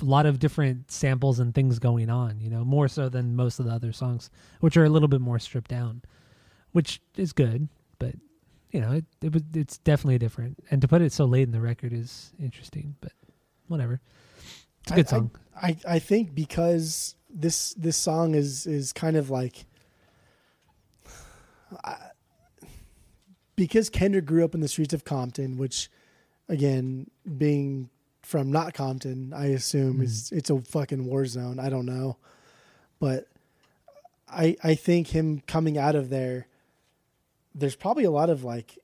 [0.01, 3.59] a lot of different samples and things going on, you know, more so than most
[3.59, 4.31] of the other songs,
[4.61, 6.03] which are a little bit more stripped down,
[6.73, 8.15] which is good, but
[8.73, 10.59] you know, it, it was it's definitely different.
[10.71, 13.13] And to put it so late in the record is interesting, but
[13.69, 14.01] whatever.
[14.83, 15.31] It's a good I- song.
[15.61, 19.67] I, I, I think because this this song is is kind of like
[21.85, 22.11] I-
[23.55, 25.91] because Kendrick grew up in the streets of Compton, which
[26.49, 27.91] again, being
[28.23, 30.39] from not Compton, I assume is mm-hmm.
[30.39, 31.61] it's a fucking war zone.
[31.61, 32.17] I don't know.
[32.99, 33.29] But
[34.29, 36.49] I I think him coming out of there
[37.55, 38.79] there's probably a lot of like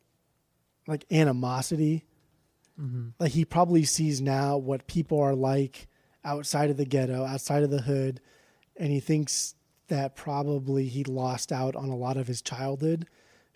[0.87, 2.05] like animosity
[2.81, 3.09] mm-hmm.
[3.19, 5.89] like he probably sees now what people are like
[6.25, 8.21] outside of the ghetto, outside of the hood,
[8.83, 9.55] and he thinks
[9.87, 13.07] that probably he lost out on a lot of his childhood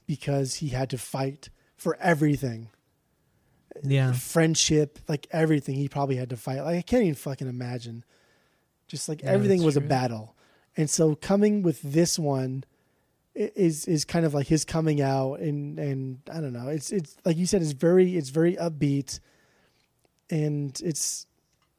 [0.07, 2.69] because he had to fight for everything.
[3.83, 4.13] yeah.
[4.13, 6.61] Friendship, like everything he probably had to fight.
[6.61, 8.05] Like I can't even fucking imagine.
[8.87, 10.37] Just like Yeah, everything was a battle.
[10.77, 12.63] And so coming with this one
[13.35, 16.69] is is kind of like his coming out and and I don't know.
[16.69, 19.19] It's it's like you said it's very it's very upbeat
[20.31, 21.27] and it's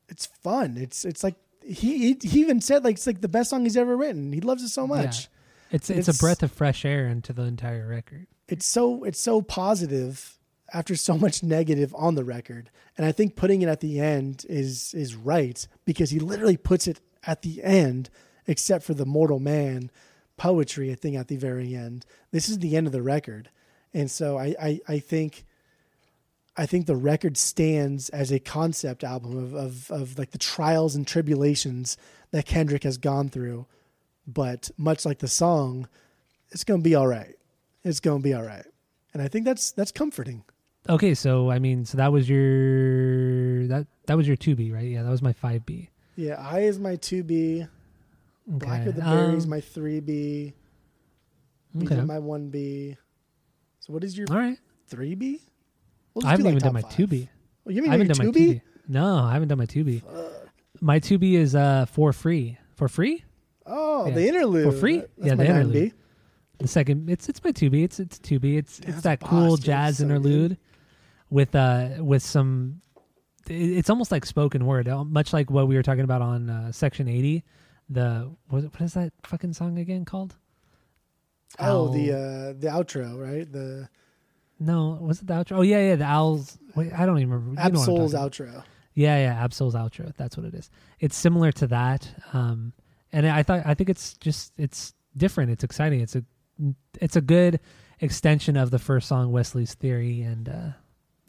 [0.10, 0.76] it's fun.
[0.76, 1.36] It's it's like
[1.68, 4.32] he he, he even said like it's like the best song he's ever written.
[4.34, 5.22] He loves it so much.
[5.22, 5.28] Yeah.
[5.76, 8.28] It's, it's It's- a breath of fresh air into the entire record.
[8.48, 10.38] It's so it's so positive
[10.74, 12.70] after so much negative on the record.
[12.98, 16.88] And I think putting it at the end is is right because he literally puts
[16.88, 18.10] it at the end
[18.48, 19.92] except for the mortal man
[20.38, 22.06] poetry I think at the very end.
[22.32, 23.50] This is the end of the record.
[23.94, 25.46] And so I I, I think
[26.58, 30.96] I think the record stands as a concept album of, of, of like the trials
[30.96, 31.98] and tribulations
[32.32, 33.68] that Kendrick has gone through.
[34.26, 35.88] But much like the song,
[36.50, 37.36] it's going to be all right.
[37.84, 38.66] It's going to be all right.
[39.14, 40.44] And I think that's that's comforting.
[40.90, 44.86] Okay, so I mean, so that was your that that was your two B, right?
[44.86, 45.90] Yeah, that was my five B.
[46.18, 47.70] Yeah, I is my 2B,
[48.48, 48.90] Black Okay.
[48.90, 50.54] of the Berries um, my 3B, B
[51.86, 51.96] okay.
[51.96, 52.98] is my 1B.
[53.82, 54.58] So what is your All right.
[54.92, 55.42] 3B?
[56.18, 56.96] We'll I haven't do, like, even done my five.
[56.96, 57.30] two B.
[57.66, 58.62] Oh, you I haven't haven't done done my 2B?
[58.88, 60.04] No, I haven't done my two B.
[60.82, 63.24] My B is uh for free for free.
[63.66, 64.14] Oh, Yeah.
[64.14, 65.04] the interlude For free?
[65.18, 65.50] Yeah, the 9B.
[65.50, 65.94] interlude.
[66.60, 67.84] The second, it's it's my B.
[67.84, 68.58] It's it's B.
[68.58, 69.66] It's it's that boss, cool dude.
[69.66, 70.58] jazz So interlude
[71.30, 72.82] with uh with some.
[73.50, 76.72] It's almost like spoken word, uh, much like what we were talking about on uh,
[76.72, 77.44] section eighty.
[77.90, 80.36] The what, what is that fucking song again called?
[81.60, 83.50] Oh, the uh, the outro, right?
[83.50, 83.88] The
[84.60, 85.58] no, was it the outro?
[85.58, 86.58] Oh yeah, yeah, the owls.
[86.76, 87.50] Wait, I don't even remember.
[87.52, 88.64] You know what I'm Ab-Soul's outro.
[88.94, 90.14] Yeah, yeah, Ab-Soul's outro.
[90.18, 90.70] That's what it is.
[91.00, 92.74] It's similar to that, um,
[93.12, 95.52] and I thought I think it's just it's different.
[95.52, 96.02] It's exciting.
[96.02, 96.24] It's a
[97.00, 97.60] it's a good
[98.00, 100.70] extension of the first song, Wesley's Theory, and uh,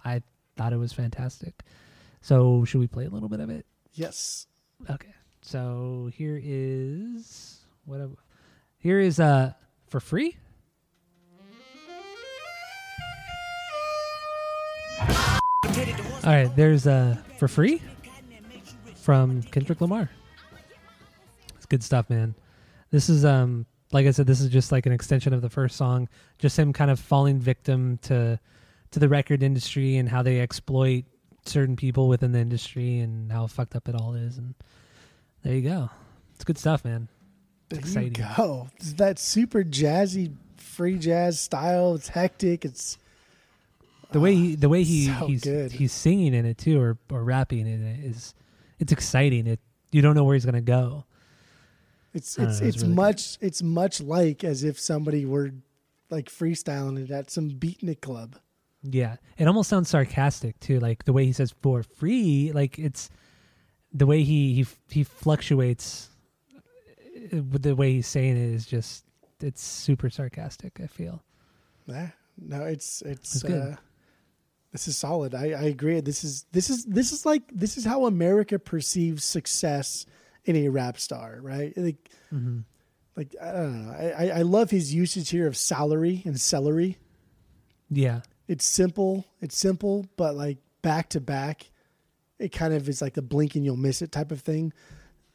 [0.04, 0.22] I
[0.56, 1.62] thought it was fantastic.
[2.20, 3.64] So should we play a little bit of it?
[3.92, 4.46] Yes.
[4.88, 5.14] Okay.
[5.42, 8.06] So here is what I-
[8.78, 9.52] here is uh
[9.88, 10.36] for free.
[16.28, 17.80] All right, there's uh for free
[18.96, 20.10] from Kendrick Lamar.
[21.56, 22.34] It's good stuff, man.
[22.90, 25.76] This is um like I said, this is just like an extension of the first
[25.76, 26.06] song,
[26.36, 28.38] just him kind of falling victim to
[28.90, 31.04] to the record industry and how they exploit
[31.46, 34.54] certain people within the industry and how fucked up it all is and
[35.44, 35.88] there you go.
[36.34, 37.08] It's good stuff, man.
[37.70, 38.16] There exciting.
[38.16, 38.68] you go.
[38.76, 41.94] It's that super jazzy free jazz style.
[41.94, 42.66] It's hectic.
[42.66, 42.98] It's
[44.10, 45.72] The way he, the way he so he's good.
[45.72, 48.34] he's singing in it too, or or rapping in it is
[48.78, 49.46] it's exciting.
[49.46, 49.60] It
[49.92, 51.04] you don't know where he's gonna go.
[52.14, 52.96] it's it's know, it's it's really good.
[52.96, 55.50] much it's much like as if somebody were
[56.10, 58.36] like freestyling it at some beatnik club.
[58.82, 63.10] Yeah, it almost sounds sarcastic too, like the way he says "for free." Like it's
[63.92, 66.08] the way he he he fluctuates
[66.56, 69.04] uh, with the way he's saying it is just
[69.40, 70.80] it's super sarcastic.
[70.82, 71.22] I feel.
[71.86, 72.10] Yeah.
[72.40, 73.72] No, it's it's, It's good.
[73.72, 73.76] uh
[74.72, 75.34] this is solid.
[75.34, 76.00] I, I agree.
[76.00, 80.04] This is this is this is like this is how America perceives success
[80.44, 81.72] in a rap star, right?
[81.76, 82.60] Like hmm
[83.16, 83.92] like I don't know.
[83.92, 86.98] I, I- I love his usage here of salary and celery.
[87.90, 89.24] Yeah, It's simple.
[89.40, 91.70] It's simple, but like back to back,
[92.38, 94.72] it kind of is like the blink and you'll miss it type of thing.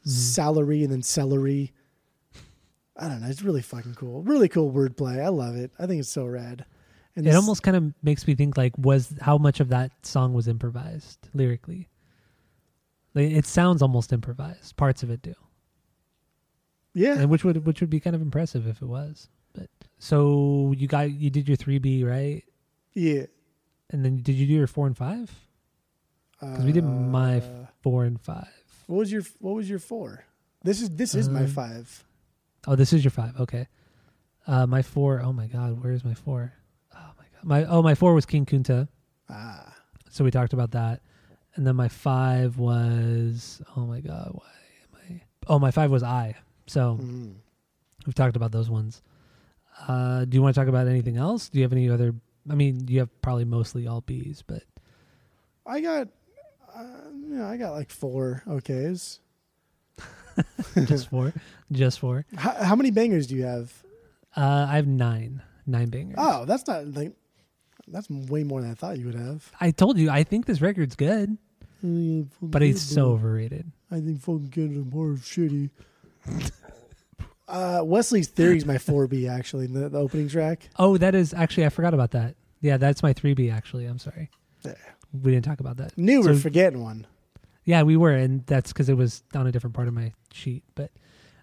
[0.02, 0.10] Mm-hmm.
[0.12, 1.74] Salary and then celery.
[2.96, 3.28] I don't know.
[3.28, 4.22] It's really fucking cool.
[4.22, 5.20] Really cool wordplay.
[5.24, 5.72] I love it.
[5.80, 6.64] I think it's so rad.
[7.16, 10.34] And it almost kind of makes me think like was how much of that song
[10.34, 11.90] was improvised lyrically.
[13.14, 14.76] Like, it sounds almost improvised.
[14.78, 15.36] Parts of it do.
[16.94, 17.20] yeah.
[17.20, 19.30] and which would which would be kind of impressive if it was.
[19.54, 19.70] But
[20.00, 22.44] so you got you did your three B right,
[22.94, 23.26] Yeah.
[23.92, 25.32] and then did you do your four and five?
[26.40, 28.50] Because we did my Uh, four and five.
[28.88, 30.26] What was your What was your four?
[30.64, 32.04] This is this is my Um, five.
[32.68, 33.40] Oh, this is your five.
[33.40, 33.68] Okay,
[34.48, 35.22] uh, my four.
[35.22, 36.54] Oh my God, where's my four?
[37.44, 38.88] My oh my four was King Kunta.
[39.30, 39.74] Ah,
[40.10, 41.02] So we talked about that,
[41.56, 44.48] and then my five was oh my God, why
[44.84, 45.22] am I?
[45.48, 46.36] Oh, my five was I.
[46.68, 47.34] So mm.
[48.06, 49.02] We've talked about those ones.
[49.88, 51.50] Uh, do you want to talk about anything else?
[51.50, 52.14] Do you have any other?
[52.50, 54.64] I mean, you have probably mostly all B's, but
[55.66, 56.10] I got.
[56.76, 59.20] Uh, you know, I got like four okays.
[60.86, 61.34] just four,
[61.72, 62.26] just four.
[62.36, 63.72] How, how many bangers do you have?
[64.36, 66.16] Uh, I have nine, nine bangers.
[66.18, 67.14] Oh, that's not like
[67.88, 69.52] that's way more than I thought you would have.
[69.60, 71.38] I told you, I think this record's good,
[72.42, 73.72] but it's so overrated.
[73.92, 75.70] I think fucking and more shitty.
[77.48, 80.70] uh, Wesley's Theory is my 4B actually, the, the opening track.
[80.80, 82.36] Oh, that is actually I forgot about that.
[82.62, 83.50] Yeah, that's my three B.
[83.50, 84.30] Actually, I'm sorry,
[84.64, 84.74] Yeah.
[85.12, 85.98] we didn't talk about that.
[85.98, 87.06] Knew we're So- forgetting one.
[87.66, 90.64] Yeah, we were, and that's because it was on a different part of my sheet.
[90.76, 90.92] But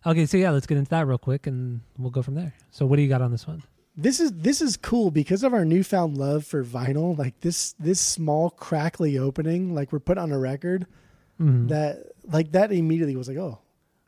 [0.05, 2.53] okay, so yeah, let's get into that real quick, and we'll go from there.
[2.71, 3.63] So, what do you got on this one?
[3.97, 7.17] This is this is cool because of our newfound love for vinyl.
[7.19, 10.87] Like this this small crackly opening, like we're put on a record.
[11.41, 11.69] Mhm.
[11.69, 13.59] That like that immediately was like, oh,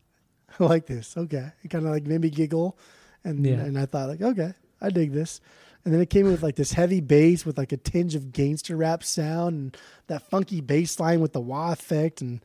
[0.60, 1.16] I like this.
[1.16, 2.78] Okay, it kind of like made me giggle,
[3.24, 3.54] and Yeah.
[3.54, 5.40] and I thought like, okay, I dig this.
[5.84, 8.76] And then it came with like this heavy bass with like a tinge of gangster
[8.76, 9.76] rap sound and
[10.06, 12.40] that funky bass line with the wah effect and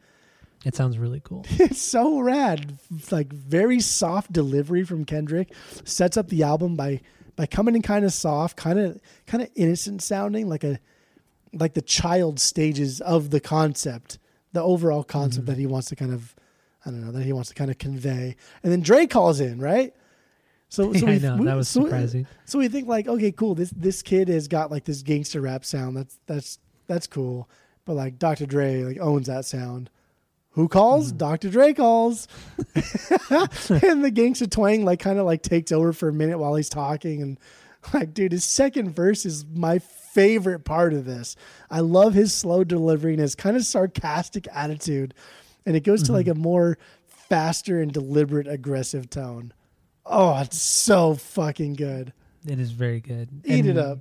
[0.66, 1.46] It sounds really cool.
[1.52, 2.80] it's so rad.
[3.12, 5.54] Like very soft delivery from Kendrick
[5.86, 7.02] sets up the album by
[7.38, 10.80] by coming in kind of soft, kind of kind of innocent sounding, like a
[11.54, 14.20] like the child stages of the concept,
[14.52, 15.54] the overall concept Mm-hmm.
[15.54, 16.36] that he wants to kind of
[16.86, 18.36] I don't know that he wants to kind of convey.
[18.64, 19.94] And then Dre calls in, right?
[20.70, 22.28] So, so Yeah, I we- know we- that was so- surprising.
[22.46, 23.56] So we think like, okay, cool.
[23.56, 25.96] This this kid has got like this gangster rap sound.
[25.96, 27.50] That's that's that's cool.
[27.86, 28.46] But like Dr.
[28.46, 29.90] Dre like owns that sound.
[30.58, 31.10] Who calls?
[31.10, 31.18] Mm-hmm.
[31.20, 31.50] Dr.
[31.52, 32.28] Dre calls.
[33.30, 36.68] and the gangster twang like kind of like takes over for a minute while he's
[36.70, 37.40] talking and
[37.94, 41.36] like dude, his second verse is my favorite part of this.
[41.70, 45.14] I love his slow delivery and his kind of sarcastic attitude.
[45.66, 49.54] And it goes to like a more faster and deliberate aggressive tone.
[50.06, 52.14] Oh, it's so fucking good.
[52.48, 53.30] It is very good.
[53.46, 54.00] Eat And- it up.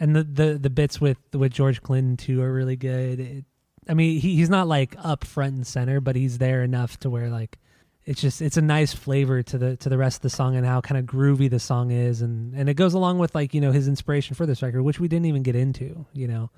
[0.00, 3.20] and the, the the bits with with George Clinton too are really good.
[3.20, 3.44] It,
[3.88, 7.10] I mean, he, he's not like up front and center, but he's there enough to
[7.10, 7.58] where like
[8.04, 10.64] it's just it's a nice flavor to the to the rest of the song and
[10.66, 13.60] how kind of groovy the song is, and and it goes along with like you
[13.60, 16.06] know his inspiration for this record, which we didn't even get into.
[16.12, 16.50] You know,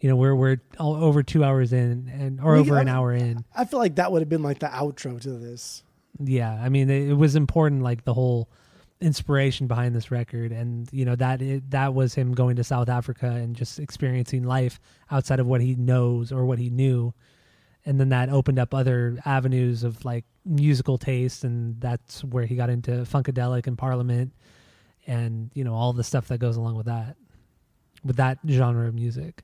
[0.00, 3.12] you know we're we're all over two hours in and or We- over an hour
[3.12, 3.44] in.
[3.54, 5.82] I feel like that would have been like the outro to this.
[6.18, 8.48] Yeah, I mean, it, it was important, like the whole
[9.00, 12.88] inspiration behind this record, and you know that it, that was him going to South
[12.88, 17.12] Africa and just experiencing life outside of what he knows or what he knew,
[17.84, 22.56] and then that opened up other avenues of like musical taste, and that's where he
[22.56, 24.32] got into funkadelic and Parliament,
[25.06, 27.16] and you know all the stuff that goes along with that,
[28.04, 29.42] with that genre of music.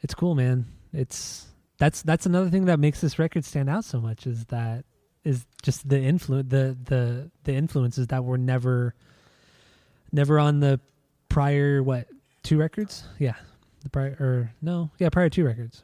[0.00, 0.66] It's cool, man.
[0.92, 1.46] It's
[1.78, 4.84] that's that's another thing that makes this record stand out so much is that
[5.24, 8.94] is just the influence the the the influences that were never
[10.12, 10.80] never on the
[11.28, 12.06] prior what
[12.42, 13.04] two records?
[13.18, 13.34] Yeah.
[13.82, 14.90] The prior or no.
[14.98, 15.82] Yeah prior two records.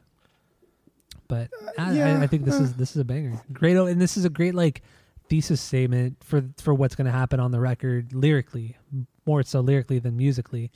[1.27, 2.63] But I, yeah, I, I think this uh.
[2.63, 3.41] is this is a banger.
[3.51, 4.81] Great and this is a great like
[5.29, 8.77] thesis statement for for what's going to happen on the record lyrically
[9.25, 10.69] more so lyrically than musically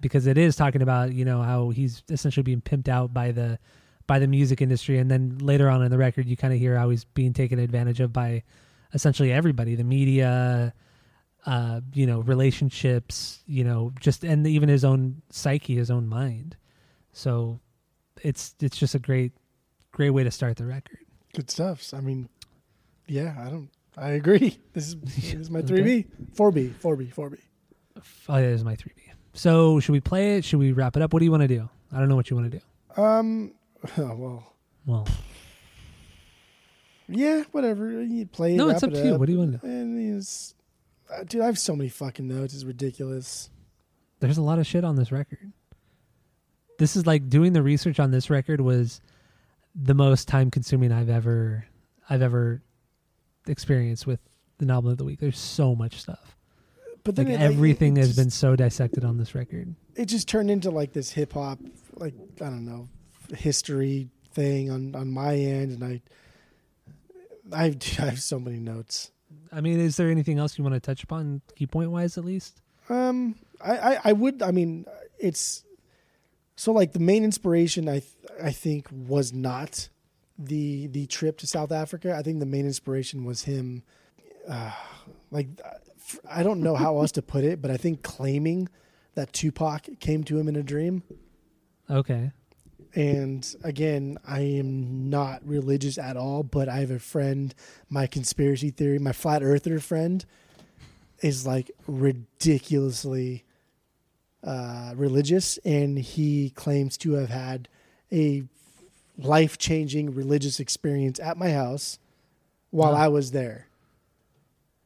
[0.00, 3.58] because it is talking about you know how he's essentially being pimped out by the
[4.10, 6.74] by the music industry and then later on in the record you kind of hear
[6.76, 8.42] how he's being taken advantage of by
[8.92, 10.74] essentially everybody the media
[11.46, 16.56] uh you know relationships you know just and even his own psyche his own mind
[17.12, 17.60] so
[18.22, 19.32] it's it's just a great
[19.92, 20.98] great way to start the record
[21.32, 21.94] Good stuff.
[21.94, 22.28] I mean,
[23.06, 23.68] yeah, I don't.
[23.96, 24.58] I agree.
[24.72, 27.36] This is this is my three B, four B, four B, four B.
[28.28, 28.96] oh yeah, is my 3b
[29.34, 31.52] so should we play it should we wrap it up what do you want to
[31.58, 33.52] do i don't know what you want to do Um.
[33.98, 34.52] Oh, well,
[34.86, 35.08] well
[37.08, 38.02] yeah, whatever.
[38.02, 38.54] You play.
[38.56, 40.54] no it's up it to you what do you want to do And it's,
[41.12, 42.54] uh, dude, I have so many fucking notes.
[42.54, 43.50] It's ridiculous.
[44.20, 45.52] there's a lot of shit on this record.
[46.78, 49.00] This is like doing the research on this record was
[49.74, 51.64] the most time consuming I've ever
[52.08, 52.62] I've ever
[53.46, 54.20] experienced with
[54.58, 55.20] the novel of the week.
[55.20, 56.36] There's so much stuff.
[57.02, 59.74] But Like it, everything it has just- been so dissected on this record.
[59.96, 61.58] It just turned into like this hip hop,
[61.94, 62.88] like I don't know,
[63.34, 66.02] history thing on on my end, and I,
[67.52, 67.64] I,
[67.98, 69.10] I have so many notes.
[69.52, 72.24] I mean, is there anything else you want to touch upon key point wise at
[72.24, 72.60] least?
[72.88, 74.42] Um, I, I, I would.
[74.42, 74.86] I mean,
[75.18, 75.64] it's
[76.56, 77.88] so like the main inspiration.
[77.88, 78.12] I, th-
[78.42, 79.88] I think was not
[80.38, 82.14] the the trip to South Africa.
[82.16, 83.82] I think the main inspiration was him.
[84.48, 84.72] Uh,
[85.30, 85.48] like,
[86.28, 88.68] I don't know how else to put it, but I think claiming
[89.14, 91.02] that Tupac came to him in a dream.
[91.88, 92.32] Okay.
[92.94, 97.54] And again, I am not religious at all, but I have a friend,
[97.88, 100.24] my conspiracy theory, my flat earther friend
[101.22, 103.44] is like ridiculously
[104.42, 107.68] uh, religious, and he claims to have had
[108.10, 108.44] a
[109.18, 111.98] life changing religious experience at my house
[112.70, 112.98] while Wow.
[112.98, 113.68] I was there.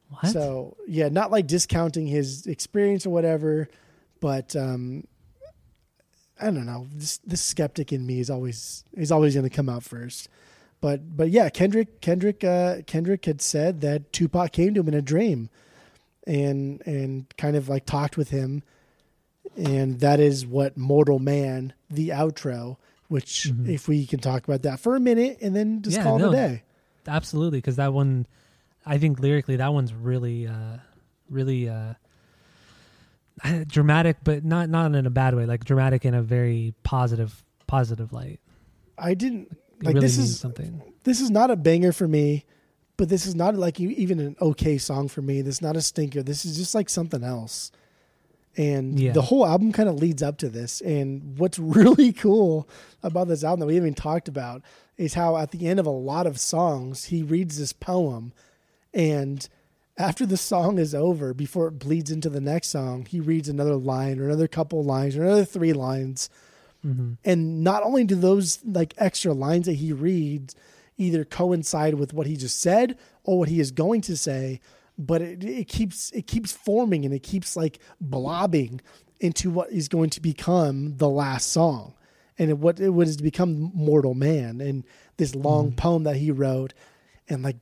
[0.09, 0.27] What?
[0.27, 3.69] So yeah, not like discounting his experience or whatever,
[4.19, 5.05] but um,
[6.39, 6.87] I don't know.
[6.93, 10.27] This this skeptic in me is always is always going to come out first.
[10.81, 14.93] But but yeah, Kendrick Kendrick uh, Kendrick had said that Tupac came to him in
[14.93, 15.49] a dream,
[16.27, 18.63] and and kind of like talked with him,
[19.55, 22.77] and that is what Mortal Man, the outro.
[23.07, 23.69] Which Mhm.
[23.69, 26.31] if we can talk about that for a minute and then just Yeah, call no,
[26.31, 26.63] it a day.
[27.07, 28.25] Absolutely, because that one,
[28.83, 30.77] I think lyrically, that one's really, uh,
[31.29, 31.93] really uh,
[33.43, 35.45] Uh, dramatic, but not not in a bad way.
[35.45, 38.39] Like dramatic in a very positive, positive light.
[38.97, 39.51] I didn't
[39.81, 40.81] It like really this is something.
[41.03, 42.45] this is not a banger for me,
[42.95, 45.41] but this is not like even an okay song for me.
[45.41, 46.23] This is not a stinker.
[46.23, 47.71] This is just like something else.
[48.57, 49.11] And Yeah.
[49.11, 50.79] the whole album kind of leads up to this.
[50.79, 52.69] And what's really cool
[53.03, 54.61] about this album that we haven't talked about
[54.95, 58.31] is how at the end of a lot of songs, he reads this poem.
[58.93, 59.45] And
[59.97, 63.75] after the song is over, before it bleeds into the next song, he reads another
[63.75, 66.29] line or another couple lines or another three lines.
[66.81, 70.55] Hmm and not only do those like extra lines that he reads
[70.97, 74.61] either coincide with what he just said or what he is going to say
[74.97, 78.79] but it, it keeps it keeps forming and it keeps like blobbing
[79.19, 81.93] into what is going to become the last song
[82.37, 84.83] and what it was to become mortal man and
[85.17, 86.73] this long poem that he wrote.
[87.29, 87.55] And like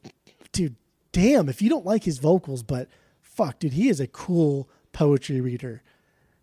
[0.52, 0.76] dude
[1.14, 2.90] damn if you don't like his vocals but
[3.22, 5.82] fuck dude he is a cool poetry reader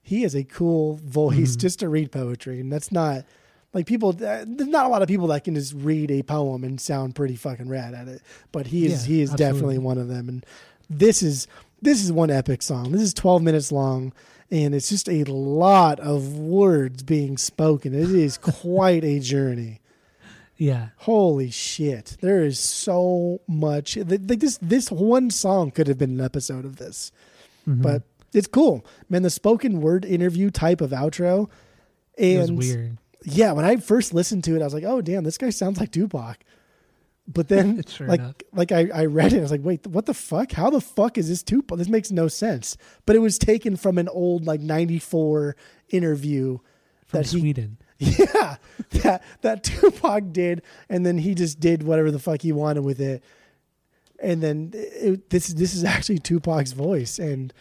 [0.03, 3.25] he is a cool voice just to read poetry and that's not
[3.73, 6.65] Like people, uh, there's not a lot of people that can just read a poem
[6.65, 8.21] and sound pretty fucking rad at it.
[8.51, 10.29] But he is Yeah, he is definitely one of them.
[10.29, 10.45] And
[10.89, 11.47] this is
[11.81, 12.91] this is one epic song.
[12.91, 14.13] This is 12 minutes long,
[14.51, 17.95] and it's just a lot of words being spoken.
[17.95, 19.81] It is quite a journey.
[20.61, 20.89] Yeah.
[20.99, 22.17] Holy shit!
[22.21, 23.97] There is so much.
[23.97, 27.11] Like this, this one song could have been an episode of this,
[27.67, 27.81] Mhm.
[27.83, 28.03] but
[28.35, 29.23] it's cool, man.
[29.23, 31.49] The spoken word interview type of outro,
[32.19, 32.99] it was and weird.
[33.25, 35.81] yeah, when I first listened to it, I was like, "Oh, damn, this guy sounds
[35.81, 36.45] like Tupac."
[37.27, 38.35] But then, Sure like, enough.
[38.53, 40.53] like I, I read it, I was like, "Wait, what the fuck?
[40.53, 41.79] How the fuck is this Tupac?
[41.79, 42.77] This makes no sense."
[43.07, 45.57] But it was taken from an old like '94
[45.89, 46.59] interview
[47.07, 47.79] From that he Sweden.
[48.19, 48.57] yeah,
[49.03, 52.99] that that Tupac did, and then he just did whatever the fuck he wanted with
[52.99, 53.23] it.
[54.23, 57.53] And then it, this this is actually Tupac's voice, and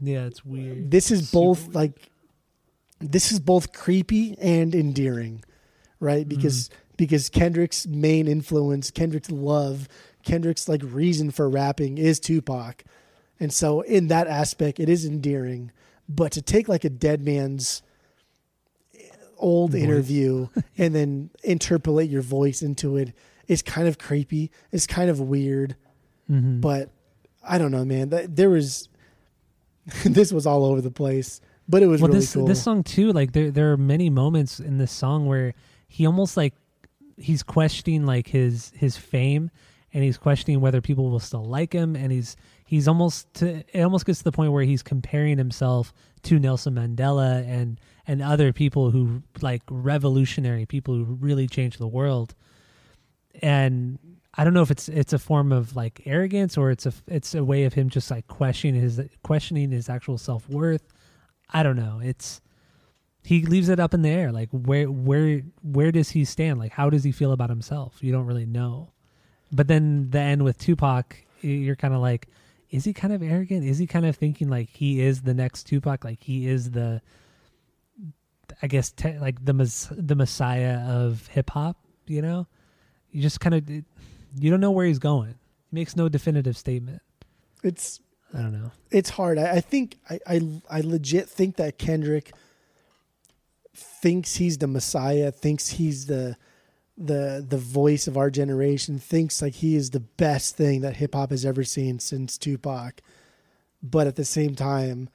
[0.00, 0.90] Yeah, it's weird.
[0.90, 1.74] this is Super both weird.
[1.76, 2.10] like
[2.98, 5.44] this is both creepy and endearing,
[6.00, 6.28] right?
[6.28, 6.72] Because mm.
[6.96, 9.86] because Kendrick's main influence, Kendrick's love,
[10.24, 12.82] Kendrick's like reason for rapping is Tupac,
[13.38, 15.70] and so in that aspect, it is endearing.
[16.08, 17.83] But to take like a dead man's
[19.44, 19.82] old Voice.
[19.82, 20.48] interview
[20.78, 23.12] and then interpolate your voice into it.
[23.46, 24.50] is kind of creepy.
[24.72, 25.76] It's kind of weird
[26.30, 26.60] Mhm.
[26.62, 26.90] but
[27.46, 28.08] I don't know, man.
[28.08, 28.88] That, there was
[30.04, 32.46] this was all over the place, but it was well, really this cool.
[32.46, 35.52] this song too, like there there are many moments in this song where
[35.88, 36.54] he almost like
[37.18, 39.50] he's questioning like his his fame
[39.92, 42.36] and he's questioning whether people will still like him and he's
[42.74, 45.92] he's almost to it almost gets to the point where he's comparing himself
[46.22, 51.86] to Nelson Mandela and and other people who like revolutionary people who really changed the
[51.86, 52.34] world
[53.40, 53.98] and
[54.34, 57.32] I don't know if it's it's a form of like arrogance or it's a it's
[57.34, 60.82] a way of him just like questioning his questioning his actual self worth.
[61.50, 62.00] I don't know.
[62.02, 62.40] It's
[63.22, 64.32] he leaves it up in the air.
[64.32, 66.58] Like where where where does he stand?
[66.58, 67.98] Like how does he feel about himself?
[68.00, 68.90] You don't really know.
[69.52, 72.28] But then the end with Tupac, you're kind of like,
[72.74, 73.64] is he kind of arrogant?
[73.64, 76.02] Is he kind of thinking like he is the next Tupac?
[76.02, 77.00] Like he is the,
[78.60, 81.76] I guess te- like the mes- the messiah of hip hop.
[82.08, 82.48] You know,
[83.12, 85.36] you just kind of you don't know where he's going.
[85.70, 87.00] He makes no definitive statement.
[87.62, 88.00] it's
[88.36, 88.72] I don't know.
[88.90, 89.38] it's hard.
[89.38, 92.32] I, I think I, I I legit think that Kendrick
[93.72, 96.36] thinks he's the Messiah, thinks he's the
[96.96, 101.14] the the voice of our generation, thinks like he is the best thing that hip
[101.14, 103.00] hop has ever seen since Tupac.
[103.82, 105.08] But at the same time,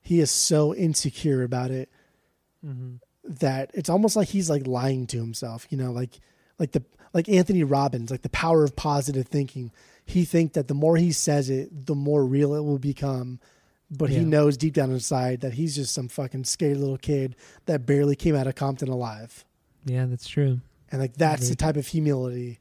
[0.00, 1.90] he is so insecure about it
[2.64, 2.96] mm-hmm.
[3.24, 6.20] that it's almost like he's like lying to himself, you know, like
[6.58, 6.82] like the
[7.12, 9.72] like Anthony Robbins, like the power of positive thinking.
[10.04, 13.40] He think that the more he says it, the more real it will become.
[13.88, 17.36] But he knows deep down inside that he's just some fucking scared little kid
[17.66, 19.44] that barely came out of Compton alive.
[19.84, 20.60] Yeah, that's true.
[20.92, 22.58] And like that's Very the type of humility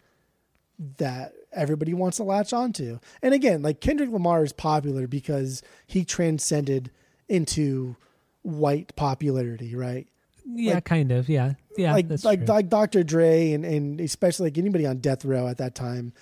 [0.97, 2.99] that everybody wants to latch onto.
[3.21, 6.91] And again, like Kendrick Lamar is popular because he transcended
[7.29, 7.95] into
[8.41, 10.07] white popularity, right?
[10.45, 11.29] Yeah, Like- kind of.
[11.29, 11.93] Yeah, yeah.
[11.93, 12.47] like like true.
[12.47, 13.03] like Dr.
[13.03, 16.13] Dre and and especially like anybody on death row at that time.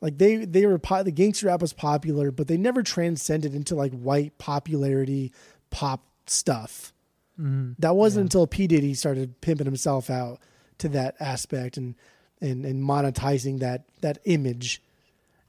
[0.00, 3.74] Like they they were po- the gangster rap was popular, but they never transcended into
[3.74, 5.32] like white popularity
[5.70, 6.92] pop stuff.
[7.40, 7.76] Mhm.
[7.78, 8.26] That wasn't Yeah.
[8.26, 10.38] until P Diddy started pimping himself out
[10.82, 11.94] to that aspect and
[12.40, 14.82] and and monetizing that that image.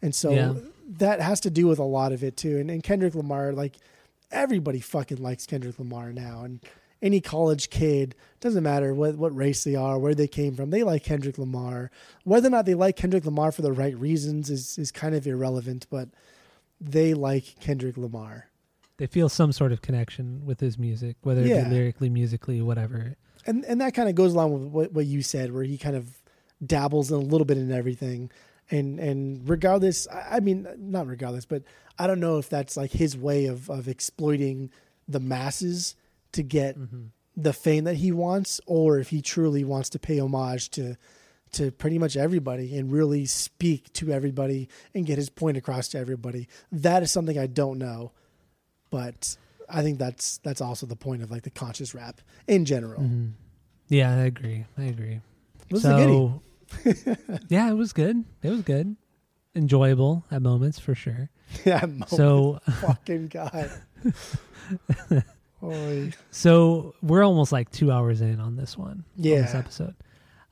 [0.02, 0.54] And so Yeah.
[1.00, 2.58] that has to do with a lot of it too.
[2.58, 3.78] And, and Kendrick Lamar, like
[4.32, 6.44] everybody fucking likes Kendrick Lamar now.
[6.44, 6.60] And
[7.02, 10.84] any college kid, doesn't matter what, what race they are, where they came from, they
[10.84, 11.92] like Kendrick Lamar.
[12.24, 15.28] Whether or not they like Kendrick Lamar for the right reasons is, is kind of
[15.28, 16.10] irrelevant, but
[16.80, 18.48] they like Kendrick Lamar.
[18.98, 23.16] they feel some sort of connection with his music, whether it be lyrically, musically, whatever.
[23.46, 25.96] And and that kind of goes along with what, what you said, where he kind
[25.96, 26.22] of
[26.66, 28.32] dabbles in a little bit in everything,
[28.70, 31.64] and and regardless, I I mean, not regardless, but
[32.00, 34.72] I don't know if that's like his way of of exploiting
[35.08, 35.96] the masses
[36.32, 37.06] to get mm-hmm.
[37.36, 40.98] the fame that he wants, or if he truly wants to pay homage to
[41.54, 46.00] to pretty much everybody and really speak to everybody and get his point across to
[46.00, 46.48] everybody.
[46.72, 48.12] That is something I don't know,
[48.90, 49.38] but
[49.70, 53.04] I think that's that's also the point of like the conscious rap in general.
[53.90, 54.66] Yeah, I agree.
[54.78, 55.22] I agree.
[55.72, 56.42] Was it so,
[57.50, 58.24] yeah, it was good.
[58.42, 58.96] It was good.
[59.56, 61.30] Enjoyable at moments for sure.
[61.66, 63.70] Yeah, So, fucking god.
[65.60, 66.14] Holy.
[66.32, 69.06] so we're almost like two hours in on this one.
[69.18, 69.96] on this episode.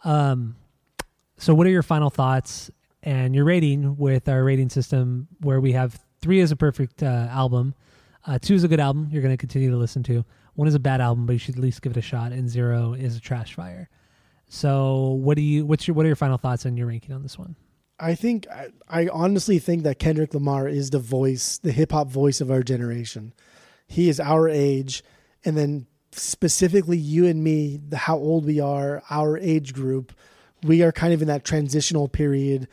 [0.03, 0.55] Um,
[1.37, 2.69] so what are your final thoughts
[3.03, 7.27] and your rating with our rating system, where we have three is a perfect uh,
[7.31, 7.73] album,
[8.25, 10.25] uh, two is a good album you're going to continue to listen to,
[10.55, 12.49] one is a bad album but you should at least give it a shot, and
[12.49, 13.89] zero is a trash fire.
[14.47, 17.23] So what do you what's your what are your final thoughts on your ranking on
[17.23, 17.55] this one?
[17.99, 22.09] I think I, I honestly think that Kendrick Lamar is the voice, the hip hop
[22.09, 23.33] voice of our generation.
[23.87, 25.03] He is our age,
[25.45, 30.13] and then specifically you and me, the how old we are, our age group,
[30.63, 32.67] we are kind of in that transitional period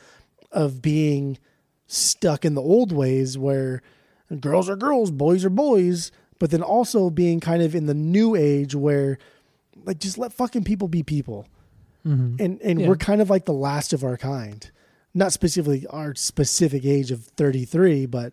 [0.51, 1.39] of being
[1.87, 3.83] stuck in the old ways where
[4.41, 8.35] girls are girls, boys are boys, but then also being kind of in the new
[8.35, 9.19] age where
[9.85, 11.47] like just let fucking people be people.
[12.05, 12.81] And and Mm-hmm.
[12.81, 12.89] Yeah.
[12.89, 14.71] we're kind of like the last of our kind.
[15.15, 18.33] Not specifically our specific age of 33, but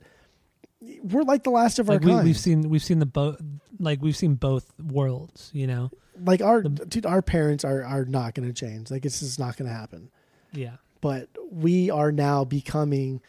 [1.03, 2.25] we're like the last of Like our we, kind.
[2.25, 3.41] we've seen we've seen the both
[3.79, 5.89] like we've seen both worlds, you know.
[6.23, 8.91] like our dude, our parents are are not going to change.
[8.91, 10.09] Like it's just not going to happen.
[10.53, 10.75] Yeah.
[11.01, 13.21] But we are now becoming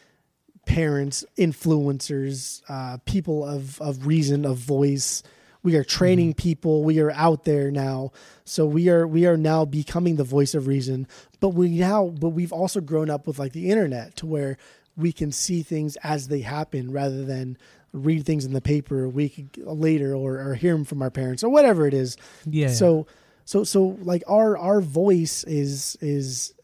[0.66, 5.22] parents, influencers, uh, people of of reason, of voice.
[5.62, 6.84] We are training people.
[6.84, 8.12] We are out there now,
[8.44, 11.08] so we are we are now becoming the voice of reason.
[11.40, 14.58] But we now, but we've also grown up with like the internet to where
[14.96, 17.58] we can see things as they happen rather than
[17.92, 21.42] read things in the paper a week later or, or hear them from our parents
[21.42, 22.16] or whatever it is.
[22.44, 22.68] Yeah.
[22.68, 23.06] So
[23.44, 26.54] so so like our our voice is is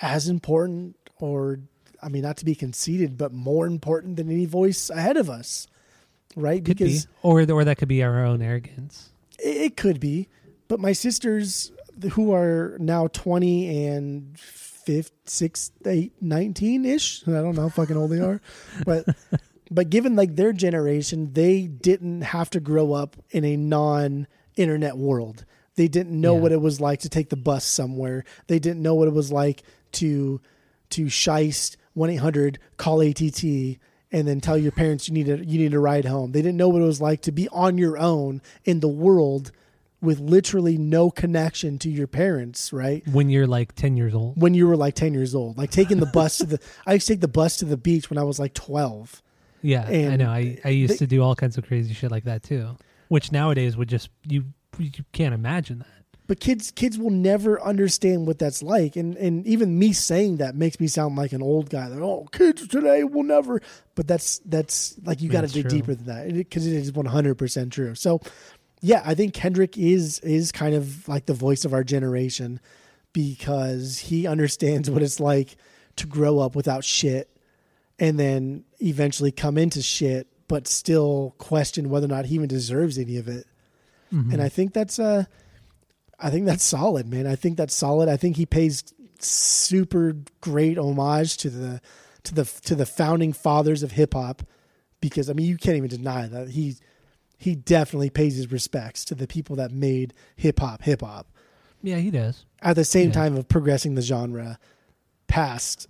[0.00, 1.60] as important or
[2.02, 5.66] I mean not to be conceited, but more important than any voice ahead of us.
[6.36, 6.64] Right?
[6.64, 7.12] could because be.
[7.22, 9.08] Or or that could be our own arrogance.
[9.38, 10.28] it, it could be.
[10.68, 11.72] But my sisters
[12.12, 17.22] who are now 20 and 5, 6, 8, 19 ish.
[17.26, 18.40] I don't know how fucking old they are.
[18.84, 19.06] But
[19.70, 24.26] but given like their generation, they didn't have to grow up in a non
[24.56, 25.44] internet world.
[25.76, 26.40] They didn't know Yeah.
[26.40, 28.24] what it was like to take the bus somewhere.
[28.48, 29.62] They didn't know what it was like
[29.92, 30.40] to
[30.90, 33.42] to shiest one eight hundred call ATT
[34.10, 36.32] and then tell your parents you need to you need to ride home.
[36.32, 39.52] They didn't know what it was like to be on your own in the world
[40.00, 43.02] with literally no connection to your parents, right?
[43.08, 44.40] When you're like ten years old.
[44.40, 47.06] When you were like ten years old, like taking the bus to the I used
[47.08, 49.22] to take the bus to the beach when I was like twelve.
[49.60, 50.30] Yeah, I know.
[50.30, 52.76] I, I used they- to do all kinds of crazy shit like that too.
[53.08, 54.44] Which nowadays would just you
[54.78, 55.97] you can't imagine that.
[56.28, 58.94] But kids kids will never understand what that's like.
[58.94, 61.88] And and even me saying that makes me sound like an old guy.
[61.88, 63.60] Like oh kids today will never
[63.96, 66.32] but that's that's like you got to dig deeper than that.
[66.32, 67.94] Because it is 100% true.
[67.96, 68.20] So
[68.80, 72.60] yeah i think kendrick is is kind of like the voice of our generation
[73.12, 75.56] because he understands what it's like
[75.96, 77.28] to grow up without shit
[77.98, 82.96] and then eventually come into shit but still question whether or not he even deserves
[82.98, 83.46] any of it.
[84.32, 85.24] And i think that's uh
[86.20, 87.26] I think that's solid, man.
[87.26, 88.08] I think that's solid.
[88.08, 88.82] I think he pays
[89.20, 91.80] super great homage to the
[92.24, 94.42] to the to the founding fathers of hip hop
[95.00, 96.76] because I mean you can't even deny that he
[97.36, 101.26] he definitely pays his respects to the people that made hip hop hip hop
[101.82, 102.44] Yeah, he does.
[102.62, 103.14] at the same Yeah.
[103.14, 104.58] time of progressing the genre
[105.28, 105.86] past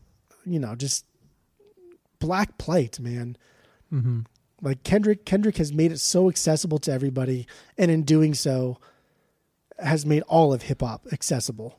[0.46, 1.04] you know just
[2.18, 3.36] black plight, man.
[3.90, 4.20] hmm
[4.62, 7.46] Like Kendrick Kendrick has made it so accessible to everybody
[7.76, 8.78] and in doing so
[9.78, 11.78] has made all of hip hop accessible.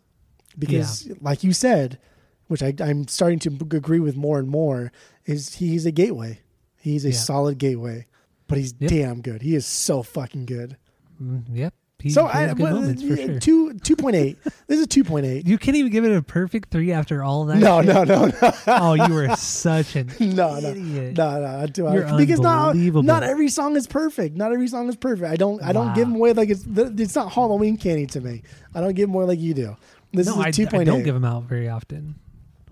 [0.57, 1.99] Because like you said,
[2.47, 4.91] which I, I'm starting to agree with more and more,
[5.25, 6.39] is he's a gateway.
[6.77, 7.17] He's a Yeah.
[7.17, 8.05] solid gateway.
[8.47, 8.89] But he's Yep.
[8.89, 9.41] damn good.
[9.43, 10.75] He is so fucking good.
[11.21, 11.73] Mm, yep.
[12.01, 13.39] He, so I well, moments for yeah, sure.
[13.39, 14.37] two two point eight.
[14.67, 15.45] this is two point eight.
[15.45, 17.57] You can't even give it a perfect three after all that.
[17.57, 17.93] No, shit?
[17.93, 18.51] no, no, no.
[18.67, 21.17] Oh, you were such an No, no, idiot.
[21.17, 21.67] no, no.
[21.67, 23.03] Do- You're because not unbelievable.
[23.03, 24.37] not every song is perfect.
[24.37, 25.29] Not every song is perfect.
[25.29, 25.95] I don't I don't Wow.
[25.95, 28.43] give them away like it's it's not Halloween candy to me.
[28.73, 29.75] I don't give them away like you do.
[30.13, 32.15] This no, is a two I don't give them out very often.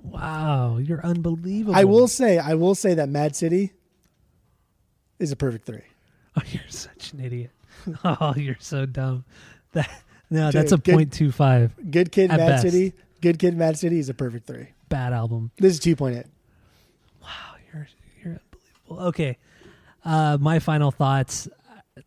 [0.03, 1.75] Wow, you're unbelievable.
[1.75, 3.73] I will say I will say that Mad City
[5.19, 5.81] is a perfect three.
[6.39, 7.49] Oh, you're such an idiot.
[8.03, 9.25] Oh, you're so dumb.
[9.73, 9.89] That
[10.29, 11.73] no, Dude, that's a good- point two five.
[11.91, 12.63] Good Kid, Mad best.
[12.63, 12.93] City.
[13.21, 14.67] Good Kid, Mad City is a perfect three.
[14.89, 15.51] Bad album.
[15.57, 16.25] This is two point eight.
[17.21, 17.27] Wow,
[17.73, 17.87] you're
[18.23, 18.39] you're
[18.85, 19.07] unbelievable.
[19.09, 19.37] Okay,
[20.05, 21.47] uh, my final thoughts.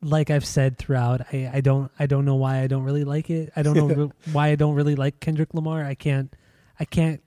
[0.03, 3.29] Like I've said throughout, I, I don't I don't know why I don't really like
[3.29, 3.53] it.
[3.57, 5.85] I don't know re- why I don't really like Kendrick Lamar.
[5.85, 6.33] I can't
[6.79, 7.21] I can't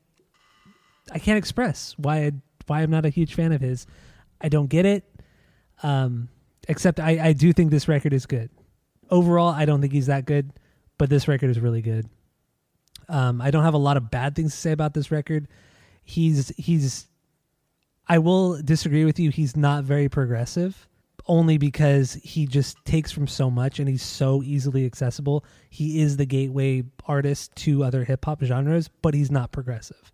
[1.11, 2.31] I can't express why I
[2.67, 3.85] why I'm not a huge fan of his.
[4.39, 5.03] I don't get it.
[5.83, 6.29] Um,
[6.67, 8.49] except I I do think this record is good.
[9.09, 10.51] Overall, I don't think he's that good,
[10.97, 12.09] but this record is really good.
[13.09, 15.47] Um, I don't have a lot of bad things to say about this record.
[16.03, 17.07] He's he's
[18.07, 19.29] I will disagree with you.
[19.29, 20.87] He's not very progressive,
[21.27, 25.45] only because he just takes from so much and he's so easily accessible.
[25.69, 30.11] He is the gateway artist to other hip hop genres, but he's not progressive.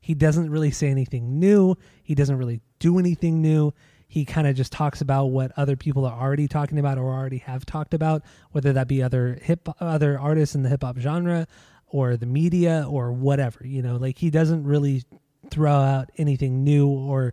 [0.00, 1.76] He doesn't really say anything new.
[2.02, 3.72] He doesn't really do anything new.
[4.12, 7.38] He kind of just talks about what other people are already talking about or already
[7.38, 11.46] have talked about, whether that be other hip other artists in the hip hop genre
[11.86, 13.66] or the media or whatever.
[13.66, 15.02] You know, like he doesn't really
[15.48, 17.32] throw out anything new or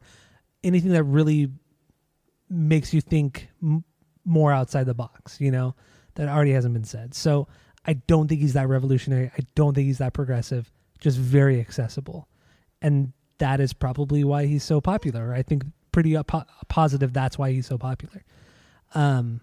[0.63, 1.51] anything that really
[2.49, 3.83] makes you think m-
[4.23, 5.41] more outside the box.
[5.41, 5.75] You know,
[6.15, 7.13] that already hasn't been said.
[7.13, 7.49] So
[7.85, 9.29] I don't think he's that revolutionary.
[9.37, 10.71] I don't think he's that progressive.
[11.01, 12.29] Just very accessible,
[12.81, 15.33] and that is probably why he's so popular.
[15.33, 18.23] I think pretty po- positive that's why he's so popular.
[18.93, 19.41] Um,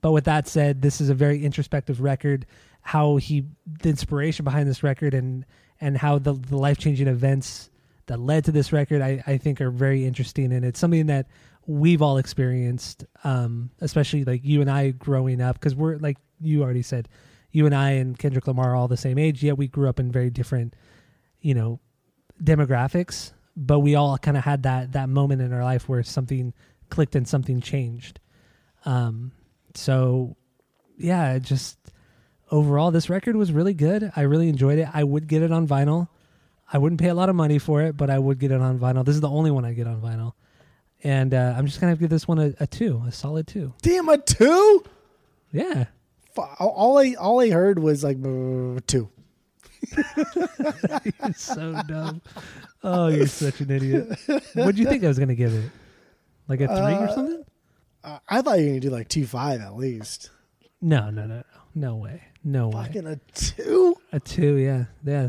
[0.00, 2.46] but with that said, this is a very introspective record.
[2.82, 3.44] How he,
[3.82, 5.44] the inspiration behind this record, and
[5.80, 7.70] and how the the life changing events
[8.06, 11.26] that led to this record, I I think are very interesting, and it's something that
[11.66, 16.62] we've all experienced, um, especially like you and I growing up, because we're like you
[16.62, 17.08] already said,
[17.50, 20.00] you and I and Kendrick Lamar are all the same age, yet we grew up
[20.00, 20.74] in very different,
[21.40, 21.80] you know,
[22.42, 23.32] demographics,
[23.66, 26.54] but we all kind of had that that moment in our life where something
[26.88, 28.20] clicked and something changed.
[28.84, 29.32] Um,
[29.74, 30.36] so
[30.96, 31.76] yeah, just
[32.50, 34.10] overall this record was really good.
[34.14, 34.88] I really enjoyed it.
[34.92, 36.08] I would get it on vinyl.
[36.72, 38.78] I wouldn't pay a lot of money for it, but I would get it on
[38.78, 39.04] vinyl.
[39.04, 40.34] This is the only one I get on vinyl.
[41.02, 43.74] And uh, I'm just gonna give this one a, a two, a solid two.
[43.82, 44.84] Damn a two.
[45.52, 45.86] Yeah,
[46.58, 48.20] All I all I heard was like
[48.86, 49.08] two.
[51.22, 52.22] You're so dumb.
[52.82, 54.08] Oh, you're such an idiot.
[54.54, 55.70] What do you think I was gonna give it?
[56.48, 57.44] Like a three or Uh, something?
[58.04, 60.30] Uh, I thought you were gonna do like two five at least.
[60.80, 61.42] No, no, no, no,
[61.74, 62.84] no way, no way.
[62.84, 63.96] Fucking a two.
[64.12, 65.28] A two, yeah, yeah.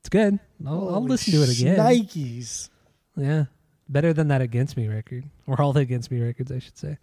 [0.00, 0.38] It's good.
[0.66, 1.78] I'll, I'll listen to it again.
[1.78, 2.68] Nikes.
[3.16, 3.44] Yeah,
[3.88, 6.98] better than that Against Me record, or all the Against Me records, I should say.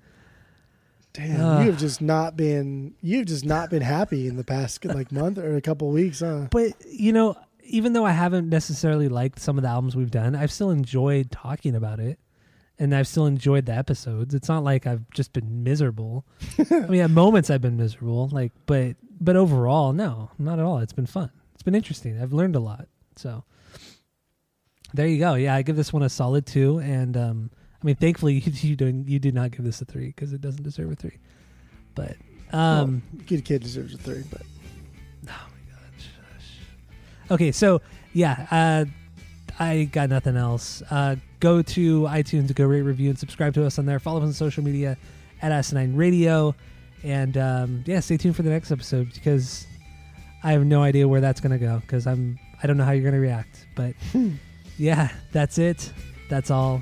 [1.14, 1.60] Damn, Ah.
[1.62, 5.38] you have just not been you've just not been happy in the past like month
[5.38, 6.48] or a couple weeks, huh?
[6.50, 7.36] But you know,
[7.66, 11.30] even though I haven't necessarily liked some of the albums we've done, I've still enjoyed
[11.32, 12.20] talking about it,
[12.80, 14.34] and I've still enjoyed the episodes.
[14.34, 16.26] It's not like I've just been miserable.
[16.72, 20.80] I mean, at moments I've been miserable, like, but but overall, no, not at all.
[20.80, 21.30] It's been fun.
[21.54, 22.20] It's been interesting.
[22.20, 22.88] I've learned a lot.
[23.18, 23.44] So
[24.96, 25.36] there you go.
[25.36, 27.52] Yeah, I give this one a solid two, and um,
[27.84, 30.42] I mean, thankfully you you doing you did not give this a three because it
[30.42, 31.18] doesn't deserve a three.
[31.96, 32.16] But
[32.52, 34.42] um, Good kid deserves a three, but
[35.28, 36.08] oh my gosh.
[37.32, 37.82] Okay, so
[38.14, 38.86] yeah, uh,
[39.60, 40.82] I got nothing else.
[40.90, 44.00] Uh, go to iTunes, go rate, review, and subscribe to us on there.
[44.00, 44.98] Follow us on social media
[45.42, 46.56] at Asinine Radio,
[47.04, 49.68] and um, yeah, stay tuned for the next episode because
[50.44, 53.04] I have no idea where that's gonna go because I'm I don't know how you're
[53.04, 53.68] gonna react.
[53.76, 53.96] But
[54.78, 55.92] yeah, that's it.
[56.30, 56.82] That's all.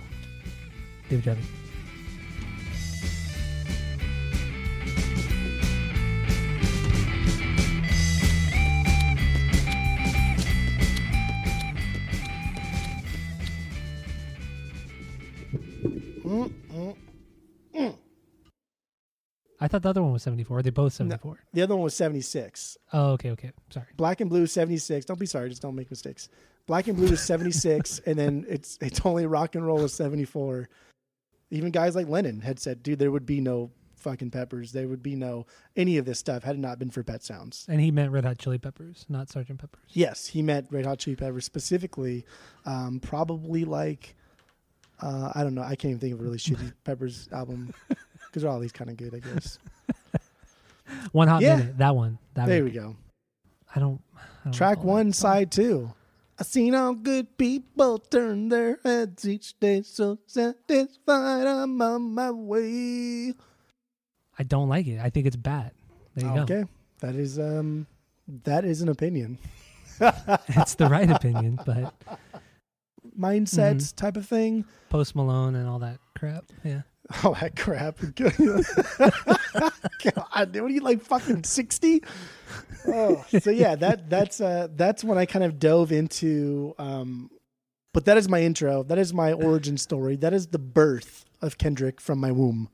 [19.63, 20.57] I thought the other one was 74.
[20.57, 21.39] Are they both 74?
[21.53, 22.77] the other one was seventy six.
[22.91, 23.51] Oh, okay, okay.
[23.69, 23.85] Sorry.
[23.95, 25.05] Black and blue seventy six.
[25.05, 26.29] Don't be sorry, just don't make mistakes.
[26.65, 29.93] Black and blue is seventy six, and then it's it's only rock and roll is
[29.93, 30.67] seventy four.
[31.51, 34.71] Even guys like Lennon had said, "Dude, there would be no fucking Peppers.
[34.71, 35.45] There would be no
[35.75, 38.25] any of this stuff had it not been for Pet Sounds." And he meant Red
[38.25, 39.81] Hot Chili Peppers, not Sergeant Peppers.
[39.89, 42.25] Yes, he meant Red Hot Chili Peppers specifically.
[42.65, 44.15] Um, probably like
[45.01, 45.61] uh, I don't know.
[45.63, 48.89] I can't even think of a really shitty Peppers album because they're all these kind
[48.89, 49.13] of good.
[49.13, 49.59] I guess.
[51.11, 51.57] One Hot Yeah.
[51.57, 51.77] Minute.
[51.77, 52.17] That one.
[52.33, 52.95] That there we go.
[53.75, 54.01] I don't.
[54.17, 55.31] I don't Track one, song.
[55.31, 55.93] side two.
[56.39, 62.31] I seen all good people turn their heads each day, so satisfied I'm on my
[62.31, 63.33] way.
[64.39, 64.99] I don't like it.
[64.99, 65.71] I think it's bad.
[66.15, 66.41] There you go.
[66.43, 66.63] Okay,
[67.01, 67.85] that is um,
[68.43, 69.37] that is an opinion,
[69.99, 71.93] It's the right opinion, but
[73.17, 73.95] mindsets Mm-hmm.
[73.97, 74.65] type of thing.
[74.89, 76.45] Post Malone and all that crap.
[76.63, 76.81] Yeah.
[77.25, 77.97] All that crap!
[78.15, 78.37] God,
[80.55, 82.01] what are you like fucking sixty?
[82.87, 87.29] Oh, so yeah, that that's uh that's when I kind of dove into um,
[87.93, 88.83] but that is my intro.
[88.83, 90.15] That is my origin story.
[90.15, 92.69] That is the birth of Kendrick from my womb.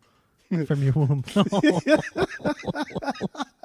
[0.65, 1.23] From your womb.